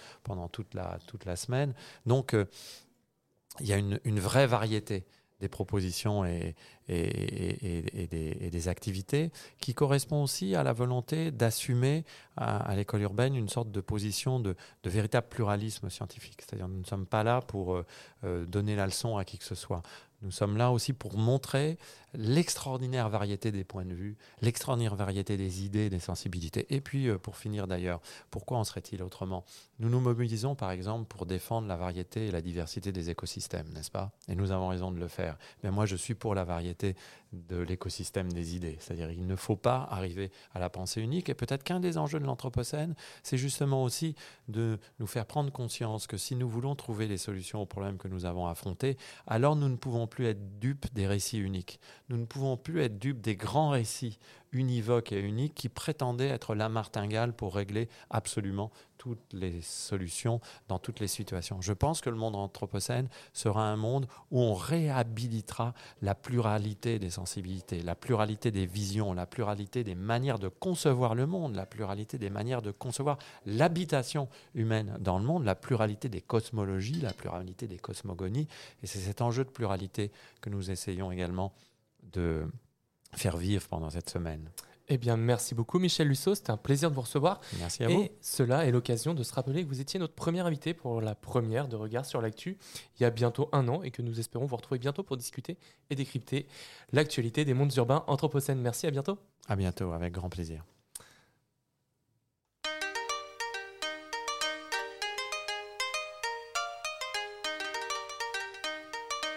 toute, 0.50 0.74
la, 0.74 1.36
semaine. 1.36 1.74
Donc, 2.06 2.34
euh, 2.34 2.46
il 3.60 3.68
y 3.68 3.74
a 3.74 3.78
une, 3.78 4.20
vraie 4.20 4.48
variété 4.48 5.06
des 5.40 5.50
propositions 5.50 6.26
et, 6.26 6.56
des, 6.88 8.68
activités 8.68 9.32
qui 9.60 9.74
correspond 9.74 10.24
aussi 10.24 10.56
à 10.56 10.64
la 10.64 10.74
volonté 10.74 11.32
d'assumer 11.32 12.06
à, 12.36 12.76
l'école 12.76 13.02
urbaine 13.02 13.36
une 13.36 13.50
sorte 13.50 13.72
de 13.72 13.82
position 13.82 14.40
de, 14.40 14.56
véritable 14.84 15.28
pluralisme 15.28 15.90
scientifique. 15.90 16.42
C'est-à-dire 16.42 16.68
nous 16.68 16.80
ne 16.80 16.86
sommes 16.86 17.06
pas 17.08 17.24
là 17.24 17.42
pour 17.42 17.82
donner 18.24 18.76
la 18.76 18.86
leçon 18.86 19.18
à 19.18 19.26
qui 19.26 19.38
que 19.38 19.46
ce 19.46 19.56
soit. 19.56 19.82
Nous 20.22 20.32
sommes 20.32 20.58
là 20.58 20.72
aussi 20.72 20.94
pour 20.94 21.18
montrer 21.18 21.78
l'extraordinaire 22.14 23.10
variété 23.10 23.52
des 23.52 23.64
points 23.64 23.86
de 23.86 23.94
vue, 23.94 24.18
l'extraordinaire 24.42 24.96
variété 24.96 25.38
des 25.38 25.64
idées, 25.66 25.90
des 25.90 26.00
sensibilités. 26.00 26.66
Et 26.74 26.82
puis, 26.82 27.08
euh, 27.08 27.18
pour 27.18 27.38
finir 27.38 27.68
d'ailleurs, 27.68 28.02
pourquoi 28.32 28.58
en 28.58 28.64
serait-il 28.64 29.04
autrement? 29.04 29.46
Nous 29.80 29.90
nous 29.90 30.00
mobilisons 30.00 30.56
par 30.56 30.72
exemple 30.72 31.06
pour 31.06 31.26
défendre 31.26 31.68
la 31.68 31.76
variété 31.76 32.28
et 32.28 32.32
la 32.32 32.42
diversité 32.42 32.92
des 32.92 33.10
écosystèmes, 33.10 33.70
n'est-ce 33.74 33.92
pas? 33.92 34.12
Et 34.28 34.36
nous 34.36 34.52
avons 34.52 34.70
raison 34.70 34.92
de 34.92 35.00
le 35.00 35.08
faire. 35.08 35.38
Mais 35.64 35.72
moi, 35.72 35.86
je 35.86 35.96
suis 35.96 36.16
pour 36.16 36.36
la 36.36 36.44
variété 36.44 36.96
de 37.34 37.58
l'écosystème 37.58 38.32
des 38.32 38.56
idées. 38.56 38.78
C'est-à-dire 38.80 39.10
qu'il 39.10 39.28
ne 39.28 39.36
faut 39.36 39.56
pas 39.56 39.88
arriver 39.92 40.32
à 40.54 40.60
la 40.60 40.70
pensée 40.70 41.02
unique. 41.02 41.30
Et 41.30 41.34
peut-être 41.34 41.64
qu'un 41.64 41.80
des 41.80 41.98
enjeux 41.98 42.20
de 42.20 42.26
l'Anthropocène, 42.26 42.96
c'est 43.24 43.38
justement 43.38 43.84
aussi 43.84 44.16
de 44.48 44.80
nous 45.00 45.08
faire 45.08 45.26
prendre 45.26 45.52
conscience 45.52 46.08
que 46.08 46.18
si 46.18 46.36
nous 46.36 46.48
voulons 46.48 46.76
trouver 46.76 47.08
les 47.08 47.18
solutions 47.18 47.62
aux 47.62 47.66
problèmes 47.66 47.98
que 47.98 48.08
nous 48.08 48.26
avons 48.26 48.48
affrontés, 48.48 48.98
alors 49.26 49.56
nous 49.56 49.70
ne 49.70 49.76
pouvons 49.76 50.08
plus 50.08 50.26
être 50.26 50.60
dupes 50.60 50.94
des 50.94 51.08
récits 51.08 51.40
uniques. 51.40 51.80
Nous 52.10 52.18
ne 52.18 52.26
pouvons 52.26 52.56
plus 52.56 52.82
être 52.82 53.00
dupes 53.00 53.20
des 53.20 53.36
grands 53.36 53.72
récits 53.72 54.18
univoques 54.54 55.12
et 55.12 55.20
uniques 55.20 55.56
qui 55.56 55.68
prétendaient 55.68 56.30
être 56.30 56.56
la 56.56 56.70
martingale 56.70 57.34
pour 57.34 57.54
régler 57.54 57.90
absolument 58.10 58.72
toutes 58.98 59.34
les 59.34 59.62
solutions 59.62 60.40
dans 60.70 60.80
toutes 60.80 61.02
les 61.02 61.08
situations. 61.08 61.62
Je 61.62 61.74
pense 61.74 62.00
que 62.00 62.10
le 62.10 62.16
monde 62.16 62.36
anthropocène 62.36 63.10
sera 63.34 63.70
un 63.70 63.76
monde 63.76 64.08
où 64.32 64.42
on 64.42 64.54
réhabilitera 64.54 65.74
la 66.02 66.16
pluralité 66.16 66.98
des 66.98 67.10
sensibilités, 67.10 67.82
la 67.82 67.96
pluralité 67.96 68.52
des 68.52 68.66
visions, 68.66 69.14
la 69.14 69.26
pluralité 69.26 69.84
des 69.84 69.96
manières 69.96 70.40
de 70.40 70.48
concevoir 70.48 71.14
le 71.14 71.28
monde, 71.28 71.56
la 71.56 71.66
pluralité 71.66 72.18
des 72.18 72.30
manières 72.30 72.62
de 72.62 72.72
concevoir 72.72 73.18
l'habitation 73.46 74.30
humaine 74.56 74.98
dans 75.00 75.20
le 75.20 75.26
monde, 75.26 75.44
la 75.44 75.56
pluralité 75.56 76.08
des 76.08 76.22
cosmologies, 76.22 77.02
la 77.02 77.14
pluralité 77.14 77.68
des 77.68 77.80
cosmogonies. 77.80 78.48
Et 78.82 78.88
c'est 78.88 79.00
cet 79.00 79.22
enjeu 79.22 79.44
de 79.44 79.50
pluralité 79.50 80.12
que 80.42 80.50
nous 80.50 80.72
essayons 80.72 81.12
également 81.12 81.54
de 82.14 82.46
faire 83.14 83.38
vivre 83.38 83.68
pendant 83.68 83.90
cette 83.90 84.10
semaine. 84.10 84.50
Eh 84.90 84.98
bien, 84.98 85.18
merci 85.18 85.54
beaucoup, 85.54 85.80
Michel 85.80 86.08
Lusso. 86.08 86.34
C'était 86.34 86.52
un 86.52 86.56
plaisir 86.58 86.90
de 86.90 86.96
vous 86.96 87.02
recevoir. 87.02 87.42
Merci 87.60 87.84
à 87.84 87.90
Et 87.90 87.94
vous. 87.94 88.08
cela 88.22 88.66
est 88.66 88.72
l'occasion 88.72 89.14
de 89.14 89.22
se 89.22 89.34
rappeler 89.34 89.64
que 89.64 89.68
vous 89.68 89.82
étiez 89.82 90.00
notre 90.00 90.14
premier 90.14 90.40
invité 90.40 90.74
pour 90.74 91.02
la 91.02 91.14
première 91.14 91.68
de 91.68 91.76
Regard 91.76 92.06
sur 92.06 92.22
l'actu 92.22 92.58
il 92.98 93.04
y 93.04 93.06
a 93.06 93.10
bientôt 93.10 93.50
un 93.52 93.68
an 93.68 93.84
et 93.84 93.92
que 93.92 94.02
nous 94.02 94.18
espérons 94.20 94.46
vous 94.46 94.56
retrouver 94.56 94.80
bientôt 94.80 95.04
pour 95.04 95.18
discuter 95.18 95.58
et 95.90 95.96
décrypter 95.96 96.48
l'actualité 96.94 97.44
des 97.44 97.54
mondes 97.54 97.76
urbains 97.76 98.06
anthropocènes. 98.08 98.62
Merci, 98.62 98.88
à 98.88 98.92
bientôt. 98.92 99.18
À 99.50 99.58
bientôt, 99.58 99.92
avec 99.92 100.14
grand 100.14 100.30
plaisir. 100.30 100.64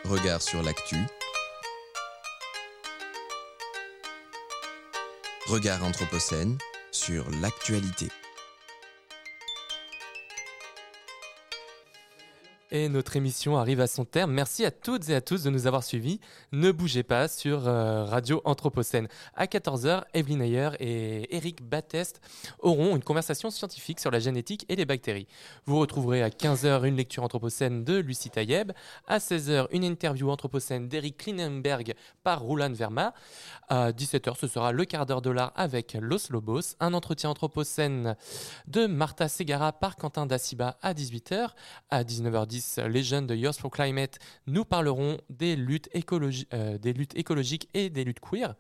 Regard 0.05 0.42
sur 0.42 0.62
l'actu. 0.62 0.97
Regard 5.46 5.82
Anthropocène 5.84 6.58
sur 6.92 7.24
l'actualité. 7.40 8.08
Et 12.72 12.88
notre 12.88 13.16
émission 13.16 13.56
arrive 13.56 13.80
à 13.80 13.88
son 13.88 14.05
terme. 14.05 14.30
Merci 14.30 14.64
à 14.64 14.70
toutes 14.70 15.09
et 15.09 15.16
à 15.16 15.20
tous 15.20 15.42
de 15.42 15.51
nous 15.51 15.66
avoir 15.66 15.82
suivis. 15.82 16.20
Ne 16.52 16.70
bougez 16.70 17.02
pas 17.02 17.26
sur 17.26 17.66
euh, 17.66 18.05
Radio 18.05 18.40
Anthropocène. 18.44 19.09
À 19.34 19.47
14h, 19.47 20.05
Evelyne 20.14 20.40
Ayer 20.40 20.70
et 20.78 21.34
Eric 21.34 21.64
Batteste 21.68 22.20
auront 22.60 22.94
une 22.94 23.02
conversation 23.02 23.51
scientifique 23.51 23.98
sur 23.98 24.12
la 24.12 24.20
génétique 24.20 24.66
et 24.68 24.76
les 24.76 24.84
bactéries. 24.84 25.26
Vous 25.66 25.80
retrouverez 25.80 26.22
à 26.22 26.28
15h 26.28 26.84
une 26.86 26.94
lecture 26.94 27.24
anthropocène 27.24 27.82
de 27.82 27.97
Lucie 27.97 28.30
Tayeb. 28.30 28.70
À 29.09 29.18
16h, 29.18 29.66
une 29.72 29.82
interview 29.82 30.30
anthropocène 30.30 30.86
d'Eric 30.86 31.16
Klinenberg 31.16 31.94
par 32.22 32.40
Roulan 32.40 32.72
Verma. 32.72 33.14
À 33.68 33.90
17h, 33.90 34.38
ce 34.38 34.47
sera 34.47 34.70
le 34.70 34.84
quart 34.84 35.06
d'heure 35.06 35.22
dollar 35.22 35.52
avec 35.56 35.98
Los 36.01 36.30
Lobos. 36.30 36.76
Un 36.78 36.94
entretien 36.94 37.30
anthropocène 37.30 38.14
de 38.68 38.86
Martha 38.86 39.28
Segara 39.28 39.72
par 39.72 39.97
Quentin 39.97 40.26
Daciba 40.26 40.78
à 40.82 40.94
18h. 40.94 41.48
À 41.90 42.05
19h10, 42.05 42.60
les 42.89 43.03
jeunes 43.03 43.27
de 43.27 43.35
Youth 43.35 43.57
for 43.57 43.70
Climate 43.70 44.19
nous 44.47 44.65
parleront 44.65 45.19
des 45.28 45.57
luttes, 45.57 45.89
euh, 46.53 46.78
des 46.78 46.95
écologiques 47.15 47.69
et 47.74 47.91
des 47.91 48.05
luttes 48.05 48.20
queer. 48.20 48.55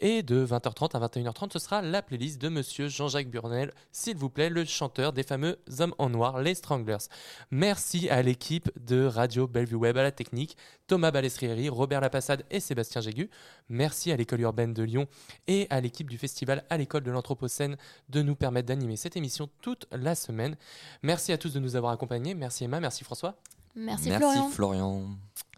Et 0.00 0.22
de 0.22 0.44
20h30 0.44 0.96
à 0.96 1.06
21h30, 1.06 1.52
ce 1.52 1.58
sera 1.58 1.82
la 1.82 2.02
playlist 2.02 2.40
de 2.40 2.48
monsieur 2.48 2.88
Jean-Jacques 2.88 3.30
Burnel, 3.30 3.72
s'il 3.92 4.16
vous 4.16 4.30
plaît, 4.30 4.50
le 4.50 4.64
chanteur 4.64 5.12
des 5.12 5.22
fameux 5.22 5.58
Hommes 5.78 5.94
en 5.98 6.10
Noir, 6.10 6.40
les 6.40 6.54
Stranglers. 6.54 7.08
Merci 7.50 8.08
à 8.08 8.22
l'équipe 8.22 8.70
de 8.84 9.04
Radio 9.04 9.46
Bellevue 9.46 9.76
Web, 9.76 9.96
à 9.96 10.02
la 10.02 10.12
technique, 10.12 10.56
Thomas 10.86 11.10
Balestrieri, 11.10 11.68
Robert 11.68 12.00
Lapassade 12.00 12.44
et 12.50 12.60
Sébastien 12.60 13.00
Jégu. 13.00 13.30
Merci 13.68 14.12
à 14.12 14.16
l'école 14.16 14.40
urbaine 14.40 14.72
de 14.72 14.82
Lyon 14.82 15.06
et 15.46 15.66
à 15.70 15.80
l'équipe 15.80 16.08
du 16.08 16.18
festival 16.18 16.64
à 16.70 16.76
l'école 16.76 17.02
de 17.02 17.10
l'Anthropocène 17.10 17.76
de 18.08 18.22
nous 18.22 18.36
permettre 18.36 18.68
d'animer 18.68 18.96
cette 18.96 19.16
émission 19.16 19.48
toute 19.60 19.86
la 19.90 20.14
semaine. 20.14 20.56
Merci 21.02 21.32
à 21.32 21.38
tous 21.38 21.52
de 21.52 21.60
nous 21.60 21.76
avoir 21.76 21.92
accompagnés. 21.92 22.34
Merci 22.34 22.64
Emma, 22.64 22.80
merci 22.80 23.04
François. 23.04 23.35
Merci, 23.76 24.08
Merci 24.08 24.18
Florian. 24.18 24.48
Florian. 24.48 25.02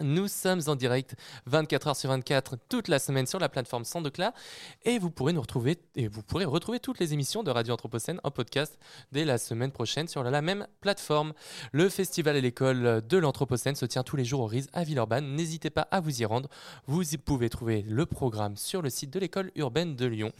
Nous 0.00 0.28
sommes 0.28 0.60
en 0.68 0.76
direct 0.76 1.16
24 1.46 1.88
heures 1.88 1.96
sur 1.96 2.10
24 2.10 2.56
toute 2.68 2.86
la 2.86 3.00
semaine 3.00 3.26
sur 3.26 3.40
la 3.40 3.48
plateforme 3.48 3.84
Sandocla 3.84 4.32
et 4.84 4.98
vous 4.98 5.10
pourrez 5.10 5.32
nous 5.32 5.40
retrouver 5.40 5.78
et 5.96 6.06
vous 6.06 6.22
pourrez 6.22 6.44
retrouver 6.44 6.78
toutes 6.78 7.00
les 7.00 7.14
émissions 7.14 7.42
de 7.42 7.50
Radio 7.50 7.74
Anthropocène 7.74 8.20
en 8.22 8.30
podcast 8.30 8.78
dès 9.10 9.24
la 9.24 9.38
semaine 9.38 9.72
prochaine 9.72 10.06
sur 10.06 10.22
la 10.22 10.40
même 10.40 10.68
plateforme. 10.80 11.32
Le 11.72 11.88
festival 11.88 12.36
à 12.36 12.40
l'école 12.40 13.02
de 13.06 13.18
l'Anthropocène 13.18 13.74
se 13.74 13.86
tient 13.86 14.04
tous 14.04 14.16
les 14.16 14.24
jours 14.24 14.40
au 14.40 14.46
RIS 14.46 14.66
à 14.72 14.84
Villeurbanne. 14.84 15.34
N'hésitez 15.34 15.70
pas 15.70 15.88
à 15.90 15.98
vous 16.00 16.22
y 16.22 16.24
rendre. 16.24 16.48
Vous 16.86 17.14
y 17.14 17.18
pouvez 17.18 17.48
trouver 17.48 17.82
le 17.82 18.06
programme 18.06 18.56
sur 18.56 18.82
le 18.82 18.90
site 18.90 19.12
de 19.12 19.18
l'école 19.18 19.50
urbaine 19.56 19.96
de 19.96 20.06
Lyon. 20.06 20.32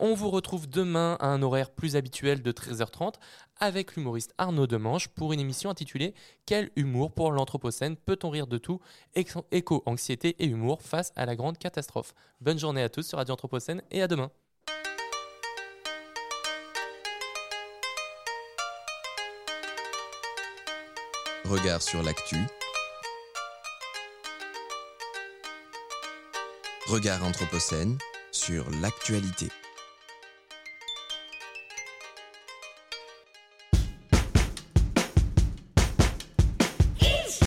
On 0.00 0.14
vous 0.14 0.30
retrouve 0.30 0.68
demain 0.68 1.16
à 1.20 1.26
un 1.28 1.42
horaire 1.42 1.70
plus 1.70 1.94
habituel 1.94 2.42
de 2.42 2.50
13h30 2.50 3.14
avec 3.60 3.96
l'humoriste 3.96 4.34
Arnaud 4.38 4.66
Demange 4.66 5.08
pour 5.08 5.32
une 5.32 5.40
émission 5.40 5.70
intitulée 5.70 6.14
Quel 6.46 6.70
humour 6.76 7.12
pour 7.12 7.30
l'Anthropocène 7.32 7.96
Peut-on 7.96 8.30
rire 8.30 8.46
de 8.46 8.58
tout? 8.58 8.80
Éco- 9.14 9.46
Éco-anxiété 9.50 10.36
et 10.38 10.46
humour 10.46 10.82
face 10.82 11.12
à 11.16 11.26
la 11.26 11.36
grande 11.36 11.58
catastrophe. 11.58 12.14
Bonne 12.40 12.58
journée 12.58 12.82
à 12.82 12.88
tous 12.88 13.02
sur 13.06 13.18
Radio 13.18 13.34
Anthropocène 13.34 13.82
et 13.90 14.02
à 14.02 14.08
demain. 14.08 14.30
Regard 21.44 21.82
sur 21.82 22.02
l'actu. 22.02 22.36
Regard 26.86 27.24
Anthropocène 27.24 27.98
sur 28.30 28.68
l'actualité. 28.82 29.48